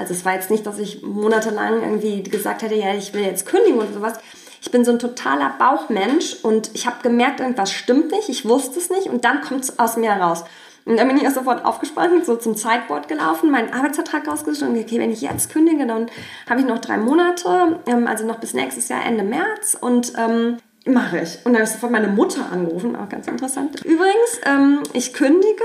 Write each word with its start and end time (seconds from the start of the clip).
Also 0.00 0.14
es 0.14 0.24
war 0.24 0.32
jetzt 0.32 0.50
nicht, 0.50 0.66
dass 0.66 0.78
ich 0.78 1.02
monatelang 1.02 1.82
irgendwie 1.82 2.22
gesagt 2.22 2.62
hätte, 2.62 2.74
ja, 2.74 2.94
ich 2.94 3.12
will 3.12 3.22
jetzt 3.22 3.44
kündigen 3.44 3.78
oder 3.78 3.92
sowas. 3.92 4.14
Ich 4.62 4.70
bin 4.70 4.82
so 4.82 4.92
ein 4.92 4.98
totaler 4.98 5.54
Bauchmensch 5.58 6.38
und 6.42 6.70
ich 6.72 6.86
habe 6.86 7.02
gemerkt, 7.02 7.40
irgendwas 7.40 7.70
stimmt 7.70 8.10
nicht, 8.10 8.30
ich 8.30 8.48
wusste 8.48 8.78
es 8.78 8.88
nicht 8.88 9.08
und 9.08 9.26
dann 9.26 9.42
kommt 9.42 9.64
es 9.64 9.78
aus 9.78 9.98
mir 9.98 10.14
heraus. 10.14 10.44
Und 10.86 10.96
dann 10.96 11.06
bin 11.06 11.18
ich 11.18 11.24
erst 11.24 11.36
sofort 11.36 11.66
aufgespannt, 11.66 12.24
so 12.24 12.36
zum 12.36 12.54
Sideboard 12.54 13.08
gelaufen, 13.08 13.50
meinen 13.50 13.74
Arbeitsvertrag 13.74 14.26
rausgesucht 14.26 14.70
und 14.70 14.78
okay, 14.78 14.98
wenn 14.98 15.12
ich 15.12 15.20
jetzt 15.20 15.52
kündige, 15.52 15.86
dann 15.86 16.06
habe 16.48 16.60
ich 16.60 16.66
noch 16.66 16.78
drei 16.78 16.96
Monate, 16.96 17.78
ähm, 17.86 18.06
also 18.06 18.26
noch 18.26 18.40
bis 18.40 18.54
nächstes 18.54 18.88
Jahr 18.88 19.04
Ende 19.04 19.22
März 19.22 19.76
und 19.78 20.14
ähm, 20.16 20.56
mache 20.86 21.20
ich. 21.20 21.36
Und 21.44 21.52
dann 21.52 21.56
habe 21.56 21.64
ich 21.64 21.70
sofort 21.70 21.92
meine 21.92 22.08
Mutter 22.08 22.50
angerufen, 22.50 22.96
auch 22.96 23.10
ganz 23.10 23.26
interessant. 23.28 23.84
Übrigens, 23.84 24.40
ähm, 24.46 24.82
ich 24.94 25.12
kündige 25.12 25.64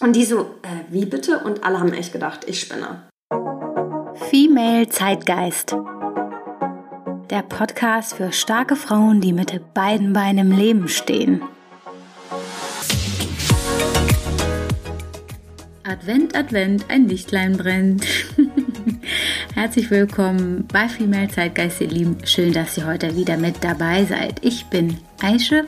und 0.00 0.16
die 0.16 0.24
so, 0.24 0.40
äh, 0.62 0.90
wie 0.90 1.04
bitte? 1.04 1.40
Und 1.40 1.62
alle 1.62 1.78
haben 1.78 1.92
echt 1.92 2.14
gedacht, 2.14 2.46
ich 2.46 2.60
spinne. 2.60 3.09
Female 4.30 4.88
Zeitgeist. 4.88 5.74
Der 7.30 7.42
Podcast 7.42 8.14
für 8.14 8.30
starke 8.30 8.76
Frauen, 8.76 9.20
die 9.20 9.32
mit 9.32 9.74
beiden 9.74 10.12
Beinen 10.12 10.52
im 10.52 10.56
Leben 10.56 10.86
stehen. 10.86 11.42
Advent, 15.82 16.36
Advent, 16.36 16.84
ein 16.88 17.08
Lichtlein 17.08 17.56
brennt. 17.56 18.06
Herzlich 19.54 19.90
willkommen 19.90 20.64
bei 20.72 20.88
Female 20.88 21.26
Zeitgeist, 21.26 21.80
ihr 21.80 21.88
Lieben. 21.88 22.18
Schön, 22.22 22.52
dass 22.52 22.78
ihr 22.78 22.86
heute 22.86 23.16
wieder 23.16 23.36
mit 23.36 23.64
dabei 23.64 24.04
seid. 24.04 24.44
Ich 24.44 24.66
bin 24.66 24.96
Aische 25.20 25.64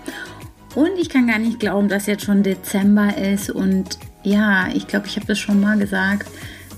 und 0.77 0.97
ich 1.01 1.09
kann 1.09 1.27
gar 1.27 1.41
nicht 1.41 1.59
glauben, 1.59 1.89
dass 1.89 2.07
jetzt 2.07 2.27
schon 2.27 2.45
Dezember 2.45 3.19
ist. 3.19 3.51
Und 3.51 3.99
ja, 4.23 4.69
ich 4.73 4.87
glaube, 4.87 5.09
ich 5.09 5.17
habe 5.17 5.27
das 5.27 5.41
schon 5.41 5.61
mal 5.61 5.77
gesagt. 5.77 6.29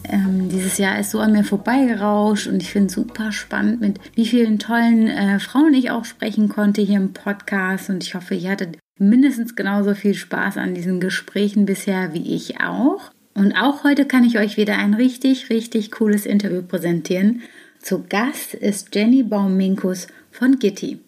Ähm, 0.09 0.49
dieses 0.49 0.79
Jahr 0.79 0.99
ist 0.99 1.11
so 1.11 1.19
an 1.19 1.33
mir 1.33 1.45
vorbeigerauscht 1.45 2.47
und 2.47 2.63
ich 2.63 2.71
finde 2.71 2.89
es 2.89 2.95
super 2.95 3.33
spannend, 3.33 3.81
mit 3.81 3.99
wie 4.15 4.27
vielen 4.27 4.59
tollen 4.59 5.09
äh, 5.09 5.39
Frauen 5.39 5.75
ich 5.75 5.91
auch 5.91 6.05
sprechen 6.05 6.49
konnte 6.49 6.83
hier 6.83 6.99
im 6.99 7.13
Podcast. 7.13 7.91
Und 7.91 8.03
ich 8.03 8.15
hoffe, 8.15 8.35
ihr 8.35 8.51
hattet 8.51 8.79
mindestens 8.99 9.57
genauso 9.57 9.95
viel 9.95 10.15
Spaß 10.15 10.59
an 10.59 10.75
diesen 10.75 11.01
Gesprächen 11.01 11.67
bisher 11.67 12.13
wie 12.13 12.35
ich 12.35 12.61
auch. 12.61 13.11
Und 13.35 13.55
auch 13.55 13.83
heute 13.83 14.05
kann 14.05 14.25
ich 14.25 14.39
euch 14.39 14.57
wieder 14.57 14.79
ein 14.79 14.95
richtig, 14.95 15.51
richtig 15.51 15.91
cooles 15.91 16.27
Interview 16.27 16.63
präsentieren. 16.63 17.43
Zu 17.81 18.05
Gast 18.09 18.55
ist 18.55 18.95
Jenny 18.95 19.23
Bauminkus 19.23 20.07
von 20.31 20.59
Gitti. 20.59 21.01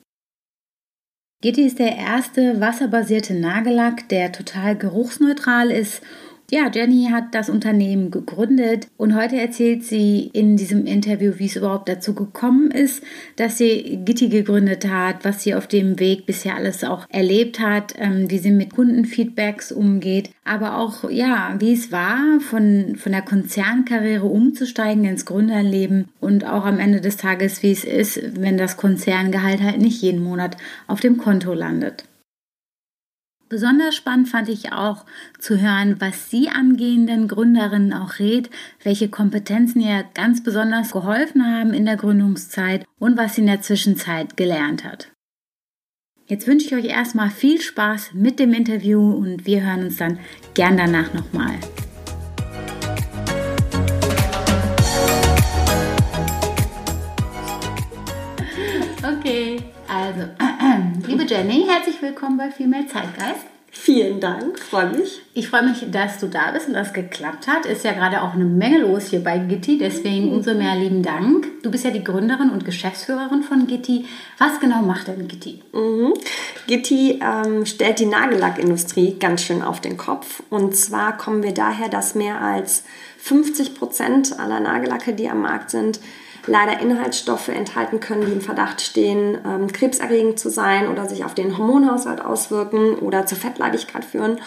Gitti 1.43 1.63
ist 1.63 1.79
der 1.79 1.97
erste 1.97 2.61
wasserbasierte 2.61 3.35
Nagellack, 3.35 4.09
der 4.09 4.33
total 4.33 4.77
geruchsneutral 4.77 5.71
ist 5.71 6.03
ja, 6.51 6.71
Jenny 6.73 7.09
hat 7.11 7.35
das 7.35 7.51
Unternehmen 7.51 8.11
gegründet 8.11 8.89
und 8.97 9.17
heute 9.17 9.37
erzählt 9.37 9.85
sie 9.85 10.31
in 10.33 10.57
diesem 10.57 10.87
Interview, 10.87 11.35
wie 11.39 11.47
es 11.47 11.57
überhaupt 11.57 11.89
dazu 11.89 12.15
gekommen 12.15 12.71
ist, 12.71 13.03
dass 13.35 13.59
sie 13.59 13.99
Gitti 14.05 14.29
gegründet 14.29 14.89
hat, 14.89 15.25
was 15.25 15.43
sie 15.43 15.55
auf 15.55 15.67
dem 15.67 15.99
Weg 15.99 16.25
bisher 16.25 16.55
alles 16.55 16.85
auch 16.85 17.07
erlebt 17.09 17.59
hat, 17.59 17.95
ähm, 17.99 18.31
wie 18.31 18.39
sie 18.39 18.53
mit 18.53 18.75
Kundenfeedbacks 18.75 19.73
umgeht, 19.73 20.31
aber 20.45 20.79
auch, 20.79 21.11
ja, 21.11 21.57
wie 21.59 21.73
es 21.73 21.91
war, 21.91 22.41
von, 22.41 22.95
von 22.97 23.13
der 23.13 23.23
Konzernkarriere 23.23 24.27
umzusteigen 24.27 25.05
ins 25.05 25.27
Gründerleben 25.27 26.09
und 26.21 26.47
auch 26.47 26.65
am 26.65 26.79
Ende 26.79 27.01
des 27.01 27.17
Tages, 27.17 27.63
wie 27.65 27.73
es 27.73 27.85
ist, 27.85 28.21
wenn 28.41 28.57
das 28.57 28.77
Konzerngehalt 28.77 29.61
halt 29.63 29.79
nicht 29.79 30.01
jeden 30.01 30.23
Monat 30.23 30.57
auf 30.87 31.01
dem 31.01 31.19
Konto 31.19 31.55
landet. 31.55 32.05
Besonders 33.49 33.95
spannend 33.95 34.29
fand 34.29 34.49
ich 34.49 34.73
auch 34.73 35.05
zu 35.39 35.61
hören, 35.61 36.01
was 36.01 36.31
Sie 36.31 36.49
angehenden 36.49 37.29
Gründerinnen 37.29 37.93
auch 37.93 38.19
rät, 38.19 38.51
welche 38.83 39.09
Kompetenzen 39.09 39.81
ihr 39.81 40.05
ganz 40.15 40.43
besonders 40.43 40.91
geholfen 40.91 41.47
haben 41.47 41.73
in 41.73 41.85
der 41.85 41.97
Gründungszeit 41.97 42.85
und 42.99 43.17
was 43.17 43.37
sie 43.37 43.43
in 43.43 43.47
der 43.47 43.63
Zwischenzeit 43.63 44.37
gelernt 44.37 44.83
hat. 44.83 45.13
Jetzt 46.27 46.49
wünsche 46.49 46.67
ich 46.67 46.75
euch 46.75 46.91
erstmal 46.91 47.31
viel 47.31 47.61
Spaß 47.61 48.15
mit 48.15 48.41
dem 48.41 48.53
Interview 48.53 49.13
und 49.13 49.47
wir 49.47 49.63
hören 49.63 49.85
uns 49.85 49.99
dann 49.99 50.19
gern 50.55 50.77
danach 50.77 51.15
nochmal. 51.15 51.55
Okay, 59.05 59.63
also 59.87 60.46
Liebe 61.07 61.23
Jenny, 61.23 61.65
herzlich 61.69 62.03
willkommen 62.03 62.37
bei 62.37 62.51
Female 62.51 62.89
Zeitgeist. 62.89 63.47
Vielen 63.71 64.19
Dank, 64.19 64.59
freue 64.59 64.91
mich. 64.91 65.23
Ich 65.35 65.49
freue 65.49 65.63
mich, 65.63 65.87
dass 65.93 66.19
du 66.19 66.27
da 66.27 66.51
bist 66.51 66.67
und 66.67 66.75
das 66.75 66.93
geklappt 66.93 67.47
hat. 67.47 67.65
Ist 67.65 67.85
ja 67.85 67.93
gerade 67.93 68.23
auch 68.23 68.35
eine 68.35 68.45
Menge 68.45 68.79
los 68.79 69.11
hier 69.11 69.23
bei 69.23 69.39
Gitti, 69.39 69.79
deswegen 69.79 70.33
umso 70.33 70.55
mehr 70.55 70.75
lieben 70.75 71.05
Dank. 71.05 71.47
Du 71.63 71.71
bist 71.71 71.85
ja 71.85 71.93
die 71.93 72.03
Gründerin 72.03 72.51
und 72.51 72.65
Geschäftsführerin 72.65 73.45
von 73.45 73.69
Gitti. 73.69 74.07
Was 74.39 74.59
genau 74.59 74.83
macht 74.83 75.07
denn 75.07 75.29
Gitti? 75.29 75.63
Mhm. 75.73 76.15
Gitti 76.67 77.21
ähm, 77.23 77.67
stellt 77.67 78.01
die 78.01 78.07
Nagellackindustrie 78.07 79.17
ganz 79.21 79.43
schön 79.43 79.63
auf 79.63 79.81
den 79.81 79.97
Kopf. 79.97 80.43
Und 80.51 80.75
zwar 80.75 81.17
kommen 81.17 81.45
wir 81.45 81.55
daher, 81.55 81.89
dass 81.89 82.17
mehr 82.17 82.41
als 82.41 82.83
50 83.19 83.77
Prozent 83.77 84.41
aller 84.41 84.59
Nagellacke, 84.59 85.13
die 85.13 85.29
am 85.29 85.43
Markt 85.43 85.71
sind, 85.71 86.01
leider 86.47 86.81
Inhaltsstoffe 86.81 87.49
enthalten 87.49 88.01
können, 88.01 88.27
die 88.27 88.33
im 88.33 88.41
Verdacht 88.41 88.81
stehen, 88.81 89.39
ähm, 89.47 89.73
krebserregend 89.73 90.39
zu 90.39 90.51
sein 90.51 90.89
oder 90.89 91.09
sich 91.09 91.25
auf 91.25 91.35
den 91.35 91.57
Hormonhaushalt 91.57 92.21
auswirken 92.21 92.97
oder 92.97 93.27
zur 93.27 93.39
Fettleibigkeit 93.39 94.05
führen. 94.05 94.41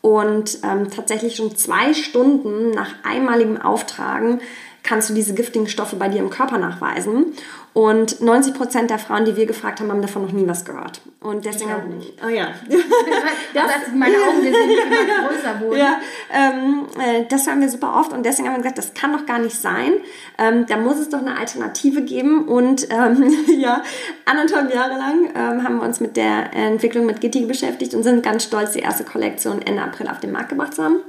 Und 0.00 0.58
ähm, 0.64 0.90
tatsächlich 0.90 1.36
schon 1.36 1.54
zwei 1.56 1.94
Stunden 1.94 2.70
nach 2.70 2.94
einmaligem 3.04 3.60
Auftragen 3.60 4.40
kannst 4.82 5.08
du 5.10 5.14
diese 5.14 5.34
giftigen 5.34 5.68
Stoffe 5.68 5.96
bei 5.96 6.08
dir 6.08 6.18
im 6.18 6.30
Körper 6.30 6.58
nachweisen. 6.58 7.34
Und 7.74 8.20
90 8.20 8.52
Prozent 8.52 8.90
der 8.90 8.98
Frauen, 8.98 9.24
die 9.24 9.34
wir 9.34 9.46
gefragt 9.46 9.80
haben, 9.80 9.90
haben 9.90 10.02
davon 10.02 10.22
noch 10.22 10.32
nie 10.32 10.46
was 10.46 10.66
gehört. 10.66 11.00
Und 11.20 11.46
deswegen 11.46 11.70
ich 11.70 11.76
haben, 11.76 11.96
nicht. 11.96 12.12
Oh 12.22 12.28
ja. 12.28 12.48
das, 12.68 13.64
das 13.64 13.94
meine 13.94 14.14
Augen 14.16 14.42
sind 14.42 14.54
immer 14.54 15.28
größer 15.28 15.60
wurden. 15.60 15.78
Ja, 15.78 15.98
ähm, 16.30 16.86
äh, 17.00 17.24
das 17.30 17.46
hören 17.46 17.62
wir 17.62 17.70
super 17.70 17.94
oft 17.98 18.12
und 18.12 18.26
deswegen 18.26 18.48
haben 18.48 18.56
wir 18.56 18.62
gesagt, 18.62 18.76
das 18.76 18.92
kann 18.92 19.12
doch 19.12 19.24
gar 19.24 19.38
nicht 19.38 19.58
sein. 19.58 19.92
Ähm, 20.36 20.66
da 20.66 20.76
muss 20.76 20.98
es 20.98 21.08
doch 21.08 21.20
eine 21.20 21.38
Alternative 21.38 22.02
geben. 22.02 22.46
Und 22.46 22.88
ähm, 22.90 23.32
ja, 23.58 23.82
anderthalb 24.26 24.74
Jahre 24.74 24.98
lang 24.98 25.30
ähm, 25.34 25.64
haben 25.64 25.76
wir 25.76 25.84
uns 25.84 26.00
mit 26.00 26.18
der 26.18 26.52
Entwicklung 26.52 27.06
mit 27.06 27.22
Gitti 27.22 27.46
beschäftigt 27.46 27.94
und 27.94 28.02
sind 28.02 28.22
ganz 28.22 28.44
stolz, 28.44 28.72
die 28.72 28.80
erste 28.80 29.04
Kollektion 29.04 29.62
Ende 29.62 29.82
April 29.82 30.08
auf 30.08 30.20
den 30.20 30.32
Markt 30.32 30.50
gebracht 30.50 30.74
zu 30.74 30.84
haben. 30.84 31.00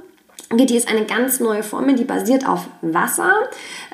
Gitti 0.56 0.76
ist 0.76 0.88
eine 0.88 1.04
ganz 1.04 1.40
neue 1.40 1.62
Formel, 1.62 1.94
die 1.94 2.04
basiert 2.04 2.48
auf 2.48 2.66
Wasser. 2.82 3.32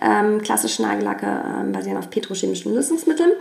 Ähm, 0.00 0.43
klassische 0.43 0.82
Nagellacke 0.82 1.26
ähm, 1.26 1.72
basieren 1.72 1.97
auf 1.97 2.10
petrochemischen 2.10 2.75
Lösungsmitteln. 2.75 3.32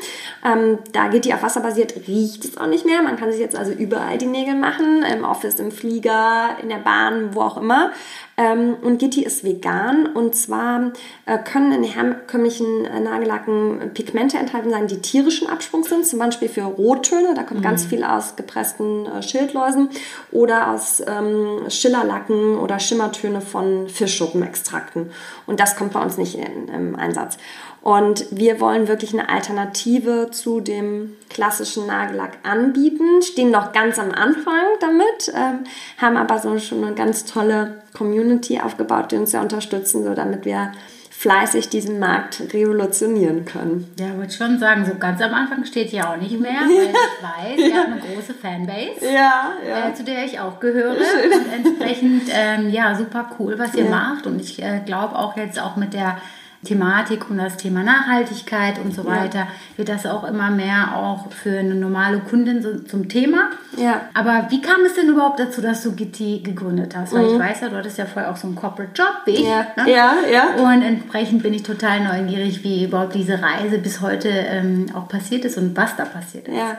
Ähm, 0.45 0.79
da 0.91 1.07
Gitti 1.07 1.33
auf 1.33 1.43
Wasser 1.43 1.61
basiert, 1.61 1.93
riecht 2.07 2.45
es 2.45 2.57
auch 2.57 2.67
nicht 2.67 2.85
mehr. 2.85 3.01
Man 3.01 3.17
kann 3.17 3.31
sich 3.31 3.39
jetzt 3.39 3.55
also 3.55 3.71
überall 3.71 4.17
die 4.17 4.25
Nägel 4.25 4.55
machen, 4.55 5.03
im 5.03 5.23
Office, 5.23 5.59
im 5.59 5.71
Flieger, 5.71 6.57
in 6.61 6.69
der 6.69 6.77
Bahn, 6.77 7.33
wo 7.33 7.41
auch 7.41 7.57
immer. 7.57 7.91
Ähm, 8.39 8.77
und 8.81 8.99
Gitti 8.99 9.21
ist 9.21 9.43
vegan 9.43 10.05
und 10.13 10.33
zwar 10.33 10.93
äh, 11.25 11.37
können 11.39 11.73
in 11.73 11.83
herkömmlichen 11.83 12.85
äh, 12.85 13.01
Nagellacken 13.01 13.91
Pigmente 13.93 14.37
enthalten 14.37 14.69
sein, 14.69 14.87
die 14.87 15.01
tierischen 15.01 15.49
Absprungs 15.49 15.89
sind, 15.89 16.05
zum 16.05 16.19
Beispiel 16.19 16.47
für 16.47 16.61
Rottöne, 16.61 17.33
da 17.35 17.43
kommt 17.43 17.59
mhm. 17.59 17.63
ganz 17.65 17.83
viel 17.83 18.05
aus 18.05 18.37
gepressten 18.37 19.07
äh, 19.07 19.21
Schildläusen 19.21 19.89
oder 20.31 20.71
aus 20.71 21.03
ähm, 21.05 21.69
Schillerlacken 21.69 22.57
oder 22.57 22.79
Schimmertöne 22.79 23.41
von 23.41 23.89
Fischschuppenextrakten. 23.89 25.11
Und 25.45 25.59
das 25.59 25.75
kommt 25.75 25.91
bei 25.91 26.01
uns 26.01 26.17
nicht 26.17 26.35
in, 26.35 26.69
im 26.69 26.95
Einsatz. 26.95 27.37
Und 27.81 28.25
wir 28.31 28.59
wollen 28.59 28.87
wirklich 28.87 29.13
eine 29.13 29.29
Alternative 29.29 30.29
zu 30.31 30.59
dem 30.59 31.15
klassischen 31.29 31.87
Nagellack 31.87 32.37
anbieten, 32.43 33.21
stehen 33.21 33.51
noch 33.51 33.71
ganz 33.71 33.97
am 33.99 34.11
Anfang 34.11 34.65
damit, 34.81 35.31
ähm, 35.33 35.63
haben 35.97 36.17
aber 36.17 36.39
so 36.39 36.59
schon 36.59 36.83
eine 36.83 36.95
ganz 36.95 37.25
tolle 37.25 37.81
Community 37.97 38.59
aufgebaut, 38.59 39.11
die 39.11 39.15
uns 39.15 39.31
ja 39.31 39.41
unterstützen, 39.41 40.03
so 40.03 40.13
damit 40.13 40.43
wir 40.43 40.71
fleißig 41.19 41.67
diesen 41.67 41.99
Markt 41.99 42.41
revolutionieren 42.53 43.43
können. 43.43 43.93
Ja, 43.99 44.15
würde 44.15 44.31
schon 44.31 44.57
sagen, 44.57 44.85
so 44.85 44.95
ganz 44.95 45.21
am 45.21 45.33
Anfang 45.33 45.65
steht 45.65 45.91
ja 45.91 46.13
auch 46.13 46.17
nicht 46.17 46.39
mehr, 46.39 46.51
weil 46.61 47.57
ich 47.57 47.59
weiß, 47.59 47.69
ihr 47.69 47.77
habt 47.77 47.91
eine 47.91 47.99
große 47.99 48.33
Fanbase, 48.33 49.05
ja, 49.05 49.51
ja. 49.67 49.89
Äh, 49.89 49.93
zu 49.93 50.05
der 50.05 50.23
ich 50.23 50.39
auch 50.39 50.61
gehöre. 50.61 50.95
Schön. 50.95 51.33
Und 51.33 51.53
entsprechend, 51.53 52.23
ähm, 52.31 52.69
ja, 52.69 52.95
super 52.95 53.31
cool, 53.37 53.59
was 53.59 53.75
ihr 53.75 53.83
ja. 53.83 53.89
macht. 53.89 54.27
Und 54.27 54.39
ich 54.39 54.63
äh, 54.63 54.81
glaube 54.85 55.17
auch 55.17 55.35
jetzt 55.35 55.59
auch 55.61 55.75
mit 55.75 55.93
der 55.93 56.19
Thematik 56.63 57.29
um 57.29 57.37
das 57.37 57.55
Thema 57.55 57.83
Nachhaltigkeit 57.83 58.79
und 58.79 58.93
so 58.93 59.05
weiter, 59.05 59.39
ja. 59.39 59.47
wird 59.77 59.87
das 59.87 60.05
auch 60.05 60.25
immer 60.25 60.51
mehr 60.51 60.93
auch 60.93 61.31
für 61.31 61.57
eine 61.57 61.73
normale 61.73 62.19
Kundin 62.19 62.61
so 62.61 62.79
zum 62.79 63.07
Thema. 63.07 63.51
Ja. 63.77 64.01
Aber 64.13 64.47
wie 64.49 64.61
kam 64.61 64.83
es 64.85 64.95
denn 64.95 65.07
überhaupt 65.07 65.39
dazu, 65.39 65.61
dass 65.61 65.83
du 65.83 65.93
Gitti 65.93 66.41
gegründet 66.43 66.97
hast? 66.97 67.13
Weil 67.13 67.27
mhm. 67.27 67.33
ich 67.33 67.39
weiß 67.39 67.61
ja, 67.61 67.69
du 67.69 67.77
hattest 67.77 67.97
ja 67.97 68.05
vorher 68.05 68.29
auch 68.29 68.35
so 68.35 68.47
einen 68.47 68.57
Corporate 68.57 68.91
Job 68.93 69.21
wie 69.23 69.31
ich. 69.31 69.47
Ja. 69.47 69.67
Ne? 69.77 69.89
ja, 69.89 70.15
ja. 70.29 70.55
Und 70.55 70.81
entsprechend 70.81 71.43
bin 71.43 71.53
ich 71.53 71.63
total 71.63 72.01
neugierig, 72.01 72.61
wie 72.61 72.83
überhaupt 72.83 73.15
diese 73.15 73.41
Reise 73.41 73.77
bis 73.77 74.01
heute 74.01 74.27
ähm, 74.27 74.87
auch 74.93 75.07
passiert 75.07 75.45
ist 75.45 75.57
und 75.57 75.77
was 75.77 75.95
da 75.95 76.03
passiert 76.03 76.49
ist. 76.49 76.57
Ja, 76.57 76.77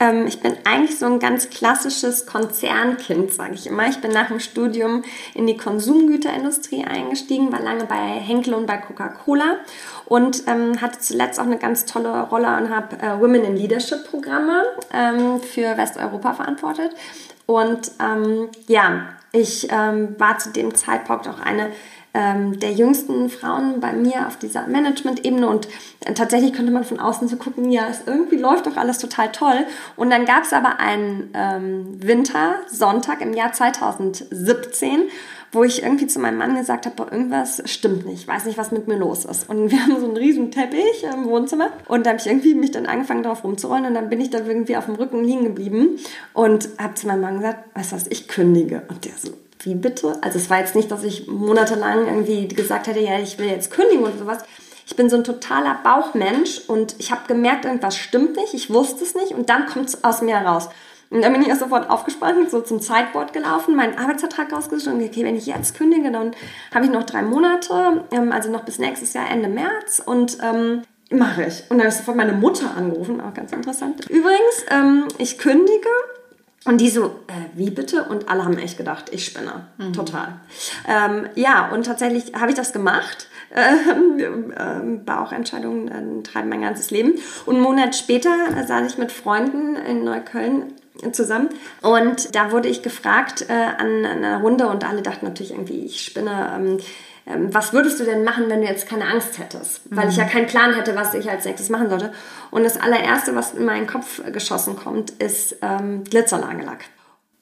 ähm, 0.00 0.26
ich 0.26 0.40
bin 0.40 0.54
eigentlich 0.64 0.98
so 0.98 1.04
ein 1.04 1.18
ganz 1.18 1.50
klassisches 1.50 2.24
Konzernkind, 2.24 3.34
sage 3.34 3.52
ich 3.52 3.66
immer. 3.66 3.88
Ich 3.88 3.98
bin 3.98 4.10
nach 4.10 4.28
dem 4.28 4.40
Studium 4.40 5.02
in 5.34 5.46
die 5.46 5.58
Konsumgüterindustrie 5.58 6.86
eingestiegen, 6.86 7.52
war 7.52 7.60
lange 7.60 7.84
bei 7.84 8.18
Henkel 8.20 8.54
und 8.54 8.66
bei 8.66 8.78
Coca-Cola 8.78 9.17
Coca-Cola 9.18 9.56
und 10.06 10.44
ähm, 10.46 10.80
hatte 10.80 10.98
zuletzt 11.00 11.38
auch 11.38 11.44
eine 11.44 11.58
ganz 11.58 11.84
tolle 11.84 12.22
Rolle 12.22 12.56
und 12.56 12.74
habe 12.74 12.96
äh, 13.00 13.20
Women 13.20 13.44
in 13.44 13.56
Leadership 13.56 14.08
Programme 14.10 14.64
ähm, 14.92 15.40
für 15.40 15.76
Westeuropa 15.76 16.34
verantwortet. 16.34 16.92
Und 17.46 17.92
ähm, 18.00 18.48
ja, 18.66 19.08
ich 19.32 19.68
ähm, 19.70 20.14
war 20.18 20.38
zu 20.38 20.50
dem 20.50 20.74
Zeitpunkt 20.74 21.28
auch 21.28 21.40
eine 21.40 21.70
ähm, 22.14 22.58
der 22.58 22.72
jüngsten 22.72 23.28
Frauen 23.28 23.80
bei 23.80 23.92
mir 23.92 24.26
auf 24.26 24.38
dieser 24.38 24.66
Management-Ebene 24.66 25.46
und 25.46 25.68
äh, 26.00 26.14
tatsächlich 26.14 26.54
konnte 26.54 26.72
man 26.72 26.84
von 26.84 26.98
außen 26.98 27.28
so 27.28 27.36
gucken, 27.36 27.70
ja, 27.70 27.86
es 27.90 28.00
irgendwie 28.06 28.36
läuft 28.36 28.66
doch 28.66 28.76
alles 28.76 28.98
total 28.98 29.30
toll. 29.30 29.66
Und 29.94 30.10
dann 30.10 30.24
gab 30.24 30.44
es 30.44 30.52
aber 30.52 30.80
einen 30.80 31.30
ähm, 31.34 31.98
Winter-Sonntag 32.02 33.20
im 33.20 33.34
Jahr 33.34 33.52
2017 33.52 35.02
wo 35.52 35.64
ich 35.64 35.82
irgendwie 35.82 36.06
zu 36.06 36.18
meinem 36.18 36.38
Mann 36.38 36.56
gesagt 36.56 36.86
habe, 36.86 37.10
irgendwas 37.10 37.62
stimmt 37.64 38.06
nicht, 38.06 38.22
ich 38.22 38.28
weiß 38.28 38.44
nicht, 38.44 38.58
was 38.58 38.70
mit 38.70 38.88
mir 38.88 38.96
los 38.96 39.24
ist. 39.24 39.48
Und 39.48 39.70
wir 39.70 39.82
haben 39.82 39.98
so 39.98 40.06
einen 40.06 40.16
riesen 40.16 40.50
Teppich 40.50 41.04
im 41.04 41.24
Wohnzimmer 41.26 41.70
und 41.86 42.06
da 42.06 42.10
habe 42.10 42.20
ich 42.20 42.26
irgendwie 42.26 42.54
mich 42.54 42.70
dann 42.70 42.86
angefangen, 42.86 43.22
darauf 43.22 43.44
rumzurollen 43.44 43.86
und 43.86 43.94
dann 43.94 44.10
bin 44.10 44.20
ich 44.20 44.30
da 44.30 44.38
irgendwie 44.38 44.76
auf 44.76 44.86
dem 44.86 44.96
Rücken 44.96 45.24
liegen 45.24 45.44
geblieben 45.44 45.98
und 46.34 46.68
habe 46.78 46.94
zu 46.94 47.06
meinem 47.06 47.22
Mann 47.22 47.36
gesagt, 47.36 47.76
weißt 47.76 47.92
du 47.92 47.96
was, 47.96 48.06
ich 48.08 48.28
kündige. 48.28 48.82
Und 48.88 49.04
der 49.04 49.12
so, 49.16 49.30
wie 49.60 49.74
bitte? 49.74 50.18
Also 50.22 50.38
es 50.38 50.50
war 50.50 50.58
jetzt 50.58 50.74
nicht, 50.74 50.90
dass 50.90 51.04
ich 51.04 51.26
monatelang 51.28 52.06
irgendwie 52.06 52.48
gesagt 52.48 52.86
hätte, 52.86 53.00
ja, 53.00 53.18
ich 53.18 53.38
will 53.38 53.48
jetzt 53.48 53.70
kündigen 53.70 54.02
oder 54.02 54.16
sowas. 54.16 54.38
Ich 54.86 54.96
bin 54.96 55.10
so 55.10 55.16
ein 55.16 55.24
totaler 55.24 55.78
Bauchmensch 55.84 56.62
und 56.66 56.96
ich 56.98 57.10
habe 57.10 57.28
gemerkt, 57.28 57.66
irgendwas 57.66 57.96
stimmt 57.96 58.36
nicht, 58.36 58.54
ich 58.54 58.72
wusste 58.72 59.04
es 59.04 59.14
nicht 59.14 59.32
und 59.32 59.50
dann 59.50 59.66
kommt 59.66 59.90
es 59.90 60.02
aus 60.02 60.22
mir 60.22 60.40
heraus. 60.40 60.70
Und 61.10 61.22
dann 61.22 61.32
bin 61.32 61.42
ich 61.42 61.48
erst 61.48 61.60
sofort 61.60 61.88
aufgespannt, 61.88 62.50
so 62.50 62.60
zum 62.60 62.80
Sideboard 62.80 63.32
gelaufen, 63.32 63.74
meinen 63.74 63.96
Arbeitsvertrag 63.96 64.52
rausgesucht 64.52 64.94
und 64.94 65.02
okay, 65.02 65.24
wenn 65.24 65.36
ich 65.36 65.46
jetzt 65.46 65.76
kündige, 65.76 66.10
dann 66.10 66.32
habe 66.74 66.84
ich 66.84 66.90
noch 66.90 67.04
drei 67.04 67.22
Monate, 67.22 68.04
ähm, 68.10 68.32
also 68.32 68.50
noch 68.50 68.64
bis 68.64 68.78
nächstes 68.78 69.14
Jahr 69.14 69.30
Ende 69.30 69.48
März 69.48 70.02
und 70.04 70.38
ähm, 70.42 70.82
mache 71.10 71.44
ich. 71.44 71.62
Und 71.70 71.78
dann 71.78 71.80
habe 71.80 71.88
ich 71.88 71.94
sofort 71.94 72.16
meine 72.16 72.32
Mutter 72.32 72.76
angerufen, 72.76 73.20
auch 73.20 73.32
ganz 73.32 73.52
interessant. 73.52 74.08
Übrigens, 74.10 74.66
ähm, 74.70 75.08
ich 75.16 75.38
kündige 75.38 75.88
und 76.64 76.82
die 76.82 76.90
so, 76.90 77.06
äh, 77.28 77.48
wie 77.54 77.70
bitte? 77.70 78.04
Und 78.04 78.28
alle 78.28 78.44
haben 78.44 78.58
echt 78.58 78.76
gedacht, 78.76 79.06
ich 79.10 79.24
spinne. 79.24 79.68
Mhm. 79.78 79.94
Total. 79.94 80.40
Ähm, 80.86 81.28
ja, 81.34 81.70
und 81.72 81.86
tatsächlich 81.86 82.34
habe 82.38 82.50
ich 82.50 82.56
das 82.56 82.72
gemacht. 82.72 83.28
Ähm, 83.50 84.52
ähm, 84.58 85.04
Bauchentscheidungen 85.06 85.88
äh, 85.88 86.22
treiben 86.22 86.50
mein 86.50 86.60
ganzes 86.60 86.90
Leben. 86.90 87.14
Und 87.46 87.54
einen 87.54 87.64
Monat 87.64 87.96
später 87.96 88.28
äh, 88.54 88.66
saß 88.66 88.92
ich 88.92 88.98
mit 88.98 89.10
Freunden 89.10 89.74
in 89.74 90.04
Neukölln 90.04 90.74
zusammen. 91.12 91.48
Und 91.82 92.34
da 92.34 92.52
wurde 92.52 92.68
ich 92.68 92.82
gefragt 92.82 93.46
äh, 93.48 93.52
an, 93.52 94.04
an, 94.04 94.24
einer 94.24 94.40
Runde 94.40 94.66
und 94.68 94.88
alle 94.88 95.02
dachten 95.02 95.26
natürlich 95.26 95.52
irgendwie, 95.52 95.84
ich 95.84 96.02
spinne. 96.02 96.52
Ähm, 96.54 96.78
ähm, 97.26 97.52
was 97.54 97.72
würdest 97.72 98.00
du 98.00 98.04
denn 98.04 98.24
machen, 98.24 98.44
wenn 98.48 98.62
du 98.62 98.66
jetzt 98.66 98.88
keine 98.88 99.06
Angst 99.06 99.38
hättest? 99.38 99.82
Weil 99.90 100.06
mhm. 100.06 100.10
ich 100.10 100.16
ja 100.16 100.24
keinen 100.24 100.46
Plan 100.46 100.74
hätte, 100.74 100.96
was 100.96 101.14
ich 101.14 101.30
als 101.30 101.44
nächstes 101.44 101.68
machen 101.68 101.90
sollte. 101.90 102.12
Und 102.50 102.64
das 102.64 102.80
allererste, 102.80 103.34
was 103.34 103.52
in 103.52 103.64
meinen 103.64 103.86
Kopf 103.86 104.22
geschossen 104.32 104.76
kommt, 104.76 105.10
ist 105.10 105.56
ähm, 105.62 106.04
Glitzernagellack. 106.04 106.84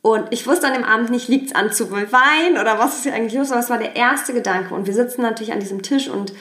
Und 0.02 0.28
ich 0.30 0.46
wusste 0.46 0.68
an 0.68 0.74
dem 0.74 0.84
Abend 0.84 1.10
nicht, 1.10 1.28
liegt 1.28 1.48
es 1.48 1.54
an 1.54 1.72
zu 1.72 1.90
weinen 1.90 2.58
oder 2.60 2.78
was 2.78 2.96
ist 2.96 3.02
hier 3.02 3.14
eigentlich 3.14 3.34
los, 3.34 3.50
aber 3.50 3.60
es 3.60 3.70
war 3.70 3.78
der 3.78 3.96
erste 3.96 4.32
Gedanke. 4.32 4.74
Und 4.74 4.86
wir 4.86 4.94
sitzen 4.94 5.22
natürlich 5.22 5.52
an 5.52 5.58
diesem 5.58 5.82
Tisch 5.82 6.08
und 6.08 6.32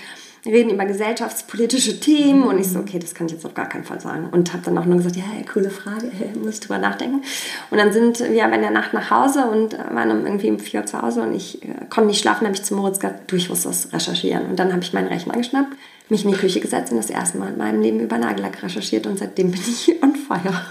reden 0.46 0.72
über 0.72 0.86
gesellschaftspolitische 0.86 2.00
Themen 2.00 2.44
und 2.44 2.60
ich 2.60 2.68
so, 2.68 2.80
okay, 2.80 3.00
das 3.00 3.16
kann 3.16 3.28
ich 3.28 3.34
jetzt 3.34 3.46
auf 3.46 3.54
gar 3.54 3.68
keinen 3.68 3.84
Fall 3.84 4.00
sagen. 4.00 4.30
Und 4.32 4.54
habe 4.54 4.64
dann 4.64 4.78
auch 4.78 4.86
nur 4.86 4.98
gesagt, 4.98 5.16
ja, 5.16 5.24
hey, 5.24 5.44
coole 5.44 5.70
Frage, 5.70 6.10
hey, 6.12 6.30
muss 6.38 6.56
ich 6.56 6.60
drüber 6.60 6.78
nachdenken. 6.78 7.24
Und 7.72 7.78
dann 7.78 7.92
sind 7.92 8.20
wir 8.20 8.46
in 8.46 8.62
der 8.62 8.72
Nacht 8.72 8.94
nach 8.94 9.10
Hause 9.10 9.46
und 9.46 9.78
waren 9.78 10.10
irgendwie 10.26 10.52
um 10.52 10.60
vier 10.60 10.82
Uhr 10.82 10.86
zu 10.86 11.02
Hause 11.02 11.24
und 11.24 11.34
ich 11.34 11.64
äh, 11.64 11.68
konnte 11.90 12.10
nicht 12.10 12.22
schlafen, 12.22 12.46
habe 12.46 12.56
ich 12.56 12.64
zu 12.64 12.76
Moritz 12.76 13.00
gesagt, 13.00 13.32
du, 13.32 13.36
ich 13.36 13.50
muss 13.50 13.64
das 13.64 13.92
recherchieren. 13.92 14.46
Und 14.46 14.60
dann 14.60 14.72
habe 14.72 14.84
ich 14.84 14.94
meinen 14.94 15.08
Rechner 15.08 15.34
geschnappt, 15.34 15.76
mich 16.10 16.24
in 16.24 16.32
die 16.32 16.38
Küche 16.38 16.60
gesetzt 16.60 16.92
und 16.92 16.98
das 16.98 17.10
erste 17.10 17.38
Mal 17.38 17.50
in 17.50 17.58
meinem 17.58 17.82
Leben 17.82 18.00
über 18.00 18.18
Nagellack 18.18 18.62
recherchiert 18.62 19.08
und 19.08 19.18
seitdem 19.18 19.52
bin 19.52 19.62
ich 19.62 19.92
on 20.04 20.16
fire. 20.16 20.62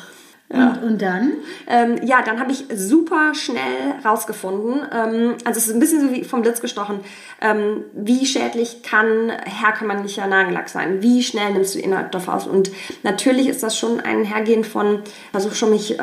Ja. 0.55 0.69
Und, 0.69 0.83
und, 0.83 1.03
dann? 1.03 1.33
Ähm, 1.67 1.97
ja, 2.05 2.23
dann 2.23 2.41
habe 2.41 2.53
ich 2.53 2.65
super 2.75 3.35
schnell 3.35 3.95
rausgefunden, 4.05 4.83
ähm, 4.93 5.35
also 5.45 5.59
es 5.59 5.69
ist 5.69 5.75
ein 5.75 5.81
bisschen 5.81 6.01
so 6.01 6.13
wie 6.13 6.25
vom 6.25 6.43
Blitz 6.43 6.61
gestochen, 6.61 7.01
ähm, 7.41 7.85
wie 7.93 8.25
schädlich 8.27 8.83
kann 8.83 9.31
herkömmlicher 9.45 10.27
Nagellack 10.27 10.69
sein? 10.69 11.03
Wie 11.03 11.23
schnell 11.23 11.53
nimmst 11.53 11.75
du 11.75 11.79
Inhaltsstoffe 11.79 12.29
aus? 12.29 12.47
Und 12.47 12.71
natürlich 13.03 13.49
ist 13.49 13.63
das 13.63 13.77
schon 13.77 14.01
ein 14.01 14.25
Hergehen 14.25 14.65
von, 14.65 15.03
versuche 15.33 15.55
schon 15.55 15.71
mich 15.71 15.99
äh, 15.99 16.03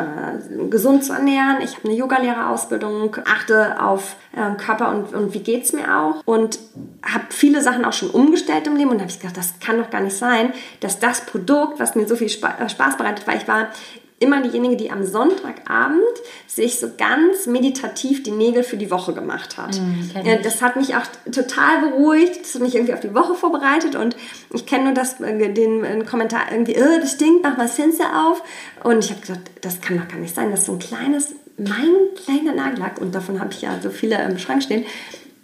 gesund 0.69 1.03
zu 1.03 1.13
ernähren, 1.13 1.57
ich 1.63 1.75
habe 1.77 1.87
eine 1.87 1.97
Yogalehrerausbildung, 1.97 3.17
achte 3.25 3.81
auf 3.81 4.15
äh, 4.33 4.55
Körper 4.55 4.89
und, 4.89 5.13
und 5.13 5.33
wie 5.33 5.55
es 5.55 5.73
mir 5.73 5.97
auch 5.97 6.21
und 6.25 6.59
habe 7.03 7.25
viele 7.29 7.61
Sachen 7.61 7.85
auch 7.85 7.93
schon 7.93 8.09
umgestellt 8.09 8.67
im 8.67 8.75
Leben 8.75 8.89
und 8.89 8.99
habe 8.99 9.09
ich 9.09 9.19
gedacht, 9.19 9.37
das 9.37 9.59
kann 9.59 9.77
doch 9.77 9.89
gar 9.89 10.01
nicht 10.01 10.15
sein, 10.15 10.53
dass 10.79 10.99
das 10.99 11.21
Produkt, 11.21 11.79
was 11.79 11.95
mir 11.95 12.07
so 12.07 12.15
viel 12.15 12.27
äh, 12.27 12.69
Spaß 12.69 12.97
bereitet, 12.97 13.27
weil 13.27 13.37
ich 13.37 13.47
war 13.47 13.67
immer 14.21 14.41
diejenige, 14.41 14.77
die 14.77 14.91
am 14.91 15.05
Sonntagabend 15.05 16.01
sich 16.47 16.79
so 16.79 16.89
ganz 16.97 17.47
meditativ 17.47 18.23
die 18.23 18.31
Nägel 18.31 18.63
für 18.63 18.77
die 18.77 18.91
Woche 18.91 19.13
gemacht 19.13 19.57
hat. 19.57 19.79
Mm, 19.79 20.43
das 20.43 20.61
hat 20.61 20.75
mich 20.75 20.95
auch 20.95 21.05
total 21.31 21.89
beruhigt, 21.89 22.41
das 22.41 22.55
hat 22.55 22.61
mich 22.61 22.75
irgendwie 22.75 22.93
auf 22.93 22.99
die 22.99 23.13
Woche 23.13 23.35
vorbereitet 23.35 23.95
und 23.95 24.15
ich 24.53 24.65
kenne 24.65 24.85
nur 24.85 24.93
das, 24.93 25.19
äh, 25.19 25.51
den, 25.51 25.81
den 25.81 26.05
Kommentar 26.05 26.51
irgendwie, 26.51 26.75
oh, 26.77 26.99
das 26.99 27.13
stinkt, 27.13 27.43
mach 27.43 27.57
mal 27.57 27.67
Sense 27.67 28.03
auf. 28.03 28.43
Und 28.83 29.03
ich 29.03 29.11
habe 29.11 29.21
gesagt, 29.21 29.51
das 29.61 29.81
kann 29.81 29.97
doch 29.97 30.07
gar 30.07 30.19
nicht 30.19 30.35
sein, 30.35 30.51
das 30.51 30.61
ist 30.61 30.65
so 30.67 30.73
ein 30.73 30.79
kleines, 30.79 31.35
mein 31.57 31.95
kleiner 32.23 32.53
Nagellack 32.53 33.01
und 33.01 33.13
davon 33.13 33.39
habe 33.39 33.53
ich 33.53 33.61
ja 33.61 33.79
so 33.81 33.89
viele 33.89 34.23
im 34.23 34.37
Schrank 34.37 34.63
stehen 34.63 34.85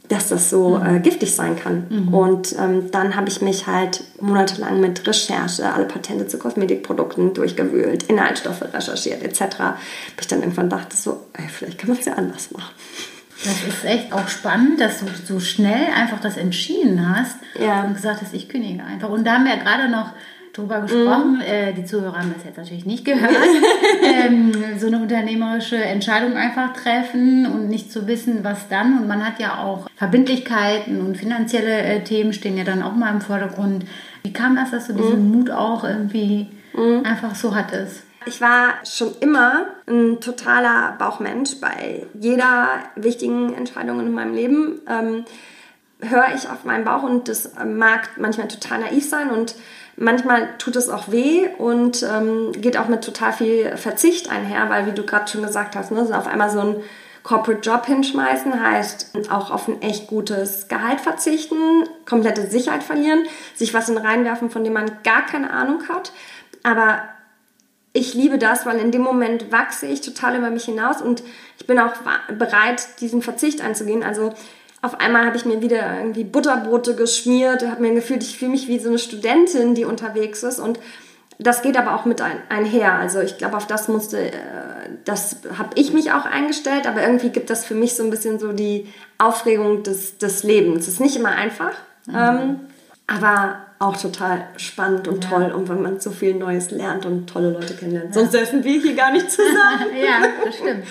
dass 0.10 0.30
das 0.30 0.50
so 0.50 0.82
äh, 0.84 1.00
giftig 1.00 1.36
sein 1.36 1.58
kann. 1.58 1.86
Mhm. 1.90 2.14
Und 2.14 2.56
ähm, 2.58 2.92
dann 2.92 3.16
habe 3.16 3.30
ich 3.30 3.42
mich 3.42 3.68
halt 3.68 4.04
monatelang 4.22 4.80
mit 4.80 5.06
Recherche, 5.06 5.72
alle 5.72 5.86
Patente 5.86 6.28
zu 6.28 6.40
Kosmetikprodukten 6.40 7.34
durchgewühlt, 7.34 8.04
Inhaltsstoffe 8.04 8.62
recherchiert 8.74 9.24
etc. 9.24 9.40
Bis 10.16 10.22
ich 10.22 10.28
dann 10.28 10.42
irgendwann 10.42 10.70
dachte 10.70 10.96
so, 10.96 11.26
ey, 11.34 11.48
vielleicht 11.48 11.78
kann 11.78 11.90
man 11.90 12.00
es 12.00 12.06
ja 12.06 12.14
anders 12.14 12.52
machen. 12.52 12.74
Das 13.44 13.64
ist 13.68 13.86
echt 13.86 14.14
auch 14.14 14.28
spannend, 14.28 14.82
dass 14.82 15.00
du 15.00 15.06
so 15.26 15.40
schnell 15.40 15.88
einfach 15.96 16.20
das 16.20 16.38
entschieden 16.38 17.16
hast 17.16 17.38
ja. 17.60 17.84
und 17.84 17.94
gesagt 17.94 18.22
hast, 18.22 18.34
ich 18.34 18.50
kündige 18.50 18.84
einfach. 18.84 19.10
Und 19.10 19.26
da 19.26 19.34
haben 19.34 19.46
wir 19.46 19.56
ja 19.56 19.62
gerade 19.62 19.90
noch 19.90 20.14
drüber 20.54 20.82
gesprochen. 20.82 21.38
Mm. 21.38 21.42
Äh, 21.42 21.74
die 21.74 21.86
Zuhörer 21.86 22.18
haben 22.18 22.34
das 22.36 22.46
jetzt 22.46 22.58
natürlich 22.58 22.86
nicht 22.86 23.06
gehört. 23.06 23.32
unternehmerische 25.08 25.78
Entscheidung 25.78 26.36
einfach 26.36 26.74
treffen 26.74 27.46
und 27.46 27.70
nicht 27.70 27.92
zu 27.92 28.08
wissen, 28.08 28.44
was 28.44 28.68
dann. 28.68 29.00
Und 29.00 29.08
man 29.08 29.26
hat 29.26 29.40
ja 29.40 29.64
auch 29.64 29.90
Verbindlichkeiten 29.96 31.00
und 31.00 31.18
finanzielle 31.18 31.80
äh, 31.80 32.04
Themen 32.04 32.34
stehen 32.34 32.58
ja 32.58 32.66
dann 32.66 32.84
auch 32.84 32.94
mal 32.94 33.12
im 33.12 33.22
Vordergrund. 33.22 33.86
Wie 34.24 34.34
kam 34.34 34.58
das, 34.58 34.72
dass 34.72 34.88
du 34.88 34.94
mm. 34.94 34.98
diesen 34.98 35.32
Mut 35.32 35.50
auch 35.50 35.86
irgendwie 35.86 36.48
mm. 36.74 37.06
einfach 37.06 37.36
so 37.36 37.56
hattest? 37.56 38.04
Ich 38.26 38.42
war 38.42 38.74
schon 38.84 39.14
immer 39.22 39.68
ein 39.88 40.20
totaler 40.20 40.98
Bauchmensch 41.00 41.62
bei 41.62 42.06
jeder 42.20 42.68
wichtigen 42.98 43.54
Entscheidung 43.54 44.02
in 44.02 44.12
meinem 44.12 44.34
Leben. 44.34 44.82
Ähm, 44.90 45.24
höre 46.02 46.36
ich 46.36 46.50
auf 46.50 46.66
meinen 46.66 46.84
Bauch 46.84 47.04
und 47.04 47.30
das 47.30 47.54
mag 47.66 48.10
manchmal 48.18 48.50
total 48.50 48.82
naiv 48.82 49.10
sein 49.10 49.30
und 49.30 49.56
Manchmal 50.00 50.58
tut 50.60 50.76
es 50.76 50.90
auch 50.90 51.12
weh 51.12 51.48
und 51.58 52.04
ähm, 52.04 52.52
geht 52.54 52.78
auch 52.78 52.88
mit 52.88 53.04
total 53.04 53.34
viel 53.34 53.76
Verzicht 53.78 54.30
einher, 54.30 54.70
weil 54.70 54.86
wie 54.86 54.92
du 54.92 55.04
gerade 55.04 55.30
schon 55.30 55.42
gesagt 55.42 55.76
hast, 55.76 55.92
ne, 55.92 56.08
auf 56.16 56.28
einmal 56.28 56.52
so 56.52 56.60
ein 56.60 56.76
Corporate 57.24 57.68
Job 57.68 57.88
hinschmeißen 57.88 58.64
heißt 58.64 59.30
auch 59.32 59.52
auf 59.52 59.68
ein 59.68 59.82
echt 59.82 60.08
gutes 60.08 60.68
Gehalt 60.68 61.02
verzichten, 61.02 61.84
komplette 62.06 62.48
Sicherheit 62.48 62.84
verlieren, 62.84 63.26
sich 63.54 63.74
was 63.74 63.90
in 63.90 63.98
reinwerfen, 63.98 64.50
von 64.50 64.64
dem 64.64 64.74
man 64.74 64.90
gar 65.04 65.26
keine 65.26 65.50
Ahnung 65.50 65.90
hat. 65.90 66.14
Aber 66.62 67.02
ich 67.92 68.14
liebe 68.14 68.38
das, 68.38 68.66
weil 68.66 68.78
in 68.78 68.92
dem 68.92 69.02
Moment 69.02 69.52
wachse 69.52 69.88
ich 69.88 70.02
total 70.02 70.38
über 70.38 70.52
mich 70.52 70.66
hinaus 70.66 71.02
und 71.02 71.24
ich 71.60 71.66
bin 71.66 71.80
auch 71.80 71.94
bereit, 72.38 73.02
diesen 73.02 73.24
Verzicht 73.24 73.62
einzugehen. 73.62 74.04
Also 74.04 74.34
auf 74.88 75.02
einmal 75.02 75.26
habe 75.26 75.36
ich 75.36 75.46
mir 75.46 75.62
wieder 75.62 75.98
irgendwie 75.98 76.24
Butterbrote 76.24 76.96
geschmiert, 76.96 77.68
habe 77.68 77.82
mir 77.82 77.94
gefühlt, 77.94 78.24
ich 78.24 78.38
fühle 78.38 78.52
mich 78.52 78.70
wie 78.70 78.80
so 78.80 78.88
eine 78.88 79.00
Studentin, 79.00 79.76
die 79.76 79.84
unterwegs 79.84 80.44
ist 80.44 80.60
und 80.60 80.80
das 81.40 81.62
geht 81.62 81.78
aber 81.78 81.94
auch 81.94 82.06
mit 82.06 82.22
ein, 82.22 82.38
einher. 82.50 82.94
Also 82.94 83.20
ich 83.20 83.38
glaube, 83.38 83.58
auf 83.58 83.68
das 83.68 83.90
musste, 83.90 84.32
äh, 84.32 84.32
das 85.04 85.38
habe 85.58 85.70
ich 85.76 85.92
mich 85.92 86.14
auch 86.14 86.26
eingestellt, 86.26 86.88
aber 86.88 87.04
irgendwie 87.04 87.30
gibt 87.30 87.50
das 87.50 87.66
für 87.66 87.76
mich 87.76 87.96
so 87.96 88.04
ein 88.04 88.10
bisschen 88.10 88.40
so 88.40 88.54
die 88.54 88.92
Aufregung 89.18 89.84
des, 89.84 90.18
des 90.18 90.44
Lebens. 90.44 90.88
Es 90.88 90.96
ist 90.96 91.02
nicht 91.02 91.18
immer 91.18 91.32
einfach, 91.32 91.74
mhm. 92.06 92.16
ähm, 92.16 92.60
aber 93.08 93.58
auch 93.80 93.98
total 93.98 94.48
spannend 94.56 95.08
und 95.08 95.26
ja. 95.26 95.30
toll 95.30 95.52
und 95.52 95.70
wenn 95.70 95.82
man 95.82 96.00
so 96.00 96.12
viel 96.12 96.34
Neues 96.34 96.72
lernt 96.72 97.06
und 97.06 97.28
tolle 97.28 97.52
Leute 97.52 97.76
kennenlernt. 97.76 98.16
Ja. 98.16 98.22
Sonst 98.22 98.34
essen 98.34 98.64
wir 98.64 98.82
hier 98.82 98.96
gar 98.96 99.12
nicht 99.12 99.30
zusammen. 99.30 99.92
ja, 99.96 100.28
das 100.44 100.56
stimmt. 100.56 100.84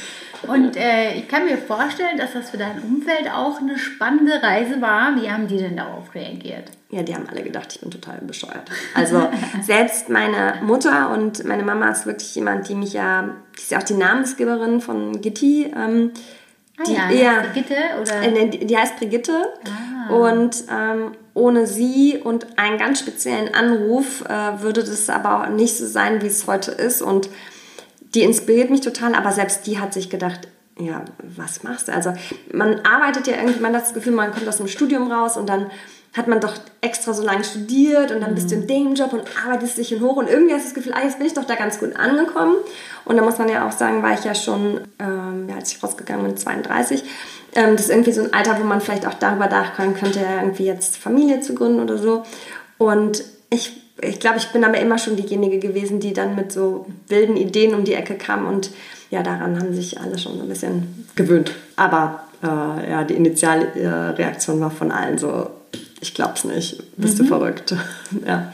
Und 0.43 0.76
äh, 0.76 1.14
ich 1.14 1.28
kann 1.28 1.45
mir 1.45 1.59
vorstellen, 1.59 2.19
dass 2.19 2.33
das 2.33 2.50
für 2.50 2.57
dein 2.57 2.81
Umfeld 2.83 3.31
auch 3.33 3.61
eine 3.61 3.78
spannende 3.78 4.43
Reise 4.43 4.81
war. 4.81 5.16
Wie 5.21 5.31
haben 5.31 5.49
die 5.49 5.57
denn 5.57 5.76
darauf 5.76 6.14
reagiert? 6.14 6.71
Ja, 6.90 7.02
die 7.02 7.14
haben 7.14 7.28
alle 7.28 7.43
gedacht, 7.43 7.73
ich 7.75 7.81
bin 7.81 7.90
total 7.90 8.19
bescheuert. 8.21 8.71
Also 8.95 9.28
selbst 9.62 10.09
meine 10.09 10.55
Mutter 10.62 11.11
und 11.11 11.45
meine 11.45 11.62
Mama 11.62 11.90
ist 11.90 12.07
wirklich 12.07 12.35
jemand, 12.35 12.69
die 12.69 12.75
mich 12.75 12.93
ja, 12.93 13.31
die 13.57 13.62
ist 13.62 13.71
ja 13.71 13.78
auch 13.78 13.83
die 13.83 13.95
Namensgeberin 13.95 14.81
von 14.81 15.21
Gitti. 15.21 15.73
Ähm, 15.76 16.12
ah, 16.78 16.83
die, 16.87 16.93
ja, 16.93 17.11
ja, 17.11 17.43
Brigitte 17.43 17.76
oder? 18.00 18.23
Äh, 18.23 18.49
die, 18.49 18.66
die 18.66 18.76
heißt 18.76 18.97
Brigitte. 18.97 19.33
Ah. 20.09 20.14
Und 20.14 20.64
ähm, 20.71 21.12
ohne 21.35 21.66
sie 21.66 22.19
und 22.23 22.59
einen 22.59 22.78
ganz 22.78 23.00
speziellen 23.00 23.52
Anruf 23.55 24.23
äh, 24.23 24.62
würde 24.62 24.85
das 24.85 25.11
aber 25.11 25.43
auch 25.43 25.49
nicht 25.49 25.76
so 25.76 25.87
sein, 25.87 26.23
wie 26.23 26.28
es 26.28 26.47
heute 26.47 26.71
ist. 26.71 27.02
Und 27.02 27.28
die 28.16 28.23
inspiriert 28.23 28.70
mich 28.70 28.80
total, 28.80 29.14
aber 29.14 29.30
selbst 29.30 29.66
die 29.66 29.78
hat 29.78 29.92
sich 29.92 30.11
gedacht, 30.11 30.49
ja, 30.78 31.04
was 31.23 31.62
machst 31.62 31.88
du? 31.88 31.92
Also 31.92 32.12
man 32.52 32.80
arbeitet 32.80 33.26
ja 33.26 33.37
irgendwie, 33.37 33.61
man 33.61 33.75
hat 33.75 33.82
das 33.82 33.94
Gefühl, 33.94 34.12
man 34.12 34.32
kommt 34.32 34.49
aus 34.49 34.56
dem 34.56 34.68
Studium 34.68 35.11
raus 35.11 35.37
und 35.37 35.49
dann 35.49 35.70
hat 36.16 36.28
man 36.28 36.40
doch 36.40 36.54
extra 36.80 37.12
so 37.12 37.23
lange 37.23 37.44
studiert 37.44 38.11
und 38.11 38.23
dann 38.23 38.35
bist 38.35 38.50
du 38.50 38.54
in 38.54 38.66
dem 38.66 38.94
Job 38.94 39.12
und 39.12 39.25
arbeitest 39.44 39.76
dich 39.76 39.88
hin 39.90 40.00
hoch 40.00 40.16
und 40.16 40.30
irgendwie 40.30 40.54
hast 40.54 40.62
du 40.62 40.68
das 40.68 40.75
Gefühl, 40.75 40.94
ah, 40.94 41.04
jetzt 41.04 41.18
bin 41.18 41.26
ich 41.26 41.35
doch 41.35 41.44
da 41.44 41.56
ganz 41.56 41.78
gut 41.78 41.94
angekommen. 41.94 42.56
Und 43.04 43.18
da 43.18 43.23
muss 43.23 43.37
man 43.37 43.50
ja 43.50 43.68
auch 43.68 43.73
sagen, 43.73 44.02
war 44.02 44.14
ich 44.14 44.25
ja 44.25 44.35
schon, 44.35 44.80
ähm, 44.99 45.46
ja, 45.49 45.56
als 45.56 45.73
ich 45.73 45.82
rausgegangen 45.82 46.25
bin, 46.25 46.37
32. 46.37 47.04
Ähm, 47.54 47.76
das 47.76 47.82
ist 47.82 47.90
irgendwie 47.90 48.12
so 48.12 48.23
ein 48.23 48.32
Alter, 48.32 48.58
wo 48.58 48.64
man 48.64 48.80
vielleicht 48.80 49.06
auch 49.06 49.14
darüber 49.14 49.46
nachdenken 49.46 49.99
könnte, 49.99 50.20
ja, 50.20 50.40
irgendwie 50.40 50.64
jetzt 50.64 50.96
Familie 50.96 51.40
zu 51.40 51.54
gründen 51.54 51.80
oder 51.80 51.99
so. 51.99 52.23
Und 52.78 53.23
ich, 53.50 53.86
ich 54.00 54.21
glaube, 54.21 54.38
ich 54.38 54.49
bin 54.49 54.65
aber 54.65 54.79
immer 54.79 54.99
schon 54.99 55.17
diejenige 55.17 55.59
gewesen, 55.59 56.00
die 56.00 56.12
dann 56.12 56.35
mit 56.35 56.53
so 56.53 56.87
wilden 57.09 57.37
Ideen 57.37 57.75
um 57.75 57.85
die 57.85 57.95
Ecke 57.95 58.15
kam 58.15 58.47
und 58.47 58.71
ja, 59.11 59.23
daran 59.23 59.59
haben 59.59 59.73
sich 59.73 60.00
alle 60.00 60.19
schon 60.19 60.37
so 60.37 60.43
ein 60.43 60.49
bisschen 60.49 61.07
gewöhnt. 61.15 61.53
Aber 61.76 62.25
äh, 62.43 62.91
ja, 62.91 63.05
die 63.05 63.15
Initialreaktion 63.15 64.61
war 64.61 64.71
von 64.71 64.91
allen 64.91 65.17
so, 65.17 65.49
ich 66.00 66.15
glaub's 66.15 66.45
nicht, 66.45 66.83
bist 66.97 67.19
mhm. 67.19 67.23
du 67.23 67.29
verrückt. 67.29 67.75
ja. 68.26 68.53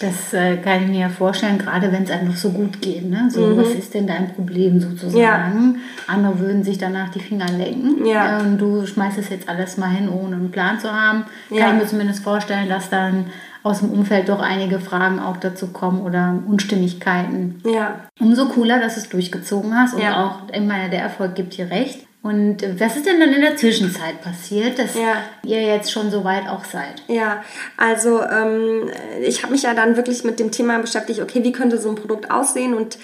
Das 0.00 0.32
äh, 0.32 0.56
kann 0.56 0.84
ich 0.84 0.88
mir 0.88 1.00
ja 1.00 1.08
vorstellen, 1.10 1.58
gerade 1.58 1.92
wenn 1.92 2.04
es 2.04 2.10
einem 2.10 2.28
noch 2.28 2.36
so 2.36 2.48
gut 2.50 2.80
geht. 2.80 3.04
Ne? 3.04 3.28
So, 3.30 3.48
mhm. 3.48 3.58
was 3.58 3.68
ist 3.68 3.92
denn 3.92 4.06
dein 4.06 4.32
Problem 4.32 4.80
sozusagen? 4.80 5.18
Ja. 5.18 5.52
Andere 6.06 6.38
würden 6.38 6.64
sich 6.64 6.78
danach 6.78 7.10
die 7.10 7.20
Finger 7.20 7.50
lecken. 7.50 8.06
Ja. 8.06 8.38
Äh, 8.38 8.42
und 8.42 8.56
du 8.56 8.86
schmeißt 8.86 9.18
es 9.18 9.28
jetzt 9.28 9.46
alles 9.46 9.76
mal 9.76 9.90
hin, 9.90 10.08
ohne 10.08 10.36
einen 10.36 10.50
Plan 10.50 10.80
zu 10.80 10.90
haben. 10.90 11.24
Ja. 11.50 11.66
Kann 11.66 11.76
ich 11.76 11.82
mir 11.82 11.88
zumindest 11.88 12.24
vorstellen, 12.24 12.70
dass 12.70 12.88
dann 12.88 13.26
aus 13.62 13.80
dem 13.80 13.90
Umfeld 13.90 14.28
doch 14.28 14.40
einige 14.40 14.80
Fragen 14.80 15.20
auch 15.20 15.36
dazu 15.36 15.68
kommen 15.68 16.02
oder 16.02 16.38
Unstimmigkeiten. 16.46 17.62
Ja. 17.64 18.00
Umso 18.18 18.46
cooler, 18.46 18.80
dass 18.80 18.94
du 18.94 19.00
es 19.00 19.08
durchgezogen 19.08 19.78
hast 19.78 19.94
und 19.94 20.02
ja. 20.02 20.24
auch, 20.24 20.54
ich 20.54 20.62
meine, 20.62 20.90
der 20.90 21.02
Erfolg 21.02 21.34
gibt 21.34 21.56
dir 21.56 21.70
recht. 21.70 22.06
Und 22.22 22.58
was 22.78 22.96
ist 22.96 23.06
denn 23.06 23.18
dann 23.18 23.32
in 23.32 23.40
der 23.40 23.56
Zwischenzeit 23.56 24.20
passiert, 24.20 24.78
dass 24.78 24.94
ja. 24.94 25.22
ihr 25.42 25.62
jetzt 25.62 25.90
schon 25.90 26.10
so 26.10 26.22
weit 26.22 26.48
auch 26.48 26.64
seid? 26.64 27.02
Ja, 27.08 27.42
also 27.78 28.22
ähm, 28.22 28.90
ich 29.22 29.42
habe 29.42 29.52
mich 29.52 29.62
ja 29.62 29.72
dann 29.72 29.96
wirklich 29.96 30.22
mit 30.22 30.38
dem 30.38 30.50
Thema 30.50 30.78
beschäftigt, 30.78 31.20
okay, 31.20 31.42
wie 31.44 31.52
könnte 31.52 31.78
so 31.78 31.88
ein 31.88 31.94
Produkt 31.94 32.30
aussehen 32.30 32.74
und 32.74 32.98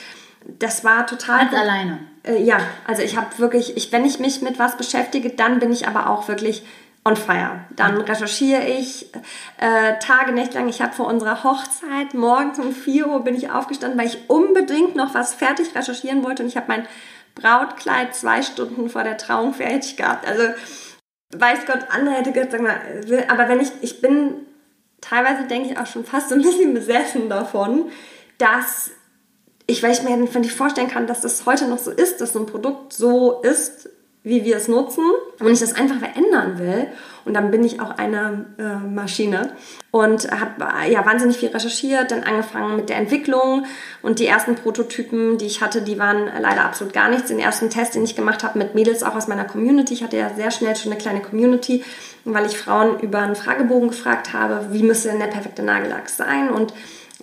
das 0.58 0.84
war 0.84 1.06
total... 1.06 1.46
Ganz 1.46 1.54
alleine? 1.54 1.98
Äh, 2.24 2.42
ja, 2.42 2.58
also 2.86 3.02
ich 3.02 3.16
habe 3.16 3.38
wirklich, 3.38 3.76
ich, 3.76 3.90
wenn 3.90 4.04
ich 4.04 4.18
mich 4.18 4.42
mit 4.42 4.58
was 4.58 4.76
beschäftige, 4.76 5.30
dann 5.30 5.60
bin 5.60 5.72
ich 5.72 5.88
aber 5.88 6.10
auch 6.10 6.28
wirklich 6.28 6.62
on 7.06 7.16
fire. 7.16 7.64
Dann 7.70 8.00
recherchiere 8.00 8.66
ich 8.66 9.12
äh, 9.58 9.98
Tage, 10.00 10.32
Nächte 10.32 10.58
lang. 10.58 10.68
Ich 10.68 10.82
habe 10.82 10.92
vor 10.92 11.06
unserer 11.06 11.44
Hochzeit 11.44 12.14
morgens 12.14 12.58
um 12.58 12.74
4 12.74 13.06
Uhr 13.06 13.22
bin 13.22 13.36
ich 13.36 13.50
aufgestanden, 13.50 13.98
weil 13.98 14.08
ich 14.08 14.28
unbedingt 14.28 14.96
noch 14.96 15.14
was 15.14 15.32
fertig 15.32 15.74
recherchieren 15.74 16.24
wollte 16.24 16.42
und 16.42 16.48
ich 16.48 16.56
habe 16.56 16.66
mein 16.68 16.86
Brautkleid 17.36 18.14
zwei 18.14 18.42
Stunden 18.42 18.90
vor 18.90 19.04
der 19.04 19.18
Trauung 19.18 19.54
fertig 19.54 19.96
gehabt. 19.96 20.26
Also 20.26 20.42
weiß 21.30 21.60
Gott, 21.66 21.86
andere 21.90 22.16
hätte 22.16 22.32
gesagt, 22.32 22.52
sag 22.52 22.62
mal, 22.62 22.80
aber 23.28 23.48
wenn 23.48 23.60
ich, 23.60 23.70
ich 23.82 24.00
bin 24.00 24.46
teilweise 25.00 25.44
denke 25.44 25.70
ich 25.70 25.78
auch 25.78 25.86
schon 25.86 26.04
fast 26.04 26.30
so 26.30 26.34
ein 26.34 26.42
bisschen 26.42 26.74
besessen 26.74 27.28
davon, 27.28 27.90
dass 28.38 28.90
ich, 29.68 29.82
weil 29.82 29.92
ich 29.92 30.02
mir 30.02 30.16
nicht 30.16 30.52
vorstellen 30.52 30.88
kann, 30.88 31.06
dass 31.06 31.20
das 31.20 31.46
heute 31.46 31.68
noch 31.68 31.78
so 31.78 31.92
ist, 31.92 32.20
dass 32.20 32.32
so 32.32 32.40
ein 32.40 32.46
Produkt 32.46 32.92
so 32.92 33.40
ist, 33.42 33.88
wie 34.26 34.44
wir 34.44 34.56
es 34.56 34.66
nutzen. 34.66 35.04
Und 35.38 35.52
ich 35.52 35.60
das 35.60 35.76
einfach 35.76 35.98
verändern 36.00 36.58
will. 36.58 36.88
Und 37.24 37.34
dann 37.34 37.52
bin 37.52 37.62
ich 37.62 37.80
auch 37.80 37.90
eine 37.96 38.46
äh, 38.58 38.84
Maschine. 38.84 39.52
Und 39.92 40.28
habe 40.32 40.66
äh, 40.82 40.92
ja 40.92 41.06
wahnsinnig 41.06 41.36
viel 41.36 41.50
recherchiert, 41.50 42.10
dann 42.10 42.24
angefangen 42.24 42.74
mit 42.74 42.88
der 42.88 42.96
Entwicklung. 42.96 43.66
Und 44.02 44.18
die 44.18 44.26
ersten 44.26 44.56
Prototypen, 44.56 45.38
die 45.38 45.46
ich 45.46 45.60
hatte, 45.60 45.80
die 45.80 46.00
waren 46.00 46.28
leider 46.40 46.64
absolut 46.64 46.92
gar 46.92 47.08
nichts. 47.08 47.28
Den 47.28 47.38
ersten 47.38 47.70
Test, 47.70 47.94
den 47.94 48.02
ich 48.02 48.16
gemacht 48.16 48.42
habe 48.42 48.58
mit 48.58 48.74
Mädels 48.74 49.04
auch 49.04 49.14
aus 49.14 49.28
meiner 49.28 49.44
Community, 49.44 49.94
ich 49.94 50.02
hatte 50.02 50.16
ja 50.16 50.30
sehr 50.34 50.50
schnell 50.50 50.74
schon 50.74 50.90
eine 50.90 51.00
kleine 51.00 51.20
Community, 51.20 51.84
weil 52.24 52.46
ich 52.46 52.58
Frauen 52.58 52.98
über 52.98 53.20
einen 53.20 53.36
Fragebogen 53.36 53.90
gefragt 53.90 54.32
habe, 54.32 54.72
wie 54.72 54.82
müsste 54.82 55.10
denn 55.10 55.20
der 55.20 55.28
perfekte 55.28 55.62
Nagellack 55.62 56.08
sein? 56.08 56.50
Und 56.50 56.72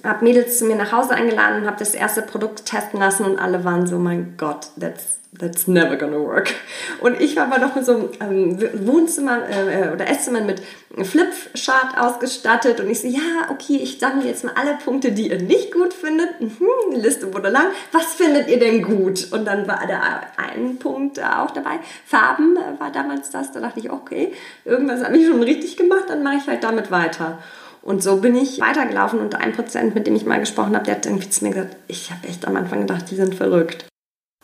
habe 0.03 0.23
Mädels 0.23 0.57
zu 0.57 0.65
mir 0.65 0.75
nach 0.75 0.91
Hause 0.91 1.15
eingeladen 1.15 1.61
und 1.61 1.67
habe 1.67 1.77
das 1.79 1.93
erste 1.93 2.21
Produkt 2.21 2.65
testen 2.65 2.99
lassen 2.99 3.25
und 3.25 3.39
alle 3.39 3.63
waren 3.63 3.87
so, 3.87 3.97
mein 3.97 4.35
Gott, 4.37 4.67
that's 4.79 5.19
that's 5.39 5.67
never 5.67 5.95
gonna 5.95 6.19
work. 6.19 6.53
Und 7.01 7.19
ich 7.19 7.35
war 7.35 7.45
aber 7.51 7.59
noch 7.59 7.75
mit 7.75 7.85
so 7.85 8.11
einem 8.19 8.59
ähm, 8.59 8.87
Wohnzimmer 8.87 9.49
äh, 9.49 9.91
oder 9.91 10.07
Esszimmer 10.07 10.41
mit 10.41 10.61
Flipchart 11.01 11.97
ausgestattet 11.97 12.79
und 12.79 12.89
ich 12.89 13.01
so, 13.01 13.07
ja, 13.07 13.49
okay, 13.49 13.79
ich 13.81 13.99
sammle 13.99 14.27
jetzt 14.27 14.43
mal 14.43 14.53
alle 14.55 14.77
Punkte, 14.83 15.11
die 15.11 15.29
ihr 15.29 15.41
nicht 15.41 15.71
gut 15.71 15.93
findet. 15.93 16.39
Mhm, 16.39 16.67
die 16.93 16.99
Liste 16.99 17.33
wurde 17.33 17.49
lang. 17.49 17.67
Was 17.91 18.13
findet 18.13 18.47
ihr 18.47 18.59
denn 18.59 18.83
gut? 18.83 19.31
Und 19.31 19.45
dann 19.45 19.67
war 19.67 19.81
da 19.87 20.21
ein 20.37 20.77
Punkt 20.77 21.19
auch 21.19 21.51
dabei. 21.51 21.79
Farben 22.05 22.57
äh, 22.57 22.79
war 22.79 22.91
damals 22.91 23.31
das. 23.31 23.51
Da 23.51 23.59
dachte 23.59 23.79
ich, 23.79 23.91
okay, 23.91 24.33
irgendwas 24.65 25.03
habe 25.03 25.17
ich 25.17 25.27
schon 25.27 25.41
richtig 25.41 25.77
gemacht, 25.77 26.05
dann 26.07 26.23
mache 26.23 26.37
ich 26.37 26.47
halt 26.47 26.63
damit 26.63 26.91
weiter. 26.91 27.39
Und 27.83 28.01
so 28.01 28.17
bin 28.17 28.35
ich 28.35 28.61
weitergelaufen 28.61 29.19
und 29.19 29.35
ein 29.35 29.51
Prozent, 29.51 29.93
mit 29.93 30.07
dem 30.07 30.15
ich 30.15 30.25
mal 30.25 30.39
gesprochen 30.39 30.73
habe, 30.73 30.85
der 30.85 30.95
hat 30.95 31.05
irgendwie 31.05 31.29
zu 31.29 31.43
mir 31.43 31.51
gesagt, 31.51 31.75
ich 31.87 32.11
habe 32.11 32.27
echt 32.27 32.47
am 32.47 32.55
Anfang 32.55 32.81
gedacht, 32.81 33.11
die 33.11 33.15
sind 33.15 33.35
verrückt. 33.35 33.85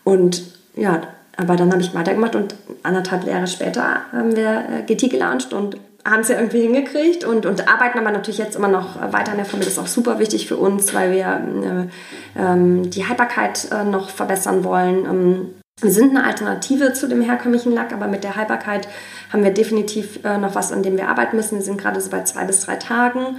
Und 0.04 0.44
ja, 0.76 1.02
aber 1.38 1.56
dann 1.56 1.72
habe 1.72 1.82
ich 1.82 1.94
weitergemacht 1.94 2.36
und 2.36 2.56
anderthalb 2.84 3.26
Jahre 3.26 3.48
später 3.48 4.02
haben 4.12 4.36
wir 4.36 4.66
äh, 4.70 4.84
GT 4.86 5.10
gelauncht 5.10 5.54
und 5.54 5.78
haben 6.06 6.22
es 6.22 6.30
ja 6.30 6.36
irgendwie 6.36 6.62
hingekriegt 6.62 7.24
und, 7.24 7.46
und 7.46 7.68
arbeiten 7.68 8.00
aber 8.00 8.12
natürlich 8.12 8.40
jetzt 8.40 8.56
immer 8.56 8.68
noch 8.68 9.00
weiter 9.14 9.32
an 9.32 9.38
der 9.38 9.46
Formel. 9.46 9.66
Das 9.66 9.74
ist 9.74 9.80
auch 9.80 9.88
super 9.88 10.20
wichtig 10.20 10.48
für 10.48 10.58
uns, 10.58 10.94
weil 10.94 11.12
wir 11.12 11.90
äh, 12.38 12.42
ähm, 12.42 12.90
die 12.90 13.08
Haltbarkeit 13.08 13.70
äh, 13.72 13.84
noch 13.84 14.10
verbessern 14.10 14.64
wollen. 14.64 15.06
Ähm, 15.06 15.59
wir 15.82 15.92
sind 15.92 16.16
eine 16.16 16.26
Alternative 16.26 16.94
zu 16.94 17.08
dem 17.08 17.22
herkömmlichen 17.22 17.74
Lack, 17.74 17.94
aber 17.94 18.08
mit 18.08 18.24
der 18.24 18.36
Haltbarkeit 18.36 18.88
haben 19.32 19.44
wir 19.44 19.52
definitiv 19.52 20.24
äh, 20.24 20.38
noch 20.38 20.56
was, 20.56 20.72
an 20.72 20.84
dem 20.84 20.98
wir 20.98 21.08
arbeiten 21.08 21.36
müssen. 21.36 21.56
Wir 21.56 21.64
sind 21.64 21.80
gerade 21.80 22.02
so 22.02 22.10
bei 22.10 22.24
zwei 22.24 22.46
bis 22.46 22.62
drei 22.62 22.76
Tagen. 22.76 23.38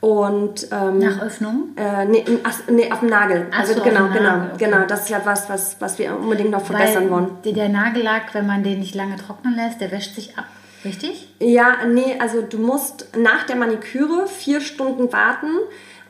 Und, 0.00 0.68
ähm, 0.72 0.98
Nach 0.98 1.20
Öffnung? 1.20 1.74
Äh, 1.76 2.06
nee, 2.06 2.24
ach, 2.42 2.58
nee, 2.70 2.90
auf 2.90 3.00
dem 3.00 3.10
Nagel. 3.10 3.48
Ach 3.50 3.60
also 3.60 3.74
so, 3.74 3.82
genau, 3.82 4.08
genau, 4.08 4.46
okay. 4.54 4.64
genau. 4.64 4.86
Das 4.86 5.00
ist 5.00 5.10
ja 5.10 5.20
was, 5.24 5.50
was, 5.50 5.76
was 5.78 5.98
wir 5.98 6.16
unbedingt 6.16 6.50
noch 6.50 6.64
verbessern 6.64 7.04
Weil 7.04 7.10
wollen. 7.10 7.30
Der 7.44 7.68
Nagellack, 7.68 8.32
wenn 8.32 8.46
man 8.46 8.62
den 8.62 8.80
nicht 8.80 8.94
lange 8.94 9.16
trocknen 9.16 9.54
lässt, 9.56 9.80
der 9.80 9.90
wäscht 9.90 10.14
sich 10.14 10.38
ab. 10.38 10.46
Richtig? 10.84 11.28
Ja, 11.38 11.84
nee, 11.86 12.16
also 12.18 12.40
du 12.40 12.56
musst 12.56 13.08
nach 13.18 13.44
der 13.44 13.56
Maniküre 13.56 14.26
vier 14.26 14.62
Stunden 14.62 15.12
warten 15.12 15.50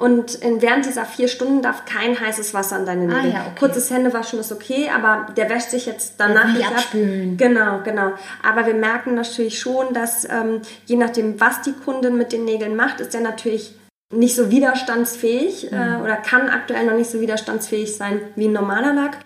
und 0.01 0.41
während 0.41 0.87
dieser 0.87 1.05
vier 1.05 1.29
Stunden 1.29 1.61
darf 1.61 1.85
kein 1.85 2.19
heißes 2.19 2.55
Wasser 2.55 2.77
an 2.77 2.87
deine 2.87 3.03
Nägel. 3.03 3.19
Ah, 3.19 3.27
ja, 3.27 3.41
okay. 3.43 3.59
Kurzes 3.59 3.91
Händewaschen 3.91 4.39
ist 4.39 4.51
okay, 4.51 4.89
aber 4.89 5.27
der 5.37 5.51
wäscht 5.51 5.69
sich 5.69 5.85
jetzt 5.85 6.15
danach 6.17 6.55
nicht 6.55 6.67
abspülen. 6.67 7.33
ab. 7.33 7.39
Genau, 7.39 7.81
genau. 7.85 8.13
Aber 8.43 8.65
wir 8.65 8.73
merken 8.73 9.15
natürlich 9.15 9.61
schon, 9.61 9.93
dass 9.93 10.25
ähm, 10.25 10.63
je 10.87 10.97
nachdem, 10.97 11.39
was 11.39 11.61
die 11.61 11.73
Kundin 11.73 12.17
mit 12.17 12.33
den 12.33 12.47
Nägeln 12.47 12.77
macht, 12.77 13.01
ist 13.01 13.13
der 13.13 13.21
natürlich 13.21 13.75
nicht 14.11 14.35
so 14.35 14.51
widerstandsfähig 14.51 15.71
äh, 15.71 15.77
mhm. 15.77 16.01
äh, 16.01 16.03
oder 16.03 16.17
kann 16.17 16.49
aktuell 16.49 16.87
noch 16.87 16.97
nicht 16.97 17.11
so 17.11 17.21
widerstandsfähig 17.21 17.95
sein 17.95 18.23
wie 18.37 18.49
ein 18.49 18.53
normaler 18.53 18.95
Lack. 18.95 19.19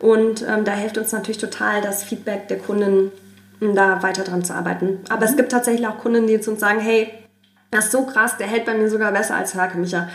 Und 0.00 0.46
ähm, 0.48 0.64
da 0.64 0.72
hilft 0.72 0.96
uns 0.96 1.12
natürlich 1.12 1.38
total 1.38 1.82
das 1.82 2.04
Feedback 2.04 2.48
der 2.48 2.58
Kunden, 2.58 3.12
um 3.60 3.74
da 3.74 4.02
weiter 4.02 4.24
dran 4.24 4.42
zu 4.42 4.54
arbeiten. 4.54 5.00
Aber 5.10 5.26
mhm. 5.26 5.30
es 5.30 5.36
gibt 5.36 5.52
tatsächlich 5.52 5.86
auch 5.86 5.98
Kunden, 5.98 6.26
die 6.26 6.40
zu 6.40 6.52
uns 6.52 6.60
sagen, 6.60 6.80
hey, 6.80 7.12
das 7.72 7.86
ist 7.86 7.92
so 7.92 8.04
krass, 8.04 8.36
der 8.36 8.46
hält 8.46 8.66
bei 8.66 8.74
mir 8.74 8.88
sogar 8.88 9.10
besser 9.10 9.34
als 9.34 9.54
herkömmlicher. 9.54 10.08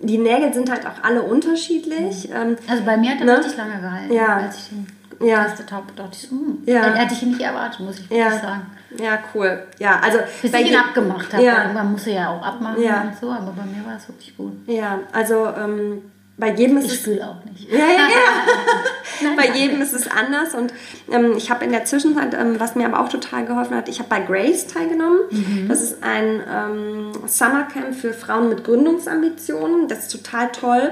Die 0.00 0.18
Nägel 0.18 0.52
sind 0.52 0.68
halt 0.68 0.84
auch 0.84 1.02
alle 1.02 1.22
unterschiedlich. 1.22 2.28
Mhm. 2.28 2.34
Ähm, 2.34 2.56
also 2.68 2.82
bei 2.84 2.96
mir 2.96 3.12
hat 3.12 3.20
er 3.20 3.26
ne? 3.26 3.38
richtig 3.38 3.56
lange 3.56 3.80
gehalten, 3.80 4.12
ja. 4.12 4.36
als 4.36 4.58
ich 4.58 4.68
den 4.70 4.86
ja. 5.24 5.44
getestet 5.44 5.70
habe. 5.70 5.86
dachte 5.94 6.10
ich 6.12 6.28
so, 6.28 6.30
hm, 6.30 6.58
ja. 6.66 6.82
hätte 6.94 7.14
ich 7.14 7.22
nicht 7.22 7.40
erwartet, 7.40 7.80
muss 7.80 8.00
ich 8.00 8.10
ja. 8.10 8.32
sagen. 8.32 8.66
Ja, 9.00 9.20
cool. 9.32 9.62
Ja, 9.78 10.00
also 10.00 10.18
bis 10.42 10.52
ich 10.52 10.70
ihn 10.70 10.76
abgemacht 10.76 11.32
habe. 11.32 11.44
Ja. 11.44 11.70
Man 11.72 11.92
muss 11.92 12.04
ja 12.04 12.30
auch 12.30 12.42
abmachen 12.42 12.82
ja. 12.82 13.02
und 13.02 13.16
so, 13.18 13.30
aber 13.30 13.52
bei 13.52 13.64
mir 13.64 13.86
war 13.86 13.96
es 13.96 14.08
wirklich 14.08 14.36
gut. 14.36 14.52
Ja, 14.66 14.98
also 15.12 15.46
ähm, 15.56 16.02
bei 16.36 16.52
jedem 16.52 16.78
ist 16.78 16.86
ich 16.86 16.90
es. 16.90 16.96
Ich 16.96 17.02
spüle 17.02 17.28
auch 17.28 17.44
nicht. 17.44 17.70
Ja, 17.70 17.78
ja, 17.78 17.86
ja. 17.86 17.88
bei 19.36 19.50
jedem 19.50 19.80
ist 19.82 19.92
es 19.92 20.08
anders 20.08 20.54
und 20.54 20.72
ähm, 21.10 21.34
ich 21.36 21.50
habe 21.50 21.64
in 21.64 21.72
der 21.72 21.84
Zwischenzeit, 21.84 22.34
ähm, 22.34 22.58
was 22.58 22.74
mir 22.74 22.86
aber 22.86 23.00
auch 23.00 23.08
total 23.08 23.44
geholfen 23.44 23.76
hat, 23.76 23.88
ich 23.88 23.98
habe 23.98 24.08
bei 24.08 24.20
Grace 24.20 24.66
teilgenommen. 24.66 25.20
Mhm. 25.30 25.68
Das 25.68 25.82
ist 25.82 26.02
ein 26.02 26.40
ähm, 26.48 27.12
Summercamp 27.26 27.94
für 27.94 28.12
Frauen 28.12 28.48
mit 28.48 28.64
Gründungsambitionen. 28.64 29.88
Das 29.88 30.00
ist 30.00 30.12
total 30.12 30.50
toll, 30.52 30.90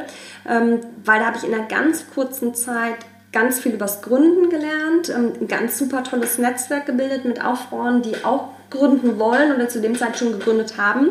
ähm, 0.49 0.81
weil 1.05 1.21
da 1.21 1.27
habe 1.27 1.39
ich 1.39 1.45
in 1.45 1.55
einer 1.55 1.67
ganz 1.67 2.05
kurzen 2.15 2.55
Zeit 2.55 2.97
ganz 3.33 3.61
viel 3.61 3.73
übers 3.73 4.03
Gründen 4.03 4.51
gelernt, 4.51 5.09
ähm, 5.09 5.33
ein 5.41 5.49
ganz 5.49 5.79
super 5.79 6.03
tolles 6.03 6.39
Netzwerk 6.39 6.87
gebildet 6.87 7.25
mit 7.25 7.45
auch 7.45 7.69
Frauen, 7.69 8.03
die 8.03 8.25
auch 8.25 8.49
gründen 8.71 9.19
wollen 9.19 9.55
oder 9.55 9.69
zu 9.69 9.81
dem 9.81 9.97
Zeit 9.97 10.19
schon 10.19 10.33
gegründet 10.33 10.77
haben. 10.77 11.11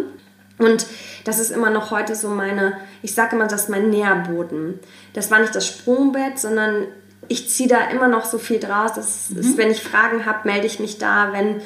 Und 0.59 0.85
das 1.23 1.39
ist 1.39 1.51
immer 1.51 1.69
noch 1.69 1.89
heute 1.89 2.15
so 2.15 2.29
meine, 2.29 2.77
ich 3.01 3.15
sage 3.15 3.35
immer, 3.35 3.47
das 3.47 3.63
ist 3.63 3.69
mein 3.69 3.89
Nährboden. 3.89 4.79
Das 5.13 5.31
war 5.31 5.39
nicht 5.39 5.55
das 5.55 5.65
Sprungbett, 5.65 6.37
sondern 6.37 6.85
ich 7.27 7.49
ziehe 7.49 7.69
da 7.69 7.89
immer 7.89 8.07
noch 8.07 8.25
so 8.25 8.37
viel 8.37 8.59
draus. 8.59 8.93
Das 8.93 9.29
mhm. 9.29 9.39
ist, 9.39 9.57
wenn 9.57 9.71
ich 9.71 9.81
Fragen 9.81 10.25
habe, 10.25 10.47
melde 10.47 10.67
ich 10.67 10.79
mich 10.79 10.97
da. 10.97 11.31
Wenn 11.33 11.61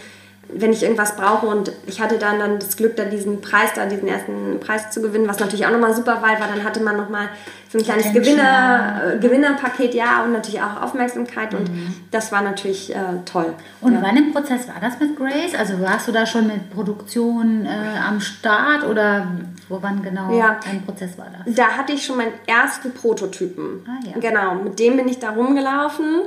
wenn 0.50 0.74
ich 0.74 0.84
irgendwas 0.84 1.16
brauche 1.16 1.48
und 1.48 1.72
ich 1.88 2.02
hatte 2.02 2.18
dann, 2.18 2.40
dann 2.40 2.60
das 2.60 2.76
Glück, 2.78 2.96
da 2.96 3.06
diesen 3.06 3.42
Preis, 3.42 3.72
da 3.76 3.86
diesen 3.86 4.08
ersten 4.08 4.60
Preis 4.60 4.92
zu 4.92 5.02
gewinnen, 5.02 5.28
was 5.28 5.40
natürlich 5.40 5.66
auch 5.66 5.72
nochmal 5.72 5.96
super 5.96 6.22
war, 6.22 6.40
weil 6.40 6.50
dann 6.50 6.64
hatte 6.64 6.82
man 6.82 6.98
nochmal 6.98 7.30
so 7.74 7.80
ein 7.80 7.86
kleines 7.86 8.14
Gewinner, 8.14 9.16
äh, 9.16 9.18
Gewinnerpaket, 9.18 9.96
ja, 9.96 10.24
und 10.24 10.32
natürlich 10.32 10.62
auch 10.62 10.84
Aufmerksamkeit 10.84 11.56
und 11.56 11.74
mhm. 11.74 11.96
das 12.12 12.32
war 12.32 12.44
natürlich 12.44 12.94
äh, 12.94 13.00
toll. 13.26 13.52
Und 13.82 13.96
ja. 13.96 14.00
wann 14.04 14.16
im 14.16 14.32
Prozess 14.32 14.68
war 14.68 14.76
das 14.80 15.00
mit 15.00 15.18
Grace? 15.18 15.56
Also 15.58 15.82
warst 15.82 16.08
du 16.08 16.12
da 16.12 16.28
schon 16.28 16.46
mit 16.46 16.70
Produktion 16.70 17.66
äh, 17.66 17.98
am 18.08 18.22
Start 18.22 18.84
oder 18.84 19.28
wo 19.70 19.80
wann 19.82 20.04
genau 20.04 20.38
ja. 20.38 20.60
dein 20.64 20.86
Prozess 20.86 21.18
war 21.18 21.26
das? 21.36 21.56
Da 21.56 21.70
hatte 21.70 21.94
ich 21.94 22.06
schon 22.06 22.18
meinen 22.18 22.34
ersten 22.46 22.94
Prototypen. 22.94 23.84
Ah, 23.88 24.08
ja. 24.08 24.20
Genau, 24.20 24.54
mit 24.54 24.78
dem 24.78 24.96
bin 24.96 25.08
ich 25.08 25.18
da 25.18 25.32
rumgelaufen 25.32 26.22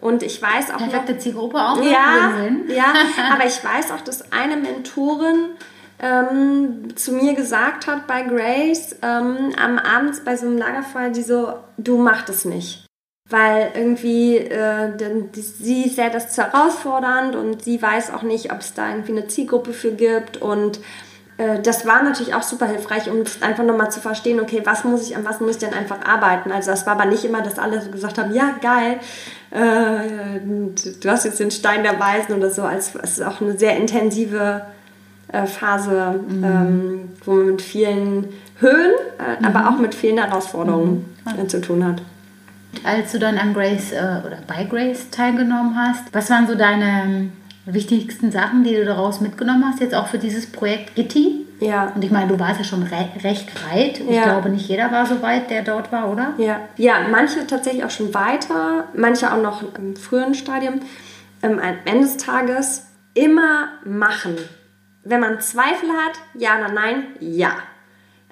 und 0.00 0.22
ich 0.22 0.40
weiß 0.40 0.70
auch 0.70 0.78
Perfekte 0.78 1.14
noch, 1.14 1.18
Zielgruppe 1.18 1.58
auch. 1.58 1.82
Ja, 1.82 2.30
ja, 2.68 2.92
aber 3.32 3.44
ich 3.44 3.64
weiß 3.64 3.90
auch, 3.90 4.02
dass 4.02 4.30
eine 4.30 4.56
Mentorin 4.56 5.56
ähm, 6.02 6.96
zu 6.96 7.12
mir 7.12 7.34
gesagt 7.34 7.86
hat 7.86 8.06
bei 8.08 8.22
Grace 8.22 8.96
ähm, 9.02 9.54
am 9.56 9.78
Abend 9.78 10.24
bei 10.24 10.36
so 10.36 10.46
einem 10.46 10.58
Lagerfeuer, 10.58 11.10
die 11.10 11.22
so, 11.22 11.54
du 11.78 11.96
mach 11.96 12.22
das 12.22 12.44
nicht. 12.44 12.84
Weil 13.30 13.70
irgendwie, 13.74 14.36
äh, 14.36 14.90
sie 15.32 15.88
sähe 15.88 16.10
das 16.10 16.34
zu 16.34 16.42
herausfordernd 16.42 17.36
und 17.36 17.62
sie 17.62 17.80
weiß 17.80 18.12
auch 18.12 18.22
nicht, 18.22 18.52
ob 18.52 18.60
es 18.60 18.74
da 18.74 18.90
irgendwie 18.90 19.12
eine 19.12 19.28
Zielgruppe 19.28 19.72
für 19.72 19.92
gibt 19.92 20.36
und 20.42 20.80
äh, 21.38 21.60
das 21.60 21.86
war 21.86 22.02
natürlich 22.02 22.34
auch 22.34 22.42
super 22.42 22.66
hilfreich, 22.66 23.08
um 23.08 23.22
einfach 23.40 23.64
nochmal 23.64 23.90
zu 23.90 24.00
verstehen, 24.00 24.40
okay, 24.40 24.62
was 24.64 24.82
muss 24.82 25.08
ich, 25.08 25.16
an 25.16 25.24
was 25.24 25.40
muss 25.40 25.52
ich 25.52 25.58
denn 25.58 25.72
einfach 25.72 26.04
arbeiten. 26.04 26.50
Also 26.50 26.72
das 26.72 26.84
war 26.84 26.94
aber 26.94 27.06
nicht 27.06 27.24
immer, 27.24 27.42
dass 27.42 27.60
alle 27.60 27.80
so 27.80 27.90
gesagt 27.90 28.18
haben, 28.18 28.34
ja, 28.34 28.56
geil, 28.60 28.98
äh, 29.50 30.40
du 31.00 31.10
hast 31.10 31.24
jetzt 31.24 31.40
den 31.40 31.52
Stein 31.52 31.84
der 31.84 31.98
Weisen 31.98 32.34
oder 32.34 32.50
so. 32.50 32.62
Also 32.62 32.98
es 33.02 33.18
ist 33.18 33.22
auch 33.22 33.40
eine 33.40 33.56
sehr 33.56 33.76
intensive 33.76 34.66
äh, 35.32 35.46
Phase, 35.46 36.20
mhm. 36.28 36.44
ähm, 36.44 37.00
wo 37.24 37.32
man 37.32 37.46
mit 37.46 37.62
vielen 37.62 38.28
Höhen, 38.58 38.92
äh, 39.18 39.40
mhm. 39.40 39.44
aber 39.44 39.68
auch 39.68 39.78
mit 39.78 39.94
vielen 39.94 40.18
Herausforderungen 40.18 41.06
mhm. 41.24 41.48
zu 41.48 41.60
tun 41.60 41.84
hat. 41.84 42.02
Als 42.84 43.12
du 43.12 43.18
dann 43.18 43.36
an 43.36 43.52
Grace 43.52 43.92
oder 43.92 44.38
bei 44.46 44.64
Grace 44.64 45.10
teilgenommen 45.10 45.76
hast, 45.76 46.04
was 46.12 46.30
waren 46.30 46.46
so 46.46 46.54
deine 46.54 47.28
wichtigsten 47.66 48.32
Sachen, 48.32 48.64
die 48.64 48.74
du 48.74 48.84
daraus 48.84 49.20
mitgenommen 49.20 49.64
hast, 49.66 49.80
jetzt 49.80 49.94
auch 49.94 50.06
für 50.06 50.18
dieses 50.18 50.50
Projekt 50.50 50.94
Gitti? 50.94 51.46
Ja. 51.60 51.92
Und 51.94 52.02
ich 52.02 52.10
meine, 52.10 52.28
du 52.28 52.40
warst 52.40 52.58
ja 52.58 52.64
schon 52.64 52.82
re 52.82 53.08
recht 53.22 53.50
weit. 53.70 54.00
Ich 54.00 54.10
ja. 54.10 54.24
glaube, 54.24 54.48
nicht 54.48 54.68
jeder 54.68 54.90
war 54.90 55.06
so 55.06 55.22
weit, 55.22 55.50
der 55.50 55.62
dort 55.62 55.92
war, 55.92 56.10
oder? 56.10 56.34
Ja. 56.38 56.60
Ja, 56.76 56.94
manche 57.10 57.46
tatsächlich 57.46 57.84
auch 57.84 57.90
schon 57.90 58.12
weiter, 58.14 58.88
manche 58.96 59.32
auch 59.32 59.40
noch 59.40 59.62
im 59.76 59.94
frühen 59.94 60.34
Stadium. 60.34 60.80
Ähm, 61.42 61.60
am 61.60 61.74
Ende 61.84 62.02
des 62.02 62.16
Tages 62.16 62.86
immer 63.14 63.68
machen. 63.84 64.36
Wenn 65.04 65.20
man 65.20 65.40
Zweifel 65.40 65.90
hat, 65.90 66.18
ja 66.34 66.58
oder 66.58 66.72
nein, 66.72 67.06
ja. 67.20 67.56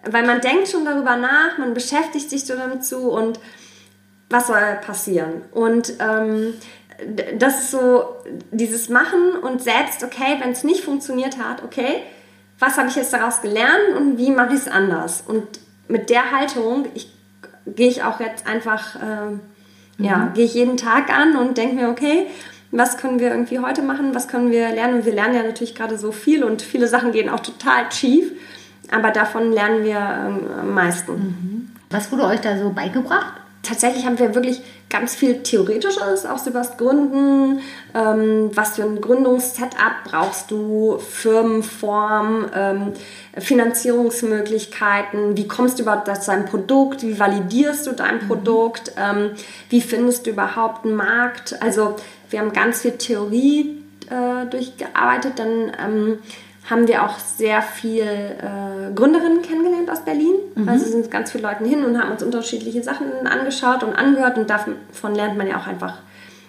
Weil 0.09 0.27
man 0.27 0.41
denkt 0.41 0.69
schon 0.69 0.85
darüber 0.85 1.17
nach, 1.17 1.59
man 1.59 1.75
beschäftigt 1.75 2.31
sich 2.31 2.47
so 2.47 2.55
damit 2.57 2.85
zu 2.85 3.11
und 3.11 3.39
was 4.31 4.47
soll 4.47 4.79
passieren? 4.85 5.43
Und 5.53 5.95
ähm, 5.99 6.55
das 7.37 7.61
ist 7.61 7.71
so 7.71 8.05
dieses 8.51 8.89
Machen 8.89 9.37
und 9.43 9.63
selbst, 9.63 10.05
okay, 10.05 10.37
wenn 10.41 10.53
es 10.53 10.65
nicht 10.65 10.85
funktioniert 10.85 11.39
hat, 11.39 11.63
okay, 11.65 12.03
was 12.59 12.77
habe 12.77 12.89
ich 12.89 12.97
jetzt 12.97 13.13
daraus 13.13 13.41
gelernt 13.41 13.97
und 13.97 14.19
wie 14.19 14.31
mache 14.31 14.55
ich 14.55 14.61
es 14.61 14.69
anders? 14.69 15.25
Und 15.27 15.47
mit 15.89 16.11
der 16.11 16.31
Haltung 16.31 16.87
ich, 16.95 17.13
gehe 17.67 17.89
ich 17.89 18.03
auch 18.03 18.21
jetzt 18.21 18.47
einfach, 18.47 18.97
äh, 18.97 19.31
mhm. 19.31 19.41
ja, 19.99 20.31
gehe 20.35 20.45
ich 20.45 20.55
jeden 20.55 20.77
Tag 20.77 21.11
an 21.11 21.37
und 21.37 21.59
denke 21.59 21.75
mir, 21.75 21.89
okay, 21.89 22.27
was 22.71 22.97
können 22.97 23.19
wir 23.19 23.31
irgendwie 23.31 23.59
heute 23.59 23.83
machen, 23.83 24.15
was 24.15 24.29
können 24.29 24.51
wir 24.51 24.71
lernen? 24.71 24.99
Und 24.99 25.07
wir 25.07 25.15
lernen 25.15 25.35
ja 25.35 25.43
natürlich 25.43 25.75
gerade 25.75 25.99
so 25.99 26.13
viel 26.13 26.45
und 26.45 26.63
viele 26.63 26.87
Sachen 26.87 27.13
gehen 27.13 27.29
auch 27.29 27.41
total 27.41 27.91
schief, 27.91 28.33
aber 28.91 29.11
davon 29.11 29.53
lernen 29.53 29.85
wir 29.85 29.97
äh, 29.97 30.61
am 30.61 30.75
meisten. 30.75 31.13
Mhm. 31.13 31.69
Was 31.91 32.13
wurde 32.13 32.25
euch 32.25 32.41
da 32.41 32.57
so 32.57 32.71
beigebracht? 32.71 33.41
tatsächlich 33.63 34.07
haben 34.07 34.19
wir 34.19 34.35
wirklich 34.35 34.63
ganz 34.89 35.15
viel 35.15 35.43
Theoretisches, 35.43 36.27
auch 36.27 36.39
so 36.39 36.53
was 36.55 36.77
Gründen, 36.77 37.61
ähm, 37.95 38.51
was 38.55 38.77
für 38.77 38.83
ein 38.83 39.01
Gründungssetup 39.01 40.05
brauchst 40.05 40.51
du, 40.51 40.99
Firmenform, 40.99 42.47
ähm, 42.55 42.93
Finanzierungsmöglichkeiten, 43.37 45.37
wie 45.37 45.47
kommst 45.47 45.79
du 45.79 45.83
überhaupt 45.83 46.09
zu 46.23 46.31
deinem 46.31 46.47
Produkt, 46.47 47.03
wie 47.03 47.19
validierst 47.19 47.87
du 47.87 47.93
dein 47.93 48.17
mhm. 48.17 48.29
Produkt, 48.29 48.93
ähm, 48.97 49.33
wie 49.69 49.81
findest 49.81 50.27
du 50.27 50.31
überhaupt 50.31 50.85
einen 50.85 50.97
Markt. 50.97 51.63
Also 51.63 51.97
wir 52.31 52.41
haben 52.41 52.53
ganz 52.53 52.83
viel 52.83 52.93
Theorie 52.93 53.83
äh, 54.09 54.47
durchgearbeitet, 54.47 55.39
dann 55.39 55.73
ähm, 55.85 56.19
haben 56.69 56.87
wir 56.87 57.05
auch 57.05 57.19
sehr 57.19 57.63
viel 57.63 58.03
äh, 58.03 58.95
Gründerinnen 58.95 59.43
kennengelernt 59.43 59.91
aus 59.91 60.05
Berlin. 60.05 60.35
Mhm. 60.55 60.69
Also 60.69 60.87
sind 60.87 61.11
ganz 61.11 61.33
viele 61.33 61.49
Leute 61.49 61.65
hin 61.65 61.85
und 61.85 62.01
haben 62.01 62.13
uns 62.13 62.23
unterschiedliche 62.23 62.83
Sachen 62.83 63.27
angeschaut 63.27 63.83
und 63.83 63.95
angehört 63.95 64.39
und 64.39 64.49
davon 64.49 65.15
lernt 65.15 65.37
man 65.37 65.49
ja 65.49 65.59
auch 65.59 65.67
einfach 65.67 65.99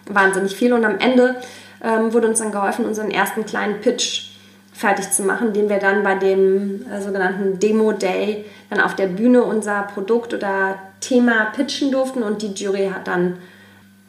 wahnsinnig 0.05 0.55
viel. 0.55 0.73
Und 0.73 0.85
am 0.85 0.99
Ende 0.99 1.37
ähm, 1.83 2.13
wurde 2.13 2.27
uns 2.27 2.39
dann 2.39 2.51
geholfen, 2.51 2.85
unseren 2.85 3.09
ersten 3.09 3.45
kleinen 3.45 3.81
Pitch 3.81 4.31
fertig 4.73 5.11
zu 5.11 5.23
machen, 5.23 5.53
den 5.53 5.69
wir 5.69 5.79
dann 5.79 6.03
bei 6.03 6.15
dem 6.15 6.85
äh, 6.87 7.01
sogenannten 7.01 7.59
Demo 7.59 7.91
Day 7.91 8.45
dann 8.69 8.79
auf 8.79 8.95
der 8.95 9.07
Bühne 9.07 9.43
unser 9.43 9.83
Produkt 9.83 10.33
oder 10.33 10.75
Thema 10.99 11.45
pitchen 11.55 11.91
durften 11.91 12.23
und 12.23 12.41
die 12.41 12.53
Jury 12.53 12.91
hat 12.93 13.07
dann 13.07 13.37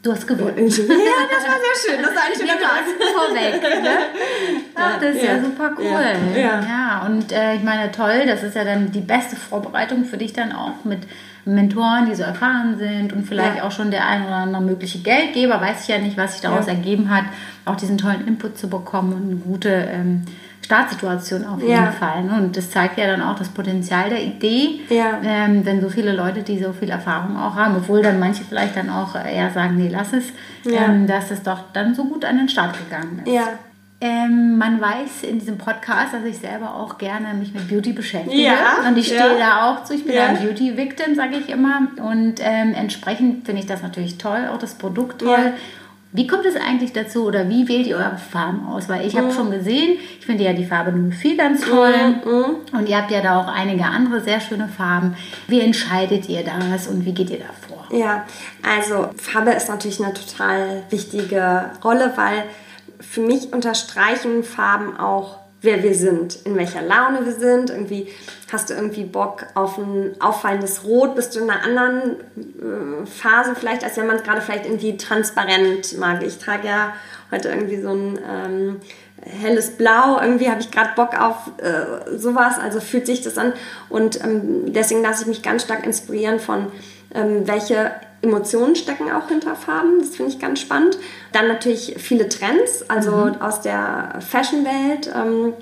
Du 0.03 0.11
hast 0.11 0.27
gewonnen. 0.27 0.59
Ja, 0.59 0.65
das 0.67 0.75
war 0.75 1.59
sehr 1.61 1.95
schön. 1.95 2.03
Das 2.03 2.13
war 2.15 2.23
ein 2.25 2.35
schöner 2.39 2.59
Tag. 2.59 2.83
Vorweg. 3.15 3.63
Ne? 3.83 3.99
Ach, 4.75 4.99
das 4.99 5.15
ist 5.15 5.23
ja, 5.23 5.37
ja 5.37 5.43
super 5.43 5.71
cool. 5.79 5.85
Ja, 5.85 6.41
ja. 6.41 6.61
ja 6.61 7.07
und 7.07 7.31
äh, 7.31 7.55
ich 7.55 7.63
meine, 7.63 7.93
toll, 7.93 8.25
das 8.27 8.43
ist 8.43 8.57
ja 8.57 8.65
dann 8.65 8.91
die 8.91 9.01
beste 9.01 9.37
Vorbereitung 9.37 10.05
für 10.05 10.19
dich 10.19 10.33
dann 10.33 10.51
auch 10.53 10.85
mit 10.85 11.01
Mentoren, 11.45 12.07
die 12.07 12.15
so 12.15 12.23
erfahren 12.23 12.79
sind 12.79 13.13
und 13.13 13.27
vielleicht 13.27 13.59
ja. 13.59 13.65
auch 13.65 13.73
schon 13.73 13.91
der 13.91 14.07
ein 14.07 14.25
oder 14.25 14.37
andere 14.37 14.63
mögliche 14.63 14.99
Geldgeber, 14.99 15.61
weiß 15.61 15.83
ich 15.83 15.89
ja 15.89 15.99
nicht, 15.99 16.17
was 16.17 16.33
sich 16.33 16.43
daraus 16.43 16.69
ergeben 16.69 17.11
hat, 17.11 17.25
auch 17.65 17.77
diesen 17.77 17.99
tollen 17.99 18.27
Input 18.27 18.57
zu 18.57 18.69
bekommen 18.69 19.13
und 19.13 19.23
eine 19.31 19.37
gute 19.37 19.69
ähm, 19.69 20.23
Startsituation 20.65 21.45
auf 21.45 21.61
jeden 21.61 21.73
ja. 21.73 21.91
Fall. 21.91 22.25
Ne? 22.25 22.35
Und 22.37 22.57
das 22.57 22.71
zeigt 22.71 22.97
ja 22.97 23.07
dann 23.07 23.21
auch 23.21 23.37
das 23.37 23.49
Potenzial 23.49 24.09
der 24.09 24.23
Idee, 24.23 24.81
ja. 24.89 25.21
ähm, 25.25 25.67
wenn 25.67 25.81
so 25.81 25.89
viele 25.89 26.13
Leute, 26.13 26.43
die 26.43 26.63
so 26.63 26.73
viel 26.73 26.91
Erfahrung 26.91 27.37
auch 27.37 27.57
haben, 27.57 27.77
obwohl 27.77 28.03
dann 28.03 28.21
manche 28.21 28.45
vielleicht 28.45 28.77
dann 28.77 28.89
auch 28.89 29.15
eher 29.17 29.51
sagen, 29.51 29.77
nee, 29.77 29.89
lass 29.89 30.13
es, 30.13 30.33
ja. 30.65 30.85
ähm, 30.85 31.07
dass 31.07 31.31
es 31.31 31.43
doch 31.43 31.73
dann 31.73 31.95
so 31.95 32.05
gut 32.05 32.25
an 32.25 32.39
den 32.39 32.49
Start 32.49 32.77
gegangen 32.79 33.23
ist. 33.25 33.33
Ja. 33.33 33.49
Ähm, 34.05 34.59
man 34.59 34.81
weiß 34.81 35.23
in 35.23 35.39
diesem 35.39 35.59
Podcast, 35.59 36.13
dass 36.13 36.25
ich 36.25 36.39
selber 36.39 36.75
auch 36.75 36.99
gerne 36.99 37.35
mich 37.35 37.55
mit 37.55 37.69
Beauty 37.69 37.93
beschäftige. 37.93 38.37
Ja, 38.37 38.79
und 38.85 38.99
ich 38.99 39.07
stehe 39.07 39.39
da 39.39 39.71
auch 39.71 39.85
zu. 39.85 39.95
Ich 39.95 40.05
bin 40.05 40.17
ja. 40.17 40.27
ein 40.27 40.39
Beauty-Victim, 40.39 41.15
sage 41.15 41.37
ich 41.37 41.49
immer. 41.49 41.83
Und 42.03 42.41
ähm, 42.41 42.75
entsprechend 42.75 43.47
finde 43.47 43.61
ich 43.61 43.67
das 43.69 43.81
natürlich 43.81 44.19
toll, 44.19 44.49
auch 44.53 44.59
das 44.59 44.75
Produkt 44.75 45.21
toll. 45.21 45.53
Wie 46.11 46.27
kommt 46.27 46.45
es 46.45 46.57
eigentlich 46.57 46.93
dazu 46.93 47.27
oder 47.27 47.49
wie 47.49 47.69
wählt 47.69 47.87
ihr 47.87 47.97
eure 47.97 48.19
Farben 48.19 48.67
aus? 48.67 48.89
Weil 48.89 49.07
ich 49.07 49.17
habe 49.17 49.29
mhm. 49.29 49.33
schon 49.33 49.51
gesehen, 49.53 49.97
ich 50.19 50.27
finde 50.27 50.43
ja 50.43 50.53
die 50.53 50.67
Farbe 50.67 50.91
04 50.91 51.37
ganz 51.37 51.61
toll 51.65 51.95
mhm. 52.25 52.77
und 52.77 52.89
ihr 52.89 52.99
habt 52.99 53.13
ja 53.13 53.23
da 53.23 53.41
auch 53.41 53.47
einige 53.47 53.85
andere 53.85 54.21
sehr 54.21 54.41
schöne 54.41 54.67
Farben. 54.67 55.15
Wie 55.47 55.61
entscheidet 55.61 56.29
ihr 56.29 56.43
das 56.43 56.89
und 56.89 57.07
wie 57.07 57.15
geht 57.15 57.31
ihr 57.31 57.39
da 57.39 57.69
vor? 57.69 57.87
Ja, 57.97 58.27
also 58.63 59.11
Farbe 59.17 59.53
ist 59.53 59.69
natürlich 59.69 60.05
eine 60.05 60.13
total 60.13 60.83
wichtige 60.91 61.71
Rolle, 61.85 62.13
weil 62.17 62.43
für 63.03 63.21
mich 63.21 63.53
unterstreichen 63.53 64.45
Farben 64.45 64.97
auch 64.97 65.43
wer 65.63 65.83
wir 65.85 65.95
sind, 65.95 66.41
in 66.45 66.57
welcher 66.57 66.83
Laune 66.83 67.25
wir 67.25 67.33
sind. 67.33 67.71
Irgendwie 67.71 68.09
hast 68.53 68.69
du 68.69 68.75
irgendwie 68.75 69.05
Bock 69.05 69.47
auf 69.55 69.79
ein 69.79 70.21
auffallendes 70.21 70.85
Rot, 70.85 71.15
bist 71.15 71.35
du 71.35 71.41
in 71.41 71.51
einer 71.51 71.63
anderen 71.63 72.17
äh, 72.37 73.07
Phase 73.07 73.55
vielleicht, 73.55 73.85
als 73.85 73.97
wenn 73.97 74.09
man 74.09 74.17
es 74.17 74.25
gerade 74.25 74.41
vielleicht 74.41 74.67
irgendwie 74.67 74.97
transparent 74.97 75.97
mag. 75.99 76.23
Ich 76.25 76.39
trage 76.39 76.67
ja 76.67 76.93
heute 77.31 77.49
irgendwie 77.49 77.81
so 77.81 77.91
ein 77.91 78.19
ähm, 78.29 78.81
helles 79.25 79.71
Blau, 79.77 80.21
irgendwie 80.21 80.51
habe 80.51 80.61
ich 80.61 80.71
gerade 80.73 80.91
Bock 80.97 81.19
auf 81.19 81.53
äh, 81.59 82.19
sowas, 82.19 82.59
also 82.59 82.81
fühlt 82.81 83.07
sich 83.07 83.23
das 83.23 83.39
an 83.39 83.53
und 83.89 84.23
ähm, 84.23 84.73
deswegen 84.73 85.01
lasse 85.01 85.23
ich 85.23 85.29
mich 85.29 85.43
ganz 85.43 85.63
stark 85.63 85.87
inspirieren 85.87 86.41
von 86.41 86.73
ähm, 87.15 87.47
welche 87.47 87.93
Emotionen 88.23 88.77
stecken 88.77 89.11
auch 89.11 89.29
hinter 89.29 89.57
Farben, 89.57 89.99
das 89.99 90.17
finde 90.17 90.33
ich 90.33 90.39
ganz 90.39 90.61
spannend. 90.61 90.97
Dann 91.33 91.49
natürlich 91.49 91.97
viele 91.99 92.29
Trends, 92.29 92.89
also 92.89 93.11
mhm. 93.11 93.43
aus 93.43 93.61
der 93.61 94.21
Fashion-Welt, 94.21 95.11
ähm, 95.15 95.55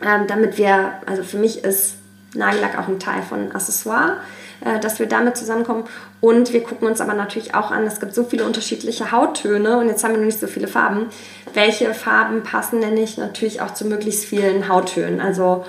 äh, 0.00 0.26
damit 0.26 0.56
wir, 0.56 0.94
also 1.06 1.22
für 1.22 1.36
mich 1.36 1.64
ist 1.64 1.96
Nagellack 2.34 2.78
auch 2.78 2.88
ein 2.88 2.98
Teil 2.98 3.22
von 3.22 3.52
Accessoire, 3.52 4.16
äh, 4.64 4.80
dass 4.80 4.98
wir 4.98 5.06
damit 5.06 5.36
zusammenkommen. 5.36 5.84
Und 6.22 6.52
wir 6.52 6.62
gucken 6.62 6.88
uns 6.88 7.00
aber 7.00 7.14
natürlich 7.14 7.54
auch 7.54 7.70
an, 7.70 7.84
es 7.86 8.00
gibt 8.00 8.14
so 8.14 8.24
viele 8.24 8.44
unterschiedliche 8.44 9.12
Hauttöne 9.12 9.78
und 9.78 9.88
jetzt 9.88 10.02
haben 10.02 10.12
wir 10.12 10.18
noch 10.18 10.26
nicht 10.26 10.40
so 10.40 10.46
viele 10.46 10.68
Farben. 10.68 11.10
Welche 11.52 11.92
Farben 11.92 12.42
passen 12.42 12.78
nenne 12.78 13.00
ich 13.02 13.18
natürlich 13.18 13.60
auch 13.60 13.74
zu 13.74 13.86
möglichst 13.86 14.24
vielen 14.24 14.68
Hauttönen. 14.68 15.20
Also 15.20 15.66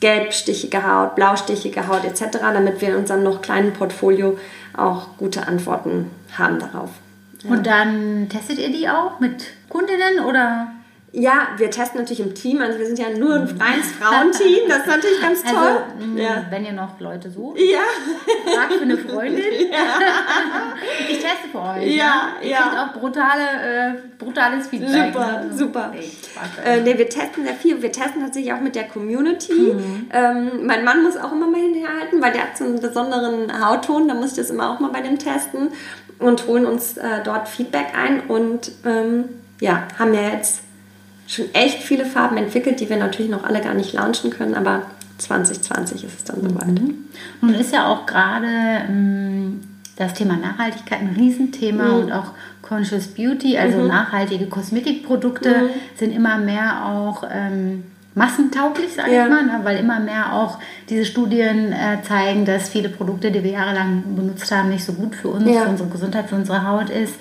gelbstichige 0.00 0.86
Haut, 0.86 1.14
blaustichige 1.16 1.88
Haut 1.88 2.04
etc., 2.04 2.38
damit 2.40 2.80
wir 2.80 2.90
in 2.90 2.96
unserem 2.96 3.22
noch 3.22 3.42
kleinen 3.42 3.72
Portfolio 3.72 4.38
auch 4.76 5.16
gute 5.16 5.46
Antworten 5.46 6.10
haben 6.36 6.58
darauf. 6.58 6.90
Und 7.48 7.66
dann 7.66 8.28
testet 8.28 8.58
ihr 8.58 8.72
die 8.72 8.88
auch 8.88 9.20
mit 9.20 9.52
Kundinnen 9.68 10.24
oder? 10.24 10.68
Ja, 11.12 11.48
wir 11.56 11.70
testen 11.70 12.00
natürlich 12.00 12.20
im 12.20 12.34
Team. 12.34 12.60
Also 12.60 12.78
wir 12.78 12.84
sind 12.86 12.98
ja 12.98 13.08
nur 13.10 13.34
ein 13.36 13.42
reines 13.58 13.92
Frauenteam. 13.92 14.68
Das 14.68 14.78
ist 14.80 14.86
natürlich 14.86 15.20
ganz 15.20 15.42
Also, 15.44 15.56
toll. 15.56 15.80
mh, 16.14 16.20
ja. 16.22 16.46
wenn 16.50 16.66
ihr 16.66 16.72
noch 16.72 17.00
Leute 17.00 17.30
sucht, 17.30 17.58
Ja, 17.58 17.78
fragt 18.54 18.74
für 18.74 18.82
eine 18.82 18.98
Freundin. 18.98 19.42
Ich 21.08 21.18
teste 21.18 21.48
für 21.50 21.58
euch. 21.60 21.94
Ja, 21.96 22.32
ne? 22.40 22.44
Ihr 22.44 22.50
ja. 22.50 22.62
kriegt 22.62 22.76
auch 22.78 23.00
brutale, 23.00 23.42
äh, 23.42 23.94
brutales 24.18 24.66
Feedback. 24.68 25.14
Super, 25.14 25.42
ne? 25.42 25.52
super. 25.52 25.92
Spaß, 25.94 26.64
Äh, 26.66 26.80
nee, 26.82 26.98
wir 26.98 27.08
testen 27.08 27.44
sehr 27.44 27.54
viel. 27.54 27.80
Wir 27.80 27.92
testen 27.92 28.22
tatsächlich 28.22 28.52
auch 28.52 28.60
mit 28.60 28.74
der 28.74 28.84
Community. 28.84 29.74
Ähm, 30.12 30.66
mein 30.66 30.84
Mann 30.84 31.02
muss 31.02 31.16
auch 31.16 31.32
immer 31.32 31.46
mal 31.46 31.60
hinterhalten, 31.60 32.20
weil 32.20 32.32
der 32.32 32.42
hat 32.42 32.58
so 32.58 32.64
einen 32.64 32.80
besonderen 32.80 33.50
Hautton. 33.64 34.08
Da 34.08 34.14
muss 34.14 34.32
ich 34.32 34.36
das 34.36 34.50
immer 34.50 34.70
auch 34.70 34.80
mal 34.80 34.90
bei 34.90 35.00
dem 35.00 35.18
testen 35.18 35.68
und 36.18 36.46
holen 36.46 36.66
uns 36.66 36.96
äh, 36.98 37.22
dort 37.24 37.48
Feedback 37.48 37.86
ein. 37.96 38.20
Und 38.28 38.72
ähm, 38.84 39.24
ja, 39.60 39.84
haben 39.98 40.12
ja 40.12 40.28
jetzt 40.30 40.62
schon 41.26 41.46
echt 41.54 41.82
viele 41.82 42.04
Farben 42.04 42.36
entwickelt, 42.36 42.80
die 42.80 42.88
wir 42.88 42.96
natürlich 42.96 43.30
noch 43.30 43.44
alle 43.44 43.60
gar 43.60 43.74
nicht 43.74 43.92
launchen 43.92 44.30
können. 44.30 44.54
Aber 44.54 44.82
2020 45.18 46.04
ist 46.04 46.18
es 46.18 46.24
dann 46.24 46.40
soweit. 46.42 46.68
Nun 47.40 47.54
ist 47.54 47.72
ja 47.72 47.88
auch 47.88 48.06
gerade 48.06 48.46
ähm, 48.88 49.60
das 49.96 50.14
Thema 50.14 50.36
Nachhaltigkeit 50.36 51.00
ein 51.00 51.14
Riesenthema 51.16 51.84
Mhm. 51.84 51.94
und 52.04 52.12
auch 52.12 52.32
Conscious 52.62 53.06
Beauty, 53.08 53.56
also 53.56 53.78
nachhaltige 53.86 54.46
Kosmetikprodukte, 54.46 55.70
sind 55.96 56.12
immer 56.12 56.36
mehr 56.38 56.84
auch 56.84 57.24
ähm, 57.30 57.84
massentauglich, 58.16 58.94
sage 58.94 59.14
Ja. 59.14 59.24
ich 59.24 59.30
mal, 59.30 59.44
ne? 59.44 59.60
weil 59.62 59.76
immer 59.78 60.00
mehr 60.00 60.32
auch 60.32 60.58
diese 60.88 61.04
Studien 61.04 61.70
äh, 61.72 62.02
zeigen, 62.02 62.46
dass 62.46 62.70
viele 62.70 62.88
Produkte, 62.88 63.30
die 63.30 63.44
wir 63.44 63.50
jahrelang 63.52 64.02
benutzt 64.16 64.50
haben, 64.50 64.70
nicht 64.70 64.84
so 64.84 64.94
gut 64.94 65.14
für 65.14 65.28
uns, 65.28 65.48
Ja. 65.48 65.62
für 65.62 65.68
unsere 65.68 65.88
Gesundheit, 65.90 66.28
für 66.28 66.34
unsere 66.36 66.66
Haut 66.66 66.88
ist. 66.88 67.14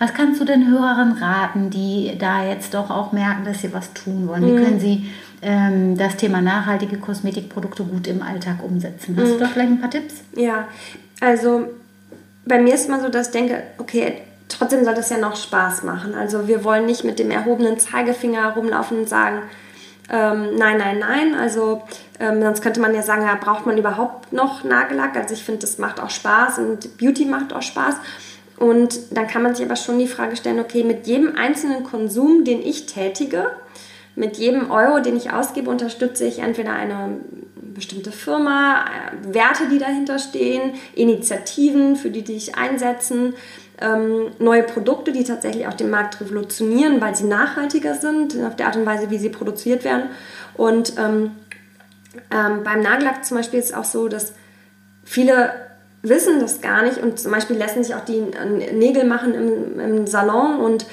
Was 0.00 0.12
kannst 0.12 0.40
du 0.40 0.44
den 0.44 0.68
Hörern 0.68 1.12
raten, 1.12 1.70
die 1.70 2.16
da 2.18 2.44
jetzt 2.44 2.74
doch 2.74 2.90
auch 2.90 3.12
merken, 3.12 3.44
dass 3.44 3.60
sie 3.62 3.72
was 3.72 3.92
tun 3.92 4.26
wollen? 4.26 4.44
Wie 4.44 4.62
können 4.64 4.80
sie 4.80 5.10
ähm, 5.40 5.96
das 5.96 6.16
Thema 6.16 6.40
nachhaltige 6.42 6.98
Kosmetikprodukte 6.98 7.84
gut 7.84 8.08
im 8.08 8.20
Alltag 8.20 8.56
umsetzen? 8.62 9.16
Hast 9.20 9.32
du 9.34 9.38
da 9.38 9.46
vielleicht 9.46 9.70
ein 9.70 9.80
paar 9.80 9.90
Tipps? 9.90 10.14
Ja, 10.34 10.66
also 11.20 11.68
bei 12.44 12.60
mir 12.60 12.74
ist 12.74 12.88
immer 12.88 13.00
so, 13.00 13.08
dass 13.08 13.28
ich 13.28 13.32
denke, 13.32 13.62
okay, 13.78 14.14
trotzdem 14.48 14.84
soll 14.84 14.94
das 14.94 15.10
ja 15.10 15.18
noch 15.18 15.36
Spaß 15.36 15.84
machen. 15.84 16.14
Also 16.14 16.48
wir 16.48 16.64
wollen 16.64 16.86
nicht 16.86 17.04
mit 17.04 17.20
dem 17.20 17.30
erhobenen 17.30 17.78
Zeigefinger 17.78 18.48
rumlaufen 18.54 18.98
und 19.00 19.08
sagen, 19.08 19.42
ähm, 20.10 20.56
nein, 20.56 20.78
nein, 20.78 20.98
nein. 20.98 21.34
Also 21.34 21.82
ähm, 22.18 22.42
sonst 22.42 22.62
könnte 22.62 22.80
man 22.80 22.94
ja 22.94 23.02
sagen, 23.02 23.22
ja, 23.22 23.36
braucht 23.40 23.66
man 23.66 23.78
überhaupt 23.78 24.32
noch 24.32 24.64
Nagellack? 24.64 25.16
Also 25.16 25.34
ich 25.34 25.44
finde, 25.44 25.60
das 25.60 25.78
macht 25.78 26.00
auch 26.00 26.10
Spaß 26.10 26.58
und 26.58 26.98
Beauty 26.98 27.24
macht 27.24 27.52
auch 27.52 27.62
Spaß. 27.62 27.96
Und 28.58 29.16
dann 29.16 29.26
kann 29.26 29.42
man 29.42 29.54
sich 29.54 29.64
aber 29.64 29.76
schon 29.76 29.98
die 29.98 30.06
Frage 30.06 30.36
stellen, 30.36 30.60
okay, 30.60 30.84
mit 30.84 31.06
jedem 31.06 31.36
einzelnen 31.36 31.84
Konsum, 31.84 32.44
den 32.44 32.60
ich 32.60 32.86
tätige, 32.86 33.46
mit 34.16 34.36
jedem 34.36 34.70
Euro, 34.70 35.00
den 35.00 35.16
ich 35.16 35.32
ausgebe, 35.32 35.70
unterstütze 35.70 36.26
ich 36.26 36.40
entweder 36.40 36.72
eine 36.72 37.20
bestimmte 37.72 38.12
Firma, 38.12 38.84
äh, 38.84 39.34
Werte, 39.34 39.68
die 39.70 39.78
dahinter 39.78 40.18
stehen, 40.18 40.72
Initiativen, 40.94 41.96
für 41.96 42.10
die 42.10 42.22
die 42.22 42.38
sich 42.38 42.56
einsetzen, 42.56 43.34
ähm, 43.80 44.32
neue 44.38 44.62
Produkte, 44.62 45.12
die 45.12 45.24
tatsächlich 45.24 45.66
auch 45.66 45.74
den 45.74 45.90
Markt 45.90 46.20
revolutionieren, 46.20 47.00
weil 47.00 47.14
sie 47.14 47.24
nachhaltiger 47.24 47.94
sind, 47.94 48.36
auf 48.46 48.56
der 48.56 48.66
Art 48.66 48.76
und 48.76 48.86
Weise, 48.86 49.10
wie 49.10 49.18
sie 49.18 49.30
produziert 49.30 49.84
werden. 49.84 50.10
Und 50.54 50.94
ähm, 50.98 51.32
ähm, 52.30 52.62
beim 52.64 52.82
Nagellack 52.82 53.24
zum 53.24 53.36
Beispiel 53.36 53.60
ist 53.60 53.70
es 53.70 53.74
auch 53.74 53.84
so, 53.84 54.08
dass 54.08 54.32
viele 55.04 55.52
wissen 56.02 56.40
das 56.40 56.60
gar 56.60 56.82
nicht 56.82 56.98
und 56.98 57.18
zum 57.18 57.32
Beispiel 57.32 57.56
lassen 57.56 57.84
sich 57.84 57.94
auch 57.94 58.04
die 58.04 58.22
Nägel 58.72 59.04
machen 59.04 59.34
im, 59.34 59.80
im 59.80 60.06
Salon 60.06 60.60
und 60.60 60.86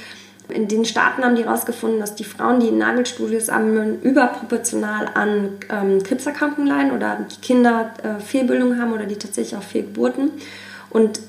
in 0.50 0.68
den 0.68 0.86
Staaten 0.86 1.24
haben 1.24 1.36
die 1.36 1.44
herausgefunden, 1.44 2.00
dass 2.00 2.16
die 2.16 2.24
Frauen, 2.24 2.60
die 2.60 2.70
in 2.70 2.78
Nagelstudios 2.78 3.52
haben, 3.52 4.02
überproportional 4.02 5.10
an 5.14 5.50
ähm, 5.70 6.02
Krebserkrankungen 6.04 6.68
leiden 6.68 6.92
oder 6.92 7.20
die 7.30 7.42
Kinder 7.42 7.92
äh, 8.02 8.22
Fehlbildung 8.22 8.80
haben 8.80 8.94
oder 8.94 9.06
die 9.06 9.18
tatsächlich 9.18 9.58
auch 9.58 9.64
Fehlgeburten. 9.64 10.32
Und 10.90 11.20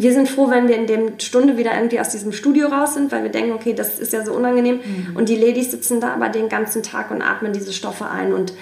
wir 0.00 0.14
sind 0.14 0.28
froh, 0.28 0.48
wenn 0.48 0.66
wir 0.66 0.76
in 0.76 0.86
der 0.86 0.98
Stunde 1.18 1.58
wieder 1.58 1.74
irgendwie 1.74 2.00
aus 2.00 2.08
diesem 2.08 2.32
Studio 2.32 2.68
raus 2.68 2.94
sind, 2.94 3.12
weil 3.12 3.22
wir 3.22 3.30
denken, 3.30 3.52
okay, 3.52 3.74
das 3.74 3.98
ist 3.98 4.14
ja 4.14 4.24
so 4.24 4.32
unangenehm. 4.32 4.80
Und 5.14 5.28
die 5.28 5.36
Ladies 5.36 5.72
sitzen 5.72 6.00
da 6.00 6.14
aber 6.14 6.30
den 6.30 6.48
ganzen 6.48 6.82
Tag 6.82 7.10
und 7.10 7.20
atmen 7.20 7.52
diese 7.52 7.74
Stoffe 7.74 8.08
ein. 8.08 8.32
Und 8.32 8.54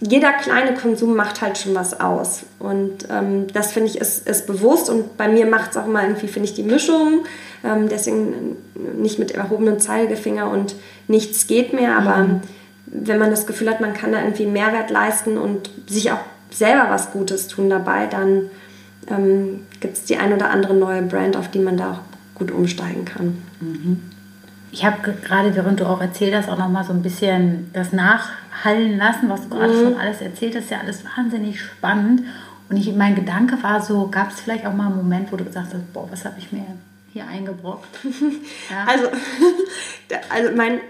jeder 0.00 0.32
kleine 0.32 0.74
Konsum 0.74 1.16
macht 1.16 1.40
halt 1.40 1.56
schon 1.56 1.74
was 1.74 1.98
aus. 1.98 2.42
Und 2.58 3.08
ähm, 3.10 3.46
das 3.54 3.72
finde 3.72 3.88
ich 3.88 3.98
ist, 3.98 4.28
ist 4.28 4.46
bewusst. 4.46 4.90
Und 4.90 5.16
bei 5.16 5.28
mir 5.28 5.46
macht 5.46 5.70
es 5.70 5.76
auch 5.78 5.86
immer 5.86 6.02
irgendwie, 6.02 6.28
finde 6.28 6.48
ich, 6.48 6.54
die 6.54 6.62
Mischung. 6.62 7.24
Ähm, 7.64 7.88
deswegen 7.88 8.56
nicht 8.98 9.18
mit 9.18 9.30
erhobenem 9.30 9.80
Zeigefinger 9.80 10.50
und 10.50 10.74
nichts 11.08 11.46
geht 11.46 11.72
mehr. 11.72 11.96
Aber 11.96 12.40
wenn 12.84 13.18
man 13.18 13.30
das 13.30 13.46
Gefühl 13.46 13.70
hat, 13.70 13.80
man 13.80 13.94
kann 13.94 14.12
da 14.12 14.20
irgendwie 14.20 14.46
Mehrwert 14.46 14.90
leisten 14.90 15.38
und 15.38 15.70
sich 15.86 16.12
auch 16.12 16.20
selber 16.50 16.88
was 16.90 17.12
Gutes 17.12 17.48
tun 17.48 17.70
dabei, 17.70 18.06
dann 18.06 18.50
ähm, 19.08 19.60
gibt 19.80 19.96
es 19.96 20.04
die 20.04 20.16
ein 20.16 20.32
oder 20.32 20.50
andere 20.50 20.74
neue 20.74 21.02
Brand, 21.02 21.36
auf 21.36 21.50
die 21.50 21.58
man 21.58 21.76
da 21.76 21.92
auch 21.92 22.00
gut 22.38 22.50
umsteigen 22.50 23.04
kann. 23.04 23.38
Ich 24.72 24.84
habe 24.84 25.02
ge- 25.02 25.14
gerade, 25.24 25.54
während 25.54 25.80
du 25.80 25.86
auch 25.86 26.00
erzählt 26.00 26.34
hast, 26.34 26.48
auch 26.48 26.58
noch 26.58 26.68
mal 26.68 26.84
so 26.84 26.92
ein 26.92 27.02
bisschen 27.02 27.70
das 27.72 27.92
nachhallen 27.92 28.98
lassen, 28.98 29.28
was 29.28 29.42
du 29.42 29.50
gerade 29.50 29.72
Mhm. 29.72 29.82
schon 29.82 29.96
alles 29.96 30.20
erzählt 30.20 30.56
hast. 30.56 30.70
Ja, 30.70 30.78
alles 30.80 31.04
wahnsinnig 31.16 31.60
spannend. 31.60 32.22
Und 32.68 32.76
ich, 32.78 32.92
mein 32.94 33.14
Gedanke 33.14 33.62
war 33.62 33.80
so, 33.82 34.08
gab 34.08 34.30
es 34.32 34.40
vielleicht 34.40 34.66
auch 34.66 34.72
mal 34.74 34.86
einen 34.86 34.96
Moment, 34.96 35.30
wo 35.30 35.36
du 35.36 35.44
gesagt 35.44 35.68
hast, 35.74 35.92
boah, 35.92 36.08
was 36.10 36.24
habe 36.24 36.36
ich 36.38 36.50
mir 36.50 36.64
hier 37.12 37.26
eingebrockt? 37.28 37.86
Ja. 38.70 38.84
Also, 38.86 39.08
also 40.30 40.50
mein, 40.56 40.80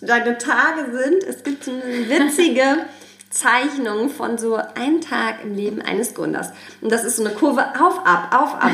deine 0.00 0.36
Tage 0.36 0.86
sind, 0.92 1.22
es 1.24 1.42
gibt 1.42 1.64
so 1.64 1.70
eine 1.70 2.08
witzige 2.08 2.62
Zeichnung 3.34 4.10
von 4.10 4.38
so 4.38 4.54
ein 4.54 5.00
Tag 5.00 5.42
im 5.42 5.56
Leben 5.56 5.82
eines 5.82 6.14
Gründers. 6.14 6.50
Und 6.80 6.92
das 6.92 7.02
ist 7.02 7.16
so 7.16 7.24
eine 7.24 7.34
Kurve 7.34 7.62
auf, 7.80 8.06
ab, 8.06 8.28
auf, 8.30 8.54
ab. 8.54 8.70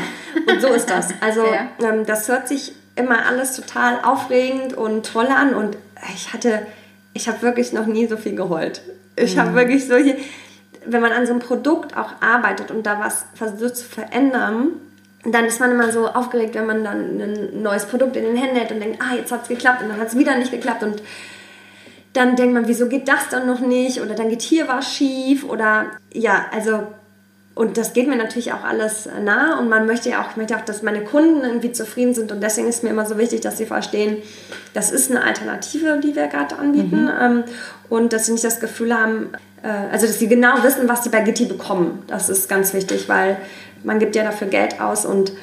Und 0.47 0.61
so 0.61 0.67
ist 0.67 0.89
das. 0.89 1.09
Also 1.21 1.43
ähm, 1.83 2.05
das 2.05 2.27
hört 2.27 2.47
sich 2.47 2.73
immer 2.95 3.25
alles 3.25 3.55
total 3.55 3.99
aufregend 4.03 4.73
und 4.75 5.05
toll 5.05 5.27
an. 5.27 5.55
Und 5.55 5.77
ich 6.15 6.31
hatte, 6.31 6.67
ich 7.13 7.27
habe 7.27 7.41
wirklich 7.41 7.73
noch 7.73 7.87
nie 7.87 8.05
so 8.05 8.17
viel 8.17 8.35
geheult. 8.35 8.81
Ich 9.15 9.39
habe 9.39 9.55
wirklich 9.55 9.87
solche, 9.87 10.17
wenn 10.85 11.01
man 11.01 11.11
an 11.11 11.25
so 11.25 11.33
einem 11.33 11.41
Produkt 11.41 11.97
auch 11.97 12.21
arbeitet 12.21 12.69
und 12.69 12.85
da 12.85 12.99
was 12.99 13.25
versucht 13.33 13.77
zu 13.77 13.85
verändern, 13.85 14.73
dann 15.23 15.45
ist 15.45 15.59
man 15.59 15.71
immer 15.71 15.91
so 15.91 16.07
aufgeregt, 16.07 16.53
wenn 16.53 16.67
man 16.67 16.83
dann 16.83 17.19
ein 17.19 17.61
neues 17.63 17.85
Produkt 17.85 18.15
in 18.15 18.23
den 18.23 18.35
Händen 18.35 18.57
hält 18.57 18.71
und 18.71 18.79
denkt, 18.79 19.01
ah, 19.01 19.15
jetzt 19.15 19.31
hat 19.31 19.43
es 19.43 19.47
geklappt 19.47 19.81
und 19.81 19.89
dann 19.89 19.99
hat 19.99 20.07
es 20.07 20.17
wieder 20.17 20.35
nicht 20.37 20.51
geklappt 20.51 20.83
und 20.83 21.01
dann 22.13 22.35
denkt 22.35 22.53
man, 22.53 22.67
wieso 22.67 22.87
geht 22.87 23.07
das 23.07 23.29
dann 23.29 23.47
noch 23.47 23.59
nicht? 23.59 24.01
Oder 24.01 24.15
dann 24.15 24.29
geht 24.29 24.41
hier 24.41 24.67
was 24.67 24.93
schief? 24.93 25.43
Oder 25.43 25.87
ja, 26.13 26.45
also 26.53 26.87
und 27.53 27.77
das 27.77 27.93
geht 27.93 28.07
mir 28.07 28.15
natürlich 28.15 28.53
auch 28.53 28.63
alles 28.63 29.09
nah 29.23 29.59
und 29.59 29.67
man 29.67 29.85
möchte 29.85 30.09
ja 30.09 30.21
auch, 30.21 30.31
ich 30.31 30.37
möchte 30.37 30.55
auch, 30.55 30.61
dass 30.61 30.83
meine 30.83 31.01
Kunden 31.01 31.41
irgendwie 31.43 31.73
zufrieden 31.73 32.13
sind. 32.13 32.31
Und 32.31 32.41
deswegen 32.41 32.67
ist 32.67 32.81
mir 32.81 32.89
immer 32.89 33.05
so 33.05 33.17
wichtig, 33.17 33.41
dass 33.41 33.57
sie 33.57 33.65
verstehen, 33.65 34.17
das 34.73 34.89
ist 34.89 35.11
eine 35.11 35.23
Alternative, 35.23 35.99
die 36.01 36.15
wir 36.15 36.27
gerade 36.27 36.57
anbieten. 36.57 37.09
Ähm, 37.21 37.43
und 37.89 38.13
dass 38.13 38.25
sie 38.25 38.31
nicht 38.31 38.45
das 38.45 38.61
Gefühl 38.61 38.97
haben, 38.97 39.31
äh, 39.63 39.67
also 39.67 40.07
dass 40.07 40.17
sie 40.17 40.29
genau 40.29 40.63
wissen, 40.63 40.87
was 40.87 41.03
sie 41.03 41.09
bei 41.09 41.21
Gitti 41.21 41.45
bekommen. 41.45 42.03
Das 42.07 42.29
ist 42.29 42.47
ganz 42.47 42.73
wichtig, 42.73 43.09
weil 43.09 43.37
man 43.83 43.99
gibt 43.99 44.15
ja 44.15 44.23
dafür 44.23 44.47
Geld 44.47 44.79
aus. 44.79 45.05
Und 45.05 45.33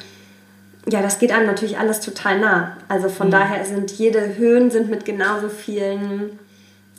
ja, 0.89 1.03
das 1.03 1.19
geht 1.19 1.31
einem 1.31 1.45
natürlich 1.45 1.77
alles 1.77 1.99
total 1.99 2.39
nah. 2.39 2.77
Also 2.87 3.09
von 3.09 3.29
daher 3.29 3.63
sind 3.65 3.91
jede 3.91 4.35
Höhen 4.35 4.71
sind 4.71 4.89
mit 4.89 5.05
genauso 5.05 5.47
vielen 5.47 6.39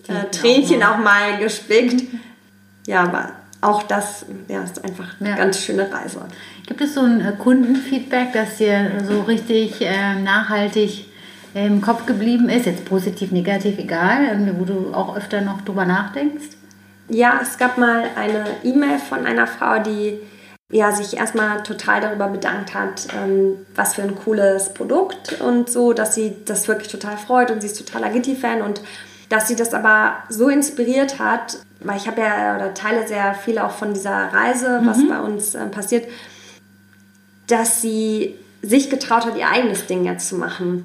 äh, 0.08 0.30
Tränchen 0.30 0.82
auch 0.82 0.98
mal 0.98 1.38
gespickt. 1.38 2.04
Ja, 2.86 3.02
aber 3.02 3.30
auch 3.60 3.82
das 3.82 4.24
ja, 4.48 4.62
ist 4.62 4.82
einfach 4.84 5.20
eine 5.20 5.30
Ja. 5.30 5.36
ganz 5.36 5.60
schöne 5.60 5.92
Reise. 5.92 6.20
Gibt 6.66 6.80
es 6.80 6.94
so 6.94 7.00
ein 7.00 7.20
äh, 7.20 7.32
Kundenfeedback, 7.38 8.32
das 8.32 8.56
dir 8.56 8.90
so 9.06 9.20
richtig 9.22 9.80
äh, 9.82 10.14
nachhaltig 10.22 11.06
im 11.54 11.80
Kopf 11.82 12.06
geblieben 12.06 12.48
ist? 12.48 12.66
Jetzt 12.66 12.84
positiv, 12.84 13.32
negativ, 13.32 13.78
egal, 13.78 14.54
wo 14.58 14.64
du 14.64 14.94
auch 14.94 15.16
öfter 15.16 15.40
noch 15.40 15.60
drüber 15.62 15.84
nachdenkst? 15.84 16.56
Ja, 17.08 17.40
es 17.42 17.58
gab 17.58 17.76
mal 17.76 18.04
eine 18.16 18.44
E-Mail 18.62 18.98
von 18.98 19.26
einer 19.26 19.46
Frau, 19.46 19.80
die 19.80 20.18
ja, 20.72 20.92
sich 20.92 21.16
erstmal 21.16 21.64
total 21.64 22.00
darüber 22.00 22.28
bedankt 22.28 22.74
hat, 22.74 23.08
ähm, 23.20 23.56
was 23.74 23.94
für 23.94 24.02
ein 24.02 24.14
cooles 24.14 24.72
Produkt 24.72 25.40
und 25.40 25.68
so, 25.68 25.92
dass 25.92 26.14
sie 26.14 26.36
das 26.44 26.68
wirklich 26.68 26.88
total 26.88 27.16
freut 27.16 27.50
und 27.50 27.60
sie 27.60 27.66
ist 27.66 27.84
totaler 27.84 28.10
Gitti-Fan 28.10 28.62
und 28.62 28.80
dass 29.30 29.48
sie 29.48 29.56
das 29.56 29.72
aber 29.72 30.18
so 30.28 30.48
inspiriert 30.48 31.18
hat, 31.18 31.58
weil 31.80 31.96
ich 31.96 32.06
habe 32.06 32.20
ja 32.20 32.56
oder 32.56 32.74
teile 32.74 33.08
sehr 33.08 33.32
viel 33.32 33.58
auch 33.58 33.70
von 33.70 33.94
dieser 33.94 34.10
Reise, 34.10 34.82
was 34.84 34.98
bei 35.08 35.18
uns 35.20 35.54
äh, 35.54 35.66
passiert, 35.66 36.06
dass 37.46 37.80
sie 37.80 38.36
sich 38.60 38.90
getraut 38.90 39.24
hat, 39.24 39.38
ihr 39.38 39.48
eigenes 39.48 39.86
Ding 39.86 40.04
jetzt 40.04 40.28
zu 40.28 40.34
machen. 40.36 40.84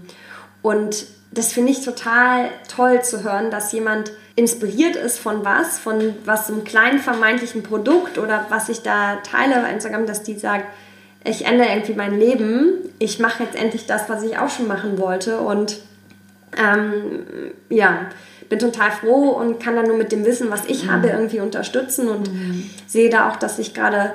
Und 0.62 1.08
das 1.32 1.52
finde 1.52 1.72
ich 1.72 1.84
total 1.84 2.50
toll 2.74 3.02
zu 3.02 3.24
hören, 3.24 3.52
dass 3.52 3.74
jemand 3.74 4.12
inspiriert 4.36 4.96
ist 4.96 5.20
von 5.20 5.44
was, 5.44 5.80
von 5.80 6.16
was 6.24 6.50
einem 6.50 6.64
kleinen 6.64 7.00
vermeintlichen 7.00 7.64
Produkt 7.64 8.18
oder 8.18 8.46
was 8.50 8.70
ich 8.70 8.84
da 8.84 9.18
teile 9.18 9.62
bei 9.62 9.72
Instagram, 9.72 10.06
dass 10.06 10.24
die 10.24 10.38
sagt, 10.38 10.66
ich 11.24 11.46
ändere 11.46 11.70
irgendwie 11.70 11.96
mein 11.96 12.18
Leben, 12.18 12.74
ich 13.00 13.20
mache 13.20 13.44
jetzt 13.44 13.56
endlich 13.56 13.88
das, 13.88 14.08
was 14.08 14.24
ich 14.24 14.38
auch 14.38 14.50
schon 14.50 14.68
machen 14.68 15.00
wollte 15.00 15.40
und 15.40 15.78
Ähm, 16.58 17.26
ja, 17.70 18.08
bin 18.50 18.60
total 18.60 18.92
froh 18.92 19.30
und 19.32 19.60
kann 19.60 19.76
dann 19.76 19.88
nur 19.88 19.98
mit 19.98 20.12
dem 20.12 20.26
Wissen, 20.26 20.50
was 20.52 20.66
ich 20.66 20.86
mhm. 20.86 20.92
habe, 20.92 21.08
irgendwie 21.08 21.40
unterstützen 21.40 22.08
und 22.08 22.32
mhm. 22.32 22.70
sehe 22.88 23.10
da 23.10 23.30
auch, 23.30 23.36
dass 23.38 23.58
sich 23.58 23.74
gerade 23.74 24.14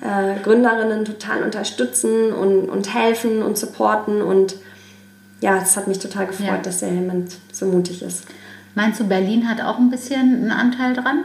äh, 0.00 0.40
Gründerinnen 0.42 1.04
total 1.04 1.42
unterstützen 1.42 2.32
und, 2.32 2.68
und 2.68 2.94
helfen 2.94 3.42
und 3.42 3.58
supporten 3.58 4.22
und 4.22 4.56
ja, 5.40 5.56
es 5.56 5.76
hat 5.76 5.88
mich 5.88 5.98
total 5.98 6.26
gefreut, 6.26 6.48
ja. 6.48 6.58
dass 6.58 6.80
der 6.80 6.90
jemand 6.90 7.36
so 7.52 7.66
mutig 7.66 8.02
ist. 8.02 8.24
Meinst 8.74 9.00
du, 9.00 9.04
Berlin 9.04 9.48
hat 9.48 9.60
auch 9.60 9.78
ein 9.78 9.90
bisschen 9.90 10.20
einen 10.20 10.50
Anteil 10.50 10.94
dran? 10.94 11.24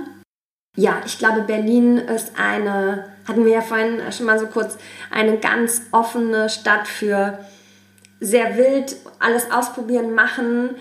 Ja, 0.78 1.02
ich 1.06 1.18
glaube, 1.18 1.42
Berlin 1.42 1.98
ist 1.98 2.34
eine, 2.38 3.06
hatten 3.28 3.46
wir 3.46 3.54
ja 3.54 3.62
vorhin 3.62 4.00
schon 4.12 4.26
mal 4.26 4.40
so 4.40 4.48
kurz, 4.48 4.78
eine 5.12 5.38
ganz 5.38 5.84
offene 5.92 6.50
Stadt 6.50 6.88
für 6.88 7.40
sehr 8.20 8.58
wild, 8.58 8.96
alles 9.20 9.52
ausprobieren, 9.52 10.14
machen, 10.14 10.72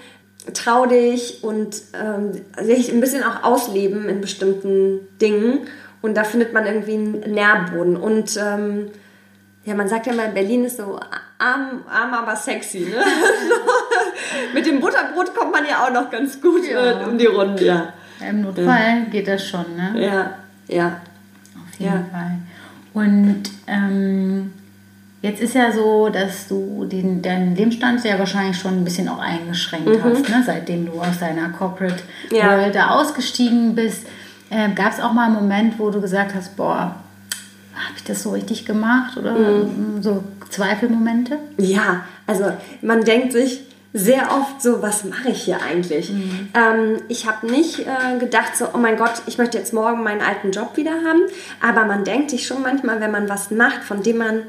trau 0.52 0.86
dich 0.86 1.42
und 1.42 1.76
ähm, 1.94 2.32
sich 2.62 2.92
ein 2.92 3.00
bisschen 3.00 3.22
auch 3.22 3.42
ausleben 3.42 4.08
in 4.08 4.20
bestimmten 4.20 5.00
Dingen. 5.20 5.60
Und 6.02 6.16
da 6.16 6.24
findet 6.24 6.52
man 6.52 6.66
irgendwie 6.66 6.94
einen 6.94 7.32
Nährboden. 7.32 7.96
Und 7.96 8.36
ähm, 8.36 8.90
ja, 9.64 9.74
man 9.74 9.88
sagt 9.88 10.06
ja 10.06 10.12
mal, 10.12 10.28
Berlin 10.28 10.64
ist 10.64 10.76
so 10.76 11.00
arm, 11.38 11.82
arm 11.88 12.12
aber 12.12 12.36
sexy. 12.36 12.80
Ne? 12.80 13.02
Mit 14.54 14.66
dem 14.66 14.80
Butterbrot 14.80 15.34
kommt 15.34 15.52
man 15.52 15.64
ja 15.64 15.84
auch 15.84 15.92
noch 15.92 16.10
ganz 16.10 16.40
gut 16.40 16.68
ja. 16.68 17.00
äh, 17.00 17.04
um 17.04 17.16
die 17.16 17.26
Runde. 17.26 17.64
Ja. 17.64 17.92
Im 18.28 18.42
Notfall 18.42 18.66
ja. 18.66 19.04
geht 19.10 19.26
das 19.26 19.46
schon, 19.46 19.76
ne? 19.76 19.94
Ja, 19.96 20.34
ja. 20.68 21.00
Auf 21.56 21.78
jeden 21.78 21.92
ja. 21.92 22.04
Fall. 22.12 22.38
Und 22.92 23.42
ähm, 23.66 24.52
jetzt 25.24 25.40
ist 25.40 25.54
ja 25.54 25.72
so, 25.72 26.10
dass 26.10 26.48
du 26.48 26.84
den, 26.84 27.22
deinen 27.22 27.56
Lebensstand 27.56 28.04
ja 28.04 28.18
wahrscheinlich 28.18 28.58
schon 28.58 28.74
ein 28.74 28.84
bisschen 28.84 29.08
auch 29.08 29.18
eingeschränkt 29.18 29.88
mhm. 29.88 30.04
hast, 30.04 30.28
ne? 30.28 30.42
seitdem 30.44 30.84
du 30.84 31.00
aus 31.00 31.18
deiner 31.18 31.48
Corporate 31.48 32.02
ja. 32.30 32.58
World 32.58 32.74
da 32.74 32.90
ausgestiegen 32.90 33.74
bist. 33.74 34.06
Äh, 34.50 34.68
Gab 34.74 34.92
es 34.92 35.00
auch 35.00 35.14
mal 35.14 35.24
einen 35.26 35.34
Moment, 35.34 35.78
wo 35.78 35.88
du 35.88 36.02
gesagt 36.02 36.34
hast, 36.34 36.56
boah, 36.56 36.96
habe 37.74 37.94
ich 37.96 38.04
das 38.04 38.22
so 38.22 38.30
richtig 38.32 38.66
gemacht? 38.66 39.16
Oder 39.16 39.32
mhm. 39.32 40.02
so 40.02 40.22
Zweifelmomente? 40.50 41.38
Ja, 41.56 42.04
also 42.26 42.52
man 42.82 43.02
denkt 43.02 43.32
sich, 43.32 43.62
sehr 43.96 44.30
oft 44.30 44.60
so, 44.60 44.82
was 44.82 45.04
mache 45.04 45.30
ich 45.30 45.44
hier 45.44 45.62
eigentlich? 45.62 46.10
Mhm. 46.10 46.48
Ähm, 46.52 47.02
ich 47.08 47.26
habe 47.26 47.46
nicht 47.46 47.80
äh, 47.80 48.18
gedacht 48.18 48.56
so, 48.56 48.66
oh 48.74 48.78
mein 48.78 48.96
Gott, 48.96 49.22
ich 49.26 49.38
möchte 49.38 49.56
jetzt 49.56 49.72
morgen 49.72 50.02
meinen 50.02 50.20
alten 50.20 50.50
Job 50.50 50.76
wieder 50.76 50.92
haben. 50.92 51.22
Aber 51.60 51.86
man 51.86 52.04
denkt 52.04 52.30
sich 52.30 52.46
schon 52.46 52.60
manchmal, 52.60 53.00
wenn 53.00 53.12
man 53.12 53.28
was 53.28 53.50
macht, 53.50 53.84
von 53.84 54.02
dem 54.02 54.18
man 54.18 54.42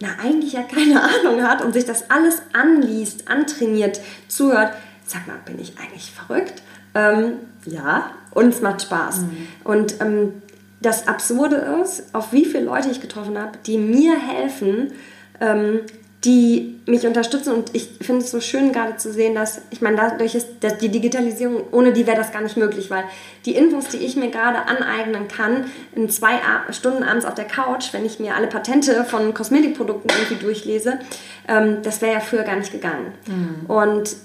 na, 0.00 0.08
eigentlich 0.22 0.52
ja 0.52 0.62
keine 0.62 1.02
Ahnung 1.24 1.42
hat 1.42 1.62
und 1.62 1.72
sich 1.72 1.84
das 1.84 2.10
alles 2.10 2.42
anliest, 2.52 3.28
antrainiert, 3.28 4.00
zuhört, 4.28 4.72
sag 5.04 5.26
mal, 5.26 5.38
bin 5.44 5.58
ich 5.60 5.74
eigentlich 5.78 6.12
verrückt? 6.12 6.62
Ähm, 6.94 7.34
ja, 7.64 8.10
und 8.32 8.48
es 8.48 8.60
macht 8.60 8.82
Spaß. 8.82 9.20
Mhm. 9.20 9.48
Und 9.64 10.00
ähm, 10.00 10.42
das 10.80 11.08
Absurde 11.08 11.56
ist, 11.82 12.14
auf 12.14 12.32
wie 12.32 12.44
viele 12.44 12.64
Leute 12.64 12.90
ich 12.90 13.00
getroffen 13.00 13.38
habe, 13.38 13.58
die 13.66 13.78
mir 13.78 14.18
helfen, 14.18 14.92
ähm, 15.40 15.80
die 16.24 16.80
mich 16.86 17.06
unterstützen 17.06 17.52
und 17.52 17.74
ich 17.74 17.90
finde 18.00 18.24
es 18.24 18.30
so 18.32 18.40
schön 18.40 18.72
gerade 18.72 18.96
zu 18.96 19.12
sehen, 19.12 19.36
dass, 19.36 19.60
ich 19.70 19.80
meine, 19.80 19.96
dadurch 19.96 20.34
ist 20.34 20.48
dass 20.60 20.78
die 20.78 20.88
Digitalisierung, 20.88 21.62
ohne 21.70 21.92
die 21.92 22.08
wäre 22.08 22.16
das 22.16 22.32
gar 22.32 22.42
nicht 22.42 22.56
möglich, 22.56 22.90
weil 22.90 23.04
die 23.44 23.54
Infos, 23.54 23.88
die 23.88 23.98
ich 23.98 24.16
mir 24.16 24.30
gerade 24.30 24.58
aneignen 24.66 25.28
kann, 25.28 25.66
in 25.94 26.10
zwei 26.10 26.40
Stunden 26.70 27.04
abends 27.04 27.24
auf 27.24 27.34
der 27.34 27.44
Couch, 27.44 27.92
wenn 27.92 28.04
ich 28.04 28.18
mir 28.18 28.34
alle 28.34 28.48
Patente 28.48 29.04
von 29.04 29.32
Kosmetikprodukten 29.32 30.10
irgendwie 30.10 30.44
durchlese, 30.44 30.98
ähm, 31.46 31.78
das 31.82 32.02
wäre 32.02 32.14
ja 32.14 32.20
früher 32.20 32.42
gar 32.42 32.56
nicht 32.56 32.72
gegangen. 32.72 33.12
Mhm. 33.26 33.70
Und 33.70 34.16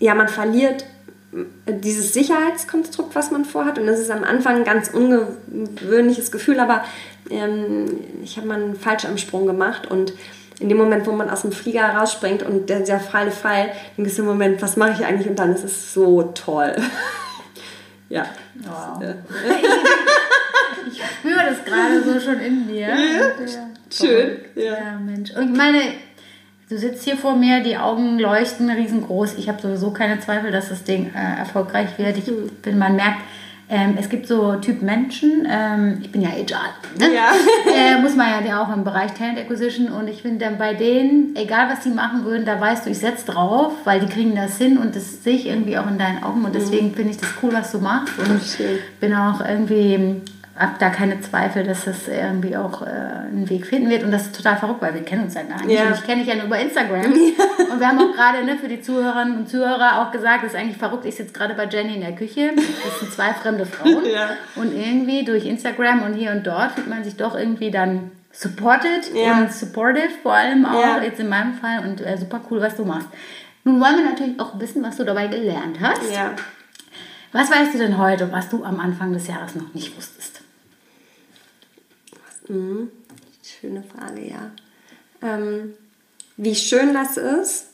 ja, 0.00 0.14
man 0.14 0.28
verliert 0.28 0.86
dieses 1.66 2.14
Sicherheitskonstrukt, 2.14 3.14
was 3.14 3.30
man 3.30 3.44
vorhat. 3.44 3.78
Und 3.78 3.86
das 3.86 3.98
ist 3.98 4.10
am 4.10 4.24
Anfang 4.24 4.56
ein 4.56 4.64
ganz 4.64 4.88
ungewöhnliches 4.88 6.30
Gefühl, 6.30 6.60
aber 6.60 6.84
ähm, 7.30 7.86
ich 8.22 8.36
habe 8.36 8.46
mal 8.46 8.62
einen 8.62 8.76
Fallschirmsprung 8.76 9.46
gemacht 9.46 9.90
und 9.90 10.12
in 10.60 10.68
dem 10.68 10.78
Moment, 10.78 11.06
wo 11.06 11.12
man 11.12 11.30
aus 11.30 11.42
dem 11.42 11.52
Flieger 11.52 11.88
rausspringt 11.88 12.42
und 12.42 12.68
der, 12.70 12.80
der 12.80 13.00
freie 13.00 13.30
Fall, 13.30 13.72
denkst 13.96 14.16
du 14.16 14.22
im 14.22 14.28
Moment, 14.28 14.62
was 14.62 14.76
mache 14.76 14.92
ich 14.92 15.04
eigentlich? 15.04 15.28
Und 15.28 15.38
dann 15.38 15.54
ist 15.54 15.64
es 15.64 15.92
so 15.92 16.22
toll. 16.34 16.74
ja. 18.08 18.26
Wow. 18.62 19.02
ich 20.90 21.02
spüre 21.02 21.44
das 21.48 21.64
gerade 21.64 22.02
so 22.02 22.20
schon 22.20 22.40
in 22.40 22.66
mir. 22.66 22.88
Ja, 22.88 22.96
ja. 22.96 23.68
Schön. 23.90 24.38
Ja. 24.54 24.62
ja, 24.64 24.98
Mensch. 24.98 25.32
Und 25.32 25.52
ich 25.52 25.56
meine, 25.56 25.80
du 26.68 26.78
sitzt 26.78 27.04
hier 27.04 27.16
vor 27.16 27.36
mir, 27.36 27.60
die 27.60 27.76
Augen 27.76 28.18
leuchten 28.18 28.70
riesengroß. 28.70 29.34
Ich 29.38 29.48
habe 29.48 29.60
sowieso 29.60 29.90
keine 29.90 30.20
Zweifel, 30.20 30.50
dass 30.52 30.68
das 30.68 30.84
Ding 30.84 31.12
äh, 31.14 31.38
erfolgreich 31.38 31.98
wird. 31.98 32.16
Ich 32.16 32.26
hm. 32.26 32.48
bin, 32.62 32.78
man 32.78 32.96
merkt, 32.96 33.20
ähm, 33.68 33.96
es 33.98 34.08
gibt 34.08 34.26
so 34.26 34.56
Typ 34.56 34.82
Menschen, 34.82 35.46
ähm, 35.50 35.98
ich 36.02 36.12
bin 36.12 36.20
ja 36.20 36.28
HR, 36.28 36.74
ne? 36.98 37.14
ja. 37.14 37.32
äh, 37.74 38.00
muss 38.00 38.14
man 38.14 38.44
ja 38.44 38.62
auch 38.62 38.74
im 38.74 38.84
Bereich 38.84 39.12
Talent 39.14 39.38
Acquisition 39.38 39.88
und 39.88 40.08
ich 40.08 40.22
finde 40.22 40.44
dann 40.44 40.58
bei 40.58 40.74
denen, 40.74 41.34
egal 41.34 41.70
was 41.70 41.84
sie 41.84 41.90
machen 41.90 42.24
würden, 42.24 42.44
da 42.44 42.60
weißt 42.60 42.84
du, 42.84 42.90
ich 42.90 42.98
setze 42.98 43.32
drauf, 43.32 43.72
weil 43.84 44.00
die 44.00 44.06
kriegen 44.06 44.34
das 44.34 44.58
hin 44.58 44.76
und 44.76 44.94
das 44.94 45.24
sehe 45.24 45.36
ich 45.36 45.46
irgendwie 45.46 45.78
auch 45.78 45.86
in 45.86 45.98
deinen 45.98 46.22
Augen 46.22 46.44
und 46.44 46.54
deswegen 46.54 46.88
mhm. 46.88 46.94
finde 46.94 47.10
ich 47.12 47.16
das 47.16 47.30
cool, 47.42 47.52
was 47.52 47.72
du 47.72 47.78
machst 47.78 48.12
und 48.18 48.40
bin 49.00 49.14
auch 49.14 49.40
irgendwie 49.40 50.20
habe 50.56 50.74
da 50.78 50.88
keine 50.88 51.20
Zweifel, 51.20 51.64
dass 51.64 51.84
das 51.84 52.06
irgendwie 52.06 52.56
auch 52.56 52.82
äh, 52.82 52.84
einen 52.84 53.50
Weg 53.50 53.66
finden 53.66 53.90
wird. 53.90 54.04
Und 54.04 54.12
das 54.12 54.26
ist 54.26 54.36
total 54.36 54.56
verrückt, 54.56 54.80
weil 54.82 54.94
wir 54.94 55.02
kennen 55.02 55.24
uns 55.24 55.34
ja 55.34 55.42
gar 55.42 55.64
nicht. 55.64 55.76
Ja. 55.76 55.88
Und 55.88 55.94
ich 55.94 56.04
kenne 56.04 56.22
dich 56.22 56.28
ja 56.28 56.36
nur 56.36 56.44
über 56.44 56.58
Instagram. 56.58 57.12
Ja. 57.12 57.72
Und 57.72 57.80
wir 57.80 57.88
haben 57.88 57.98
auch 57.98 58.12
gerade 58.14 58.44
ne, 58.44 58.56
für 58.56 58.68
die 58.68 58.80
Zuhörerinnen 58.80 59.38
und 59.38 59.48
Zuhörer 59.48 60.02
auch 60.02 60.12
gesagt, 60.12 60.44
das 60.44 60.52
ist 60.52 60.58
eigentlich 60.58 60.76
verrückt. 60.76 61.04
Ich 61.06 61.16
sitze 61.16 61.32
gerade 61.32 61.54
bei 61.54 61.66
Jenny 61.66 61.96
in 61.96 62.02
der 62.02 62.14
Küche. 62.14 62.52
Das 62.54 63.00
sind 63.00 63.12
zwei 63.12 63.32
fremde 63.32 63.66
Frauen. 63.66 64.04
Ja. 64.14 64.30
Und 64.54 64.72
irgendwie 64.72 65.24
durch 65.24 65.46
Instagram 65.46 66.02
und 66.02 66.14
hier 66.14 66.30
und 66.30 66.46
dort 66.46 66.72
fühlt 66.72 66.88
man 66.88 67.02
sich 67.02 67.16
doch 67.16 67.34
irgendwie 67.34 67.70
dann 67.70 68.12
supported 68.30 69.10
und 69.12 69.52
supportive 69.52 70.10
vor 70.22 70.34
allem 70.34 70.66
auch, 70.66 71.02
jetzt 71.02 71.18
in 71.18 71.28
meinem 71.28 71.54
Fall. 71.54 71.80
Und 71.80 72.00
äh, 72.00 72.16
super 72.16 72.40
cool, 72.50 72.60
was 72.60 72.76
du 72.76 72.84
machst. 72.84 73.08
Nun 73.64 73.80
wollen 73.80 73.96
wir 73.96 74.04
natürlich 74.04 74.38
auch 74.38 74.60
wissen, 74.60 74.82
was 74.82 74.98
du 74.98 75.04
dabei 75.04 75.26
gelernt 75.26 75.78
hast. 75.80 76.12
Ja. 76.12 76.32
Was 77.32 77.50
weißt 77.50 77.74
du 77.74 77.78
denn 77.78 77.98
heute, 77.98 78.30
was 78.30 78.48
du 78.50 78.62
am 78.62 78.78
Anfang 78.78 79.12
des 79.12 79.26
Jahres 79.26 79.56
noch 79.56 79.72
nicht 79.74 79.96
wusstest? 79.96 80.43
Mhm. 82.48 82.90
Schöne 83.42 83.82
Frage, 83.82 84.28
ja. 84.28 84.50
Ähm, 85.22 85.74
wie 86.36 86.54
schön 86.54 86.94
das 86.94 87.16
ist, 87.16 87.66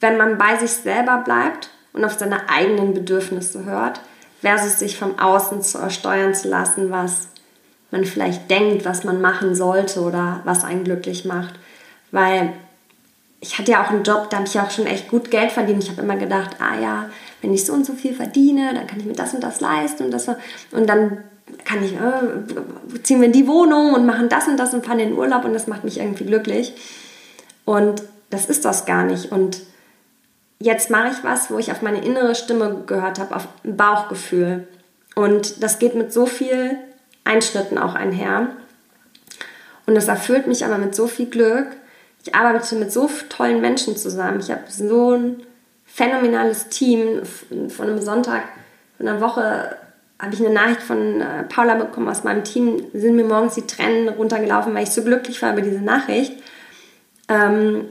wenn 0.00 0.16
man 0.16 0.38
bei 0.38 0.56
sich 0.56 0.70
selber 0.70 1.18
bleibt 1.18 1.70
und 1.92 2.04
auf 2.04 2.18
seine 2.18 2.48
eigenen 2.48 2.94
Bedürfnisse 2.94 3.64
hört, 3.64 4.00
versus 4.40 4.78
sich 4.78 4.98
vom 4.98 5.18
Außen 5.18 5.62
zu 5.62 5.88
steuern 5.90 6.34
zu 6.34 6.48
lassen, 6.48 6.90
was 6.90 7.28
man 7.90 8.04
vielleicht 8.04 8.50
denkt, 8.50 8.84
was 8.84 9.04
man 9.04 9.20
machen 9.20 9.54
sollte 9.54 10.00
oder 10.00 10.40
was 10.44 10.64
einen 10.64 10.84
glücklich 10.84 11.24
macht. 11.24 11.54
Weil 12.10 12.52
ich 13.40 13.58
hatte 13.58 13.72
ja 13.72 13.84
auch 13.84 13.90
einen 13.90 14.02
Job, 14.02 14.30
da 14.30 14.38
habe 14.38 14.46
ich 14.46 14.54
ja 14.54 14.64
auch 14.64 14.70
schon 14.70 14.86
echt 14.86 15.08
gut 15.08 15.30
Geld 15.30 15.52
verdient. 15.52 15.82
Ich 15.82 15.90
habe 15.90 16.02
immer 16.02 16.16
gedacht, 16.16 16.56
ah 16.60 16.78
ja, 16.80 17.10
wenn 17.40 17.52
ich 17.52 17.64
so 17.64 17.72
und 17.72 17.84
so 17.84 17.92
viel 17.92 18.14
verdiene, 18.14 18.72
dann 18.74 18.86
kann 18.86 19.00
ich 19.00 19.06
mir 19.06 19.14
das 19.14 19.34
und 19.34 19.42
das 19.42 19.60
leisten 19.60 20.04
und 20.04 20.10
das 20.10 20.28
und 20.28 20.86
dann 20.86 21.24
kann 21.64 21.82
ich, 21.84 21.94
äh, 21.94 23.02
ziehen 23.02 23.20
wir 23.20 23.26
in 23.26 23.32
die 23.32 23.46
Wohnung 23.46 23.94
und 23.94 24.06
machen 24.06 24.28
das 24.28 24.48
und 24.48 24.56
das 24.56 24.74
und 24.74 24.84
fahren 24.84 24.98
in 24.98 25.10
den 25.10 25.18
Urlaub 25.18 25.44
und 25.44 25.52
das 25.52 25.66
macht 25.66 25.84
mich 25.84 25.98
irgendwie 25.98 26.24
glücklich. 26.24 26.74
Und 27.64 28.02
das 28.30 28.46
ist 28.46 28.64
das 28.64 28.86
gar 28.86 29.04
nicht. 29.04 29.30
Und 29.30 29.60
jetzt 30.58 30.90
mache 30.90 31.08
ich 31.08 31.24
was, 31.24 31.50
wo 31.50 31.58
ich 31.58 31.70
auf 31.70 31.82
meine 31.82 32.04
innere 32.04 32.34
Stimme 32.34 32.82
gehört 32.86 33.18
habe, 33.18 33.36
auf 33.36 33.48
ein 33.64 33.76
Bauchgefühl. 33.76 34.66
Und 35.14 35.62
das 35.62 35.78
geht 35.78 35.94
mit 35.94 36.12
so 36.12 36.26
viel 36.26 36.76
Einschnitten 37.24 37.78
auch 37.78 37.94
einher. 37.94 38.48
Und 39.86 39.94
das 39.94 40.08
erfüllt 40.08 40.46
mich 40.46 40.64
aber 40.64 40.78
mit 40.78 40.94
so 40.94 41.06
viel 41.06 41.26
Glück. 41.26 41.66
Ich 42.24 42.34
arbeite 42.34 42.76
mit 42.76 42.92
so 42.92 43.10
tollen 43.28 43.60
Menschen 43.60 43.96
zusammen. 43.96 44.40
Ich 44.40 44.50
habe 44.50 44.62
so 44.68 45.12
ein 45.12 45.42
phänomenales 45.84 46.68
Team. 46.68 47.22
Von 47.68 47.88
einem 47.88 48.00
Sonntag, 48.00 48.44
von 48.96 49.08
einer 49.08 49.20
Woche 49.20 49.76
habe 50.22 50.34
ich 50.34 50.40
eine 50.40 50.54
Nachricht 50.54 50.82
von 50.82 51.20
äh, 51.20 51.42
Paula 51.42 51.74
bekommen 51.74 52.08
aus 52.08 52.22
meinem 52.22 52.44
Team, 52.44 52.84
sind 52.94 53.16
mir 53.16 53.24
morgens 53.24 53.56
die 53.56 53.66
Tränen 53.66 54.08
runtergelaufen, 54.08 54.72
weil 54.72 54.84
ich 54.84 54.90
so 54.90 55.02
glücklich 55.02 55.42
war 55.42 55.52
über 55.52 55.62
diese 55.62 55.80
Nachricht. 55.80 56.32
Ähm, 57.28 57.86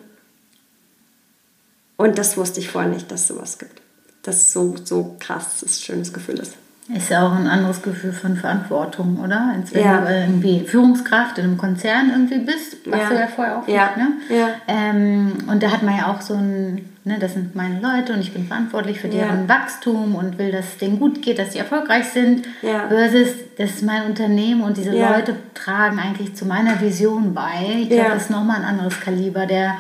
und 1.98 2.18
das 2.18 2.38
wusste 2.38 2.62
ich 2.62 2.70
vorher 2.70 2.90
nicht, 2.90 3.12
dass 3.12 3.24
es 3.24 3.28
sowas 3.28 3.60
gibt. 3.60 3.82
Das 4.24 4.38
ist 4.38 4.54
so, 4.54 4.76
so 4.82 5.18
krass, 5.20 5.60
das 5.60 5.72
ist 5.72 5.82
ein 5.82 5.84
schönes 5.84 6.14
Gefühl 6.14 6.40
ist. 6.40 6.54
Ist 6.96 7.10
ja 7.10 7.26
auch 7.26 7.34
ein 7.34 7.48
anderes 7.48 7.82
Gefühl 7.82 8.12
von 8.12 8.36
Verantwortung, 8.36 9.20
oder? 9.24 9.54
Als 9.56 9.74
wenn 9.74 9.84
ja. 9.84 10.02
du 10.02 10.14
irgendwie 10.14 10.62
Führungskraft 10.68 11.38
in 11.38 11.46
einem 11.46 11.58
Konzern 11.58 12.10
irgendwie 12.10 12.40
bist, 12.40 12.78
was 12.86 13.00
ja. 13.00 13.10
du 13.10 13.16
ja 13.16 13.28
vorher 13.28 13.58
auch 13.60 13.68
ja. 13.68 13.92
nicht, 13.96 14.30
ne? 14.30 14.38
Ja. 14.38 14.50
Ähm, 14.68 15.34
und 15.48 15.64
da 15.64 15.72
hat 15.72 15.84
man 15.84 15.98
ja 15.98 16.12
auch 16.12 16.20
so 16.20 16.34
ein, 16.34 16.90
ne, 17.06 17.18
das 17.20 17.34
sind 17.34 17.56
meine 17.56 17.80
Leute 17.80 18.14
und 18.14 18.20
ich 18.20 18.34
bin 18.34 18.46
verantwortlich 18.46 19.00
für 19.00 19.08
deren 19.08 19.48
Wachstum 19.48 20.16
und 20.16 20.38
will, 20.38 20.52
dass 20.52 20.66
es 20.66 20.78
denen 20.80 21.00
gut 21.00 21.22
geht, 21.22 21.40
dass 21.40 21.54
sie 21.54 21.60
erfolgreich 21.60 22.10
sind. 22.10 22.46
Ja. 22.62 22.90
Versus, 22.90 23.36
das 23.58 23.70
ist 23.72 23.84
mein 23.84 24.06
Unternehmen 24.06 24.62
und 24.62 24.76
diese 24.76 24.92
Leute 24.92 25.36
tragen 25.54 25.98
eigentlich 25.98 26.36
zu 26.36 26.46
meiner 26.46 26.82
Vision 26.82 27.34
bei. 27.34 27.84
Ich 27.84 27.90
glaube, 27.90 28.12
das 28.14 28.24
ist 28.24 28.32
nochmal 28.32 28.58
ein 28.58 28.66
anderes 28.66 29.00
Kaliber 29.00 29.46
der 29.46 29.76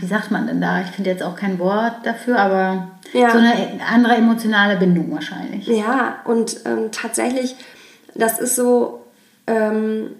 wie 0.00 0.06
sagt 0.06 0.30
man 0.30 0.46
denn 0.46 0.60
da? 0.60 0.82
Ich 0.82 0.88
finde 0.88 1.10
jetzt 1.10 1.22
auch 1.22 1.34
kein 1.34 1.58
Wort 1.58 1.94
dafür, 2.04 2.38
aber 2.38 2.90
ja. 3.12 3.30
so 3.30 3.38
eine 3.38 3.80
andere 3.92 4.14
emotionale 4.14 4.76
Bindung 4.76 5.12
wahrscheinlich. 5.12 5.66
Ja, 5.66 6.20
und 6.24 6.60
ähm, 6.64 6.90
tatsächlich, 6.92 7.56
das 8.14 8.38
ist 8.38 8.54
so, 8.54 9.04
ähm, 9.46 10.14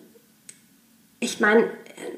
ich 1.21 1.39
meine, 1.41 1.65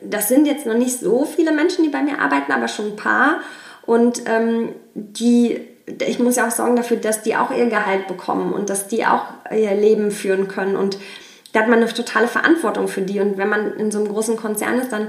das 0.02 0.28
sind 0.28 0.46
jetzt 0.46 0.66
noch 0.66 0.76
nicht 0.76 0.98
so 0.98 1.24
viele 1.24 1.52
Menschen, 1.52 1.84
die 1.84 1.90
bei 1.90 2.02
mir 2.02 2.20
arbeiten, 2.20 2.52
aber 2.52 2.68
schon 2.68 2.92
ein 2.92 2.96
paar. 2.96 3.40
Und 3.84 4.22
ähm, 4.26 4.70
die, 4.94 5.60
ich 6.06 6.18
muss 6.18 6.36
ja 6.36 6.46
auch 6.46 6.50
sorgen 6.50 6.76
dafür, 6.76 6.96
dass 6.96 7.22
die 7.22 7.36
auch 7.36 7.50
ihr 7.50 7.66
Gehalt 7.66 8.08
bekommen 8.08 8.52
und 8.52 8.70
dass 8.70 8.88
die 8.88 9.04
auch 9.04 9.26
ihr 9.50 9.74
Leben 9.74 10.10
führen 10.10 10.48
können. 10.48 10.76
Und 10.76 10.98
da 11.52 11.60
hat 11.60 11.68
man 11.68 11.80
eine 11.80 11.92
totale 11.92 12.28
Verantwortung 12.28 12.88
für 12.88 13.02
die. 13.02 13.20
Und 13.20 13.36
wenn 13.36 13.48
man 13.48 13.74
in 13.74 13.90
so 13.90 13.98
einem 13.98 14.08
großen 14.08 14.36
Konzern 14.36 14.80
ist, 14.80 14.90
dann 14.90 15.08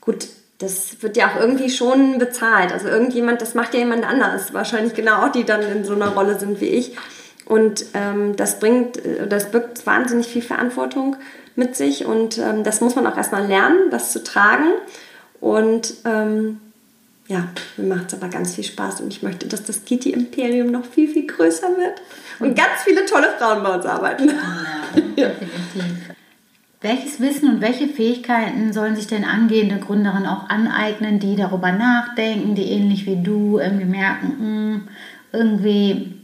gut, 0.00 0.26
das 0.58 1.02
wird 1.02 1.16
ja 1.16 1.28
auch 1.28 1.40
irgendwie 1.40 1.70
schon 1.70 2.18
bezahlt. 2.18 2.72
Also 2.72 2.88
irgendjemand, 2.88 3.42
das 3.42 3.54
macht 3.54 3.74
ja 3.74 3.80
jemand 3.80 4.04
anderes. 4.04 4.54
Wahrscheinlich 4.54 4.94
genau 4.94 5.26
auch, 5.26 5.32
die 5.32 5.44
dann 5.44 5.62
in 5.62 5.84
so 5.84 5.94
einer 5.94 6.08
Rolle 6.08 6.38
sind 6.38 6.60
wie 6.60 6.66
ich. 6.66 6.96
Und 7.44 7.86
ähm, 7.94 8.36
das 8.36 8.58
bringt, 8.58 9.04
äh, 9.04 9.26
das 9.28 9.50
birgt 9.50 9.86
wahnsinnig 9.86 10.26
viel 10.26 10.42
Verantwortung 10.42 11.16
mit 11.54 11.76
sich 11.76 12.04
und 12.04 12.36
ähm, 12.38 12.64
das 12.64 12.80
muss 12.80 12.96
man 12.96 13.06
auch 13.06 13.16
erstmal 13.16 13.46
lernen, 13.46 13.90
das 13.90 14.12
zu 14.12 14.22
tragen. 14.22 14.72
Und 15.40 15.94
ähm, 16.04 16.60
ja, 17.28 17.48
mir 17.76 17.94
macht 17.94 18.08
es 18.08 18.14
aber 18.14 18.28
ganz 18.28 18.54
viel 18.54 18.64
Spaß 18.64 19.00
und 19.00 19.12
ich 19.12 19.22
möchte, 19.22 19.46
dass 19.48 19.64
das 19.64 19.84
Kitty-Imperium 19.84 20.70
noch 20.70 20.84
viel, 20.84 21.08
viel 21.08 21.26
größer 21.26 21.68
wird 21.76 22.02
und 22.40 22.56
ganz 22.56 22.82
viele 22.84 23.04
tolle 23.06 23.28
Frauen 23.38 23.62
bei 23.62 23.74
uns 23.74 23.86
arbeiten. 23.86 24.30
Ja, 25.16 25.28
definitiv. 25.28 26.15
Welches 26.86 27.18
Wissen 27.18 27.50
und 27.50 27.60
welche 27.60 27.88
Fähigkeiten 27.88 28.72
sollen 28.72 28.94
sich 28.94 29.08
denn 29.08 29.24
angehende 29.24 29.78
Gründerinnen 29.78 30.28
auch 30.28 30.48
aneignen, 30.48 31.18
die 31.18 31.34
darüber 31.34 31.72
nachdenken, 31.72 32.54
die 32.54 32.70
ähnlich 32.70 33.06
wie 33.06 33.20
du 33.20 33.58
irgendwie 33.58 33.86
merken, 33.86 34.36
hm, 34.38 34.88
irgendwie 35.32 36.14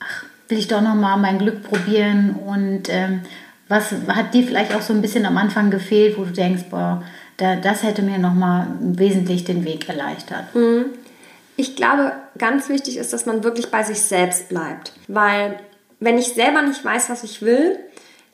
ach, 0.00 0.24
will 0.48 0.58
ich 0.58 0.66
doch 0.66 0.80
noch 0.80 0.96
mal 0.96 1.18
mein 1.18 1.38
Glück 1.38 1.62
probieren 1.62 2.34
und 2.34 2.88
ähm, 2.88 3.20
was 3.68 3.92
hat 4.08 4.34
dir 4.34 4.42
vielleicht 4.42 4.74
auch 4.74 4.80
so 4.80 4.92
ein 4.92 5.02
bisschen 5.02 5.24
am 5.24 5.36
Anfang 5.36 5.70
gefehlt, 5.70 6.18
wo 6.18 6.24
du 6.24 6.32
denkst, 6.32 6.64
boah, 6.68 7.04
da, 7.36 7.54
das 7.54 7.84
hätte 7.84 8.02
mir 8.02 8.18
nochmal 8.18 8.66
wesentlich 8.80 9.44
den 9.44 9.64
Weg 9.64 9.88
erleichtert? 9.88 10.52
Mhm. 10.52 10.86
Ich 11.56 11.76
glaube, 11.76 12.10
ganz 12.38 12.68
wichtig 12.68 12.96
ist, 12.96 13.12
dass 13.12 13.24
man 13.24 13.44
wirklich 13.44 13.70
bei 13.70 13.84
sich 13.84 14.00
selbst 14.00 14.48
bleibt. 14.48 14.94
Weil, 15.06 15.60
wenn 16.00 16.18
ich 16.18 16.34
selber 16.34 16.62
nicht 16.62 16.84
weiß, 16.84 17.08
was 17.08 17.22
ich 17.22 17.40
will, 17.40 17.78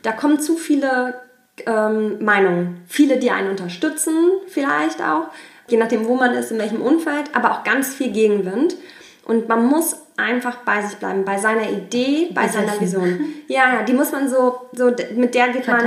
da 0.01 0.13
kommen 0.13 0.41
zu 0.41 0.57
viele 0.57 1.24
ähm, 1.67 2.25
Meinungen. 2.25 2.83
Viele, 2.87 3.19
die 3.19 3.31
einen 3.31 3.51
unterstützen, 3.51 4.15
vielleicht 4.49 5.01
auch, 5.01 5.29
je 5.69 5.77
nachdem, 5.77 6.07
wo 6.07 6.15
man 6.15 6.33
ist, 6.35 6.51
in 6.51 6.59
welchem 6.59 6.83
Umfeld, 6.83 7.35
aber 7.35 7.53
auch 7.53 7.65
ganz 7.65 7.95
viel 7.95 8.13
Gegenwind. 8.13 8.77
Und 9.25 9.49
man 9.49 9.65
muss 9.67 9.97
einfach 10.17 10.59
bei 10.59 10.83
sich 10.83 10.99
bleiben, 10.99 11.25
bei 11.25 11.39
seiner 11.39 11.71
Idee, 11.71 12.31
bei 12.35 12.49
seiner 12.49 12.81
Vision. 12.81 13.21
Ja, 13.49 13.75
ja, 13.75 13.83
die 13.83 13.93
muss 13.93 14.11
man 14.11 14.29
so, 14.29 14.69
so 14.73 14.91
mit 15.15 15.35
der 15.35 15.49
geht 15.49 15.67
man, 15.67 15.85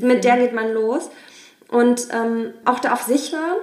mit 0.00 0.24
der 0.24 0.36
geht 0.38 0.52
man 0.52 0.72
los 0.72 1.08
und 1.68 2.08
ähm, 2.12 2.52
auch 2.64 2.80
da 2.80 2.92
auf 2.92 3.02
sich 3.02 3.32
hören 3.32 3.58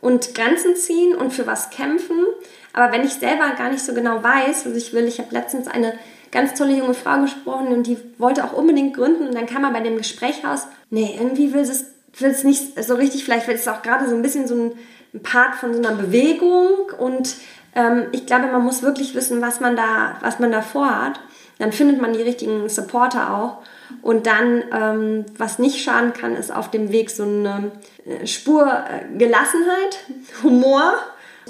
und 0.00 0.34
Grenzen 0.34 0.76
ziehen 0.76 1.14
und 1.14 1.32
für 1.32 1.46
was 1.46 1.68
kämpfen. 1.70 2.24
Aber 2.72 2.92
wenn 2.92 3.04
ich 3.04 3.14
selber 3.14 3.50
gar 3.56 3.70
nicht 3.70 3.84
so 3.84 3.92
genau 3.92 4.22
weiß, 4.22 4.66
was 4.66 4.74
ich 4.74 4.92
will, 4.94 5.04
ich 5.04 5.18
habe 5.18 5.34
letztens 5.34 5.68
eine 5.68 5.92
ganz 6.30 6.54
tolle 6.54 6.72
junge 6.72 6.94
Frau 6.94 7.20
gesprochen 7.20 7.68
und 7.68 7.86
die 7.86 7.98
wollte 8.18 8.44
auch 8.44 8.52
unbedingt 8.52 8.94
gründen 8.94 9.28
und 9.28 9.34
dann 9.34 9.46
kam 9.46 9.62
man 9.62 9.72
bei 9.72 9.80
dem 9.80 9.98
Gespräch 9.98 10.44
raus, 10.44 10.66
nee, 10.90 11.16
irgendwie 11.18 11.52
will 11.52 11.60
es, 11.60 11.84
will 12.18 12.30
es 12.30 12.44
nicht 12.44 12.82
so 12.82 12.94
richtig, 12.94 13.24
vielleicht 13.24 13.48
will 13.48 13.54
es 13.54 13.68
auch 13.68 13.82
gerade 13.82 14.08
so 14.08 14.14
ein 14.14 14.22
bisschen 14.22 14.46
so 14.46 14.54
ein 14.54 15.22
Part 15.22 15.56
von 15.56 15.72
so 15.72 15.78
einer 15.78 15.96
Bewegung 15.96 16.90
und 16.98 17.34
ähm, 17.74 18.06
ich 18.12 18.26
glaube, 18.26 18.46
man 18.46 18.62
muss 18.62 18.82
wirklich 18.82 19.14
wissen, 19.14 19.40
was 19.40 19.60
man 19.60 19.76
da, 19.76 20.16
was 20.20 20.38
man 20.38 20.50
da 20.50 20.62
vorhat. 20.62 21.20
Dann 21.58 21.72
findet 21.72 22.00
man 22.02 22.12
die 22.12 22.22
richtigen 22.22 22.68
Supporter 22.68 23.34
auch. 23.34 23.58
Und 24.02 24.26
dann, 24.26 24.64
ähm, 24.72 25.24
was 25.38 25.58
nicht 25.58 25.82
schaden 25.82 26.12
kann, 26.12 26.34
ist 26.34 26.52
auf 26.52 26.70
dem 26.70 26.90
Weg 26.90 27.10
so 27.10 27.22
eine 27.22 27.70
äh, 28.04 28.26
Spur 28.26 28.66
äh, 28.66 29.16
Gelassenheit, 29.16 29.98
Humor, 30.42 30.94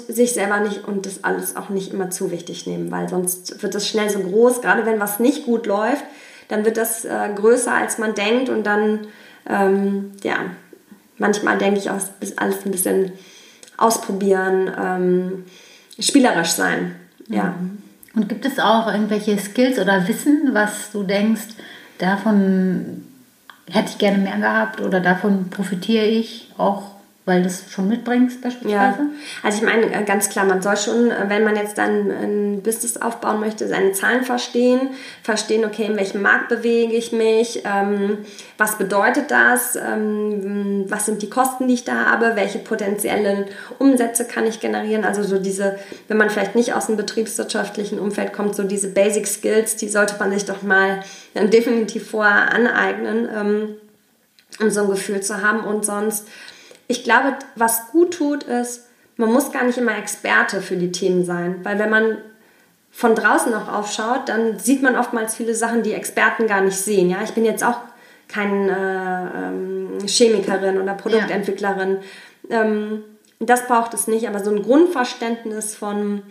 sich 0.07 0.33
selber 0.33 0.59
nicht 0.59 0.87
und 0.87 1.05
das 1.05 1.23
alles 1.23 1.55
auch 1.55 1.69
nicht 1.69 1.91
immer 1.91 2.11
zu 2.11 2.29
wichtig 2.29 2.67
nehmen, 2.67 2.91
weil 2.91 3.09
sonst 3.09 3.63
wird 3.63 3.73
das 3.73 3.87
schnell 3.87 4.09
so 4.09 4.19
groß, 4.19 4.61
gerade 4.61 4.85
wenn 4.85 4.99
was 4.99 5.19
nicht 5.19 5.45
gut 5.45 5.65
läuft, 5.65 6.03
dann 6.49 6.65
wird 6.65 6.77
das 6.77 7.03
äh, 7.03 7.29
größer, 7.35 7.73
als 7.73 7.97
man 7.97 8.13
denkt 8.13 8.49
und 8.49 8.63
dann, 8.63 9.07
ähm, 9.49 10.11
ja, 10.23 10.37
manchmal 11.17 11.57
denke 11.57 11.79
ich 11.79 11.89
auch, 11.89 11.99
alles 12.37 12.65
ein 12.65 12.71
bisschen 12.71 13.11
ausprobieren. 13.77 14.71
Ähm, 14.79 15.43
spielerisch 15.99 16.51
sein. 16.51 16.95
Ja. 17.27 17.55
Mhm. 17.59 17.77
Und 18.15 18.29
gibt 18.29 18.45
es 18.45 18.59
auch 18.59 18.87
irgendwelche 18.91 19.37
Skills 19.37 19.77
oder 19.77 20.07
Wissen, 20.07 20.49
was 20.53 20.91
du 20.91 21.03
denkst, 21.03 21.49
davon 21.99 23.03
hätte 23.69 23.89
ich 23.91 23.97
gerne 23.97 24.17
mehr 24.17 24.37
gehabt 24.37 24.81
oder 24.81 24.99
davon 25.01 25.49
profitiere 25.49 26.05
ich 26.05 26.51
auch 26.57 26.96
weil 27.27 27.41
du 27.41 27.49
es 27.49 27.65
schon 27.69 27.89
mitbringst 27.89 28.41
beispielsweise? 28.41 28.73
Ja, 28.73 28.97
also 29.43 29.57
ich 29.57 29.63
meine 29.63 29.93
äh, 29.93 30.03
ganz 30.05 30.29
klar, 30.29 30.45
man 30.45 30.61
soll 30.61 30.77
schon, 30.77 31.11
äh, 31.11 31.25
wenn 31.27 31.43
man 31.43 31.57
jetzt 31.57 31.77
dann 31.77 32.09
ein 32.09 32.61
Business 32.63 32.95
aufbauen 32.95 33.41
möchte, 33.41 33.67
seine 33.67 33.91
Zahlen 33.91 34.23
verstehen, 34.23 34.91
verstehen, 35.23 35.65
okay, 35.65 35.87
in 35.87 35.97
welchem 35.97 36.21
Markt 36.21 36.47
bewege 36.47 36.93
ich 36.93 37.11
mich, 37.11 37.63
ähm, 37.65 38.19
was 38.57 38.77
bedeutet 38.77 39.29
das, 39.29 39.75
ähm, 39.75 40.85
was 40.87 41.05
sind 41.05 41.21
die 41.21 41.29
Kosten, 41.29 41.67
die 41.67 41.73
ich 41.73 41.83
da 41.83 42.05
habe, 42.05 42.37
welche 42.37 42.59
potenziellen 42.59 43.43
Umsätze 43.77 44.23
kann 44.23 44.47
ich 44.47 44.61
generieren, 44.61 45.03
also 45.03 45.21
so 45.21 45.37
diese, 45.37 45.77
wenn 46.07 46.15
man 46.15 46.29
vielleicht 46.29 46.55
nicht 46.55 46.73
aus 46.75 46.85
dem 46.85 46.95
betriebswirtschaftlichen 46.95 47.99
Umfeld 47.99 48.31
kommt, 48.31 48.55
so 48.55 48.63
diese 48.63 48.87
Basic 48.87 49.27
Skills, 49.27 49.75
die 49.75 49.89
sollte 49.89 50.15
man 50.17 50.31
sich 50.31 50.45
doch 50.45 50.61
mal 50.61 51.03
definitiv 51.35 52.09
vorher 52.09 52.53
aneignen, 52.53 53.27
ähm, 53.35 53.75
um 54.59 54.69
so 54.69 54.81
ein 54.81 54.89
Gefühl 54.89 55.21
zu 55.21 55.41
haben. 55.41 55.61
Und 55.61 55.85
sonst 55.85 56.27
ich 56.87 57.03
glaube, 57.03 57.35
was 57.55 57.91
gut 57.91 58.13
tut, 58.13 58.43
ist, 58.43 58.87
man 59.17 59.31
muss 59.31 59.51
gar 59.51 59.63
nicht 59.63 59.77
immer 59.77 59.97
Experte 59.97 60.61
für 60.61 60.77
die 60.77 60.91
Themen 60.91 61.25
sein, 61.25 61.59
weil 61.63 61.79
wenn 61.79 61.89
man 61.89 62.17
von 62.91 63.13
draußen 63.13 63.53
auch 63.53 63.71
aufschaut, 63.71 64.27
dann 64.29 64.57
sieht 64.59 64.81
man 64.81 64.95
oftmals 64.95 65.35
viele 65.35 65.53
Sachen, 65.53 65.83
die 65.83 65.93
Experten 65.93 66.47
gar 66.47 66.61
nicht 66.61 66.77
sehen. 66.77 67.09
Ja, 67.09 67.17
ich 67.23 67.31
bin 67.31 67.45
jetzt 67.45 67.63
auch 67.63 67.79
keine 68.27 68.71
äh, 68.71 69.47
ähm, 69.47 70.07
Chemikerin 70.07 70.81
oder 70.81 70.93
Produktentwicklerin. 70.93 71.97
Ja. 72.49 72.63
Ähm, 72.63 73.03
das 73.39 73.67
braucht 73.67 73.93
es 73.93 74.07
nicht, 74.07 74.27
aber 74.27 74.43
so 74.43 74.49
ein 74.49 74.63
Grundverständnis 74.63 75.75
von, 75.75 76.23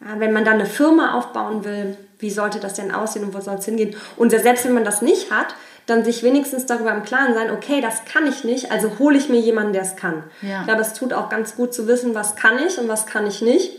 ja, 0.00 0.20
wenn 0.20 0.32
man 0.32 0.44
dann 0.44 0.54
eine 0.54 0.66
Firma 0.66 1.14
aufbauen 1.14 1.64
will, 1.64 1.96
wie 2.18 2.30
sollte 2.30 2.60
das 2.60 2.74
denn 2.74 2.92
aussehen 2.92 3.24
und 3.24 3.34
wo 3.34 3.40
soll 3.40 3.56
es 3.56 3.64
hingehen? 3.64 3.94
Und 4.16 4.30
selbst 4.30 4.64
wenn 4.64 4.74
man 4.74 4.84
das 4.84 5.02
nicht 5.02 5.30
hat, 5.30 5.54
dann 5.86 6.04
sich 6.04 6.22
wenigstens 6.22 6.66
darüber 6.66 6.92
im 6.92 7.04
Klaren 7.04 7.34
sein, 7.34 7.50
okay, 7.50 7.80
das 7.80 8.04
kann 8.04 8.26
ich 8.26 8.44
nicht, 8.44 8.72
also 8.72 8.98
hole 8.98 9.16
ich 9.16 9.28
mir 9.28 9.40
jemanden, 9.40 9.72
der 9.72 9.82
es 9.82 9.96
kann. 9.96 10.24
Ja. 10.42 10.60
Ich 10.60 10.66
glaube, 10.66 10.82
es 10.82 10.94
tut 10.94 11.12
auch 11.12 11.28
ganz 11.28 11.56
gut 11.56 11.72
zu 11.72 11.86
wissen, 11.86 12.14
was 12.14 12.34
kann 12.34 12.58
ich 12.66 12.78
und 12.78 12.88
was 12.88 13.06
kann 13.06 13.26
ich 13.26 13.40
nicht. 13.40 13.70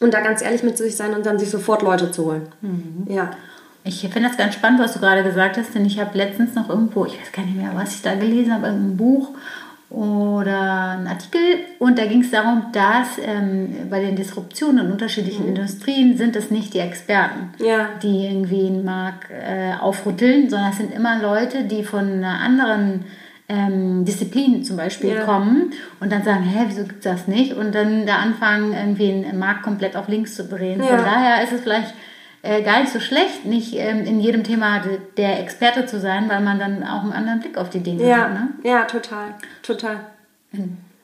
Und 0.00 0.14
da 0.14 0.20
ganz 0.20 0.42
ehrlich 0.42 0.62
mit 0.62 0.76
sich 0.78 0.96
sein 0.96 1.14
und 1.14 1.24
dann 1.26 1.38
sich 1.38 1.50
sofort 1.50 1.82
Leute 1.82 2.10
zu 2.10 2.26
holen. 2.26 2.48
Mhm. 2.62 3.06
Ja. 3.08 3.30
Ich 3.84 4.00
finde 4.00 4.28
das 4.28 4.38
ganz 4.38 4.54
spannend, 4.54 4.80
was 4.80 4.94
du 4.94 4.98
gerade 4.98 5.22
gesagt 5.22 5.58
hast, 5.58 5.74
denn 5.74 5.84
ich 5.84 6.00
habe 6.00 6.16
letztens 6.16 6.54
noch 6.54 6.70
irgendwo, 6.70 7.04
ich 7.04 7.20
weiß 7.20 7.32
gar 7.32 7.44
nicht 7.44 7.56
mehr, 7.56 7.72
was 7.74 7.94
ich 7.94 8.02
da 8.02 8.14
gelesen 8.14 8.52
habe, 8.54 8.66
ein 8.66 8.96
Buch 8.96 9.28
oder 9.94 10.90
einen 10.90 11.06
Artikel 11.06 11.40
und 11.78 11.98
da 11.98 12.06
ging 12.06 12.22
es 12.22 12.30
darum, 12.30 12.66
dass 12.72 13.18
ähm, 13.24 13.88
bei 13.88 14.00
den 14.00 14.16
Disruptionen 14.16 14.86
in 14.86 14.92
unterschiedlichen 14.92 15.44
mhm. 15.44 15.56
Industrien 15.56 16.16
sind 16.16 16.36
es 16.36 16.50
nicht 16.50 16.74
die 16.74 16.80
Experten, 16.80 17.50
ja. 17.58 17.90
die 18.02 18.26
irgendwie 18.26 18.66
einen 18.66 18.84
Markt 18.84 19.30
äh, 19.30 19.74
aufrütteln, 19.80 20.50
sondern 20.50 20.70
es 20.70 20.78
sind 20.78 20.92
immer 20.92 21.20
Leute, 21.22 21.64
die 21.64 21.84
von 21.84 22.04
einer 22.04 22.40
anderen 22.40 23.04
ähm, 23.48 24.04
Disziplin 24.04 24.64
zum 24.64 24.76
Beispiel 24.76 25.14
ja. 25.14 25.24
kommen 25.24 25.72
und 26.00 26.10
dann 26.10 26.24
sagen, 26.24 26.44
hä, 26.44 26.64
wieso 26.68 26.82
gibt 26.82 27.04
es 27.04 27.12
das 27.12 27.28
nicht? 27.28 27.52
Und 27.52 27.74
dann 27.74 28.06
da 28.06 28.16
anfangen, 28.16 28.72
irgendwie 28.72 29.10
einen 29.10 29.38
Markt 29.38 29.62
komplett 29.62 29.96
auf 29.96 30.08
links 30.08 30.34
zu 30.34 30.44
drehen. 30.44 30.80
Ja. 30.80 30.96
Von 30.96 31.04
daher 31.04 31.44
ist 31.44 31.52
es 31.52 31.60
vielleicht 31.60 31.94
äh, 32.44 32.62
gar 32.62 32.80
nicht 32.80 32.92
so 32.92 33.00
schlecht, 33.00 33.46
nicht 33.46 33.74
ähm, 33.74 34.04
in 34.04 34.20
jedem 34.20 34.44
Thema 34.44 34.82
der 35.16 35.40
Experte 35.40 35.86
zu 35.86 35.98
sein, 35.98 36.28
weil 36.28 36.40
man 36.42 36.58
dann 36.58 36.82
auch 36.82 37.02
einen 37.02 37.12
anderen 37.12 37.40
Blick 37.40 37.56
auf 37.56 37.70
die 37.70 37.80
Dinge 37.80 38.06
ja. 38.06 38.16
hat. 38.18 38.34
Ne? 38.34 38.48
Ja, 38.62 38.84
total, 38.84 39.34
total. 39.62 40.00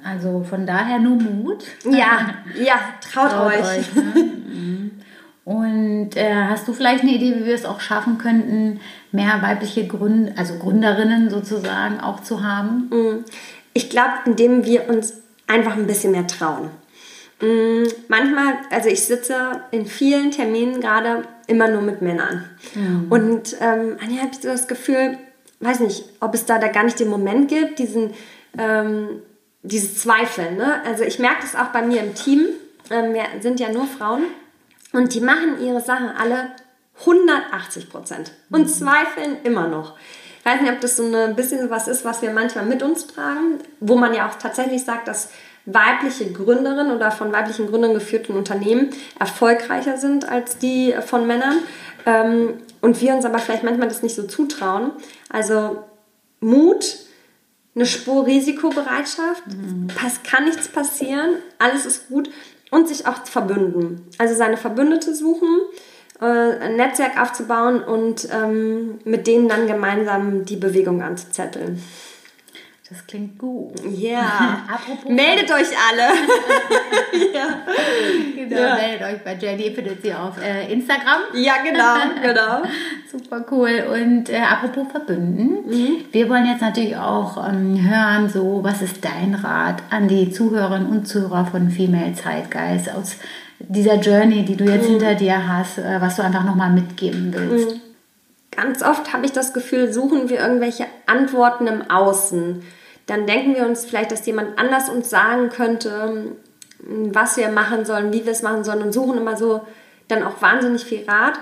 Also 0.05 0.45
von 0.49 0.67
daher 0.67 0.99
nur 0.99 1.17
Mut. 1.17 1.65
Ja, 1.85 2.35
ja, 2.63 2.75
traut, 3.01 3.31
traut 3.31 3.53
euch. 3.53 3.79
euch 3.79 3.95
ne? 3.95 4.03
Mhm. 4.51 4.91
Und 5.45 6.17
äh, 6.17 6.35
hast 6.35 6.69
du 6.69 6.75
vielleicht 6.75 7.03
eine 7.03 7.13
Idee, 7.13 7.35
wie 7.37 7.47
wir 7.47 7.55
es 7.55 7.65
auch 7.65 7.81
schaffen 7.81 8.19
könnten, 8.19 8.81
mehr 9.11 9.41
weibliche 9.41 9.87
Gründ 9.87 10.39
also 10.39 10.59
Gründerinnen 10.59 11.31
sozusagen 11.31 12.01
auch 12.01 12.21
zu 12.21 12.43
haben? 12.43 12.91
Mhm. 12.91 13.25
Ich 13.73 13.89
glaube, 13.89 14.13
indem 14.27 14.65
wir 14.65 14.89
uns 14.89 15.15
einfach 15.47 15.77
ein 15.77 15.87
bisschen 15.87 16.13
mehr 16.13 16.27
trauen. 16.27 16.71
Mm, 17.41 17.85
manchmal, 18.09 18.55
also 18.71 18.89
ich 18.89 19.05
sitze 19.05 19.63
in 19.71 19.87
vielen 19.87 20.31
Terminen 20.31 20.81
gerade 20.81 21.25
immer 21.47 21.69
nur 21.69 21.83
mit 21.83 22.03
Männern. 22.03 22.45
Mhm. 22.75 23.07
Und 23.11 23.57
ähm, 23.61 23.97
Anja, 24.01 24.23
habe 24.23 24.31
ich 24.33 24.41
so 24.41 24.49
das 24.49 24.69
Gefühl, 24.69 25.19
weiß 25.61 25.81
nicht, 25.81 26.05
ob 26.21 26.35
es 26.35 26.47
da, 26.47 26.59
da 26.59 26.69
gar 26.69 26.85
nicht 26.85 27.01
den 27.01 27.09
Moment 27.09 27.49
gibt, 27.49 27.79
diesen, 27.79 28.15
ähm, 28.59 29.23
dieses 29.63 30.01
Zweifeln. 30.03 30.57
Ne? 30.57 30.83
Also 30.85 31.05
ich 31.05 31.19
merke 31.19 31.43
das 31.43 31.55
auch 31.55 31.69
bei 31.69 31.83
mir 31.83 32.03
im 32.03 32.15
Team. 32.15 32.47
Ähm, 32.91 33.15
wir 33.15 33.25
sind 33.41 33.61
ja 33.61 33.71
nur 33.71 33.87
Frauen 33.87 34.25
und 34.93 35.15
die 35.15 35.21
machen 35.21 35.61
ihre 35.63 35.81
Sachen 35.81 36.09
alle 36.09 36.51
180 37.01 37.89
Prozent 37.89 38.33
und 38.51 38.63
mhm. 38.63 38.69
zweifeln 38.69 39.37
immer 39.45 39.69
noch. 39.69 39.97
Ich 40.39 40.47
weiß 40.47 40.63
nicht, 40.63 40.73
ob 40.73 40.81
das 40.81 40.97
so 40.97 41.05
ein 41.15 41.37
bisschen 41.37 41.69
was 41.69 41.87
ist, 41.87 42.05
was 42.05 42.23
wir 42.23 42.31
manchmal 42.31 42.65
mit 42.65 42.83
uns 42.83 43.07
tragen, 43.07 43.59
wo 43.79 43.97
man 43.97 44.15
ja 44.15 44.29
auch 44.29 44.37
tatsächlich 44.37 44.85
sagt, 44.85 45.07
dass 45.07 45.31
weibliche 45.75 46.33
Gründerinnen 46.33 46.95
oder 46.95 47.11
von 47.11 47.33
weiblichen 47.33 47.67
Gründern 47.67 47.95
geführten 47.95 48.37
Unternehmen 48.37 48.91
erfolgreicher 49.19 49.97
sind 49.97 50.29
als 50.29 50.59
die 50.59 50.95
von 51.05 51.27
Männern. 51.27 51.57
Ähm, 52.07 52.55
und 52.81 53.01
wir 53.01 53.15
uns 53.15 53.25
aber 53.25 53.39
vielleicht 53.39 53.63
manchmal 53.63 53.89
das 53.89 54.03
nicht 54.03 54.15
so 54.15 54.23
zutrauen. 54.23 54.93
Also 55.29 55.85
Mut, 56.41 56.97
eine 57.75 57.87
Spur 57.87 58.27
Risikobereitschaft, 58.27 59.47
mhm. 59.47 59.89
kann 60.29 60.45
nichts 60.45 60.69
passieren, 60.69 61.37
alles 61.59 61.87
ist 61.87 62.09
gut 62.09 62.31
und 62.71 62.89
sich 62.89 63.07
auch 63.07 63.25
verbünden. 63.25 64.09
Also 64.19 64.35
seine 64.35 64.57
Verbündete 64.57 65.15
suchen, 65.15 65.61
äh, 66.21 66.25
ein 66.25 66.77
Netzwerk 66.77 67.21
aufzubauen 67.21 67.83
und 67.83 68.29
ähm, 68.33 68.99
mit 69.05 69.27
denen 69.27 69.49
dann 69.49 69.67
gemeinsam 69.67 70.45
die 70.45 70.57
Bewegung 70.57 71.03
anzuzetteln. 71.03 71.83
Das 72.91 73.07
klingt 73.07 73.39
gut. 73.39 73.81
Ja. 73.89 74.65
Apropos 74.69 75.09
meldet 75.09 75.49
euch 75.49 75.69
alle. 75.89 76.09
ja. 77.33 77.61
Genau, 78.35 78.61
ja. 78.61 78.75
meldet 78.75 79.03
euch 79.07 79.25
bei 79.25 79.35
Jenny, 79.35 79.69
ihr 79.69 79.73
findet 79.73 80.03
sie 80.03 80.13
auf 80.13 80.43
äh, 80.43 80.73
Instagram. 80.73 81.21
Ja, 81.35 81.55
genau, 81.63 81.95
genau. 82.21 82.63
Super 83.09 83.47
cool. 83.53 83.85
Und 83.93 84.29
äh, 84.29 84.39
apropos 84.39 84.91
Verbünden, 84.91 85.69
mhm. 85.69 86.05
wir 86.11 86.29
wollen 86.29 86.47
jetzt 86.47 86.63
natürlich 86.63 86.97
auch 86.97 87.37
ähm, 87.49 87.81
hören, 87.89 88.29
so 88.29 88.59
was 88.65 88.83
ist 88.83 89.05
dein 89.05 89.37
Rat 89.37 89.85
an 89.91 90.09
die 90.09 90.33
Zuhörerinnen 90.33 90.89
und 90.89 91.07
Zuhörer 91.07 91.47
von 91.47 91.71
Female 91.71 92.15
Zeitgeist 92.15 92.93
aus 92.93 93.19
dieser 93.61 94.01
Journey, 94.01 94.45
die 94.45 94.57
du 94.57 94.65
jetzt 94.65 94.89
mhm. 94.89 94.95
hinter 94.95 95.15
dir 95.15 95.47
hast, 95.47 95.79
äh, 95.79 96.01
was 96.01 96.17
du 96.17 96.23
einfach 96.23 96.45
nochmal 96.45 96.71
mitgeben 96.71 97.33
willst. 97.33 97.77
Mhm. 97.77 97.81
Ganz 98.51 98.83
oft 98.83 99.13
habe 99.13 99.27
ich 99.27 99.33
das 99.33 99.53
Gefühl, 99.53 99.93
suchen 99.93 100.29
wir 100.29 100.41
irgendwelche 100.41 100.87
Antworten 101.07 101.69
im 101.69 101.89
Außen 101.89 102.65
dann 103.11 103.27
denken 103.27 103.57
wir 103.57 103.67
uns 103.67 103.85
vielleicht, 103.85 104.13
dass 104.13 104.25
jemand 104.25 104.57
anders 104.57 104.89
uns 104.89 105.11
sagen 105.11 105.49
könnte, 105.49 106.37
was 106.79 107.37
wir 107.37 107.49
machen 107.49 107.85
sollen, 107.85 108.13
wie 108.13 108.25
wir 108.25 108.33
es 108.33 108.43
machen 108.43 108.63
sollen 108.63 108.83
und 108.83 108.93
suchen 108.93 109.19
immer 109.19 109.37
so 109.37 109.67
dann 110.07 110.23
auch 110.23 110.41
wahnsinnig 110.41 110.85
viel 110.85 111.05
Rat, 111.09 111.39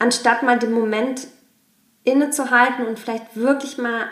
anstatt 0.00 0.42
mal 0.42 0.58
den 0.58 0.72
Moment 0.72 1.28
innezuhalten 2.02 2.86
und 2.86 2.98
vielleicht 2.98 3.36
wirklich 3.36 3.78
mal 3.78 4.06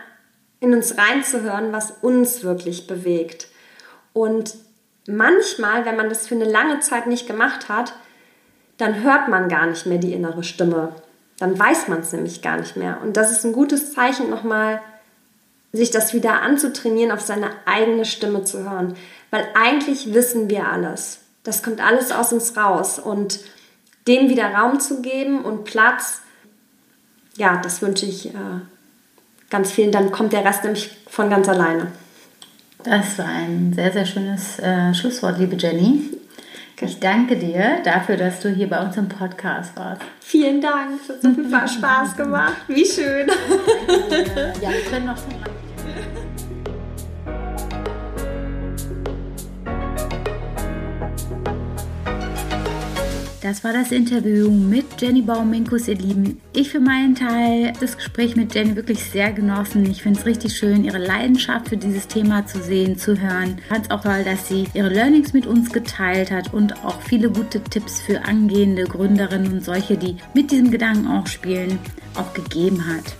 in 0.60 0.72
uns 0.72 0.96
reinzuhören, 0.96 1.72
was 1.72 1.90
uns 2.02 2.44
wirklich 2.44 2.86
bewegt. 2.86 3.48
Und 4.12 4.54
manchmal, 5.08 5.84
wenn 5.86 5.96
man 5.96 6.08
das 6.08 6.28
für 6.28 6.36
eine 6.36 6.44
lange 6.44 6.78
Zeit 6.78 7.08
nicht 7.08 7.26
gemacht 7.26 7.68
hat, 7.68 7.94
dann 8.76 9.02
hört 9.02 9.28
man 9.28 9.48
gar 9.48 9.66
nicht 9.66 9.86
mehr 9.86 9.98
die 9.98 10.12
innere 10.12 10.44
Stimme. 10.44 10.94
Dann 11.38 11.58
weiß 11.58 11.88
man 11.88 12.00
es 12.00 12.12
nämlich 12.12 12.42
gar 12.42 12.58
nicht 12.58 12.76
mehr. 12.76 12.98
Und 13.02 13.16
das 13.16 13.32
ist 13.32 13.44
ein 13.44 13.52
gutes 13.52 13.92
Zeichen, 13.92 14.30
nochmal 14.30 14.80
sich 15.72 15.90
das 15.90 16.14
wieder 16.14 16.42
anzutrainieren, 16.42 17.12
auf 17.12 17.20
seine 17.20 17.50
eigene 17.64 18.04
Stimme 18.04 18.44
zu 18.44 18.68
hören. 18.68 18.94
Weil 19.30 19.46
eigentlich 19.54 20.12
wissen 20.12 20.50
wir 20.50 20.68
alles. 20.68 21.20
Das 21.44 21.62
kommt 21.62 21.80
alles 21.80 22.10
aus 22.12 22.32
uns 22.32 22.56
raus. 22.56 22.98
Und 22.98 23.40
dem 24.08 24.28
wieder 24.28 24.52
Raum 24.52 24.80
zu 24.80 25.02
geben 25.02 25.44
und 25.44 25.64
Platz, 25.64 26.22
ja, 27.36 27.60
das 27.62 27.82
wünsche 27.82 28.06
ich 28.06 28.26
äh, 28.26 28.60
ganz 29.50 29.70
vielen. 29.70 29.92
Dann 29.92 30.10
kommt 30.10 30.32
der 30.32 30.44
Rest 30.44 30.64
nämlich 30.64 30.96
von 31.08 31.30
ganz 31.30 31.48
alleine. 31.48 31.92
Das 32.82 33.18
war 33.18 33.26
ein 33.26 33.72
sehr, 33.74 33.92
sehr 33.92 34.06
schönes 34.06 34.58
äh, 34.58 34.94
Schlusswort, 34.94 35.38
liebe 35.38 35.56
Jenny. 35.56 36.10
Ich 36.82 36.98
danke 36.98 37.36
dir 37.36 37.80
dafür, 37.84 38.16
dass 38.16 38.40
du 38.40 38.48
hier 38.48 38.66
bei 38.66 38.82
uns 38.82 38.96
im 38.96 39.06
Podcast 39.06 39.76
warst. 39.76 40.00
Vielen 40.20 40.62
Dank. 40.62 40.98
Es 41.02 41.10
hat 41.10 41.20
so 41.20 41.34
viel 41.34 41.68
Spaß 41.68 42.16
gemacht. 42.16 42.56
Wie 42.68 42.86
schön. 42.86 43.28
Ja, 44.62 44.70
wir 44.70 44.80
können 44.90 45.06
noch 45.06 45.18
Das 53.50 53.64
war 53.64 53.72
das 53.72 53.90
Interview 53.90 54.48
mit 54.48 54.84
Jenny 55.00 55.22
Bauminkus, 55.22 55.88
ihr 55.88 55.96
Lieben. 55.96 56.40
Ich 56.52 56.70
für 56.70 56.78
meinen 56.78 57.16
Teil 57.16 57.72
das 57.80 57.96
Gespräch 57.96 58.36
mit 58.36 58.54
Jenny 58.54 58.76
wirklich 58.76 59.02
sehr 59.02 59.32
genossen. 59.32 59.84
Ich 59.90 60.04
finde 60.04 60.20
es 60.20 60.24
richtig 60.24 60.56
schön, 60.56 60.84
ihre 60.84 60.98
Leidenschaft 60.98 61.70
für 61.70 61.76
dieses 61.76 62.06
Thema 62.06 62.46
zu 62.46 62.62
sehen, 62.62 62.96
zu 62.96 63.20
hören. 63.20 63.56
Ich 63.58 63.66
fand 63.66 63.86
es 63.86 63.90
auch 63.90 64.02
toll, 64.02 64.22
dass 64.24 64.46
sie 64.46 64.68
ihre 64.72 64.88
Learnings 64.88 65.32
mit 65.32 65.48
uns 65.48 65.72
geteilt 65.72 66.30
hat 66.30 66.54
und 66.54 66.84
auch 66.84 67.02
viele 67.02 67.28
gute 67.28 67.60
Tipps 67.60 68.00
für 68.00 68.24
angehende 68.24 68.84
Gründerinnen 68.84 69.52
und 69.52 69.64
solche, 69.64 69.96
die 69.96 70.14
mit 70.32 70.52
diesem 70.52 70.70
Gedanken 70.70 71.08
auch 71.08 71.26
spielen, 71.26 71.80
auch 72.14 72.32
gegeben 72.34 72.86
hat. 72.86 73.16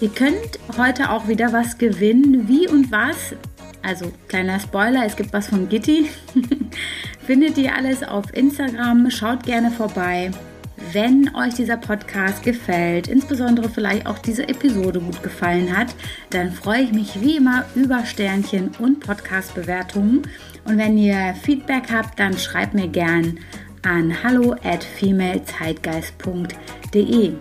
Ihr 0.00 0.08
könnt 0.08 0.58
heute 0.78 1.10
auch 1.10 1.28
wieder 1.28 1.52
was 1.52 1.76
gewinnen. 1.76 2.48
Wie 2.48 2.66
und 2.68 2.90
was? 2.90 3.34
Also 3.82 4.10
kleiner 4.28 4.60
Spoiler, 4.60 5.04
es 5.04 5.14
gibt 5.14 5.34
was 5.34 5.48
von 5.48 5.68
Gitti. 5.68 6.08
findet 7.28 7.58
ihr 7.58 7.76
alles 7.76 8.02
auf 8.02 8.34
Instagram. 8.34 9.10
Schaut 9.10 9.42
gerne 9.42 9.70
vorbei. 9.70 10.30
Wenn 10.92 11.34
euch 11.34 11.52
dieser 11.52 11.76
Podcast 11.76 12.42
gefällt, 12.42 13.06
insbesondere 13.06 13.68
vielleicht 13.68 14.06
auch 14.06 14.18
diese 14.18 14.48
Episode 14.48 14.98
gut 14.98 15.22
gefallen 15.22 15.76
hat, 15.76 15.94
dann 16.30 16.52
freue 16.52 16.84
ich 16.84 16.92
mich 16.92 17.20
wie 17.20 17.36
immer 17.36 17.66
über 17.74 18.06
Sternchen 18.06 18.70
und 18.78 19.00
Podcast-Bewertungen. 19.00 20.22
Und 20.64 20.78
wenn 20.78 20.96
ihr 20.96 21.34
Feedback 21.42 21.92
habt, 21.92 22.18
dann 22.18 22.38
schreibt 22.38 22.72
mir 22.72 22.88
gern 22.88 23.40
an 23.82 24.22
hallo 24.22 24.56
at 24.64 24.82
femalezeitgeist.de. 24.82 27.32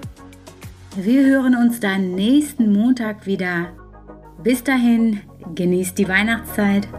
Wir 0.97 1.25
hören 1.25 1.55
uns 1.55 1.79
dann 1.79 2.13
nächsten 2.13 2.73
Montag 2.73 3.25
wieder. 3.25 3.67
Bis 4.43 4.65
dahin, 4.65 5.21
genießt 5.55 5.97
die 5.97 6.09
Weihnachtszeit. 6.09 6.89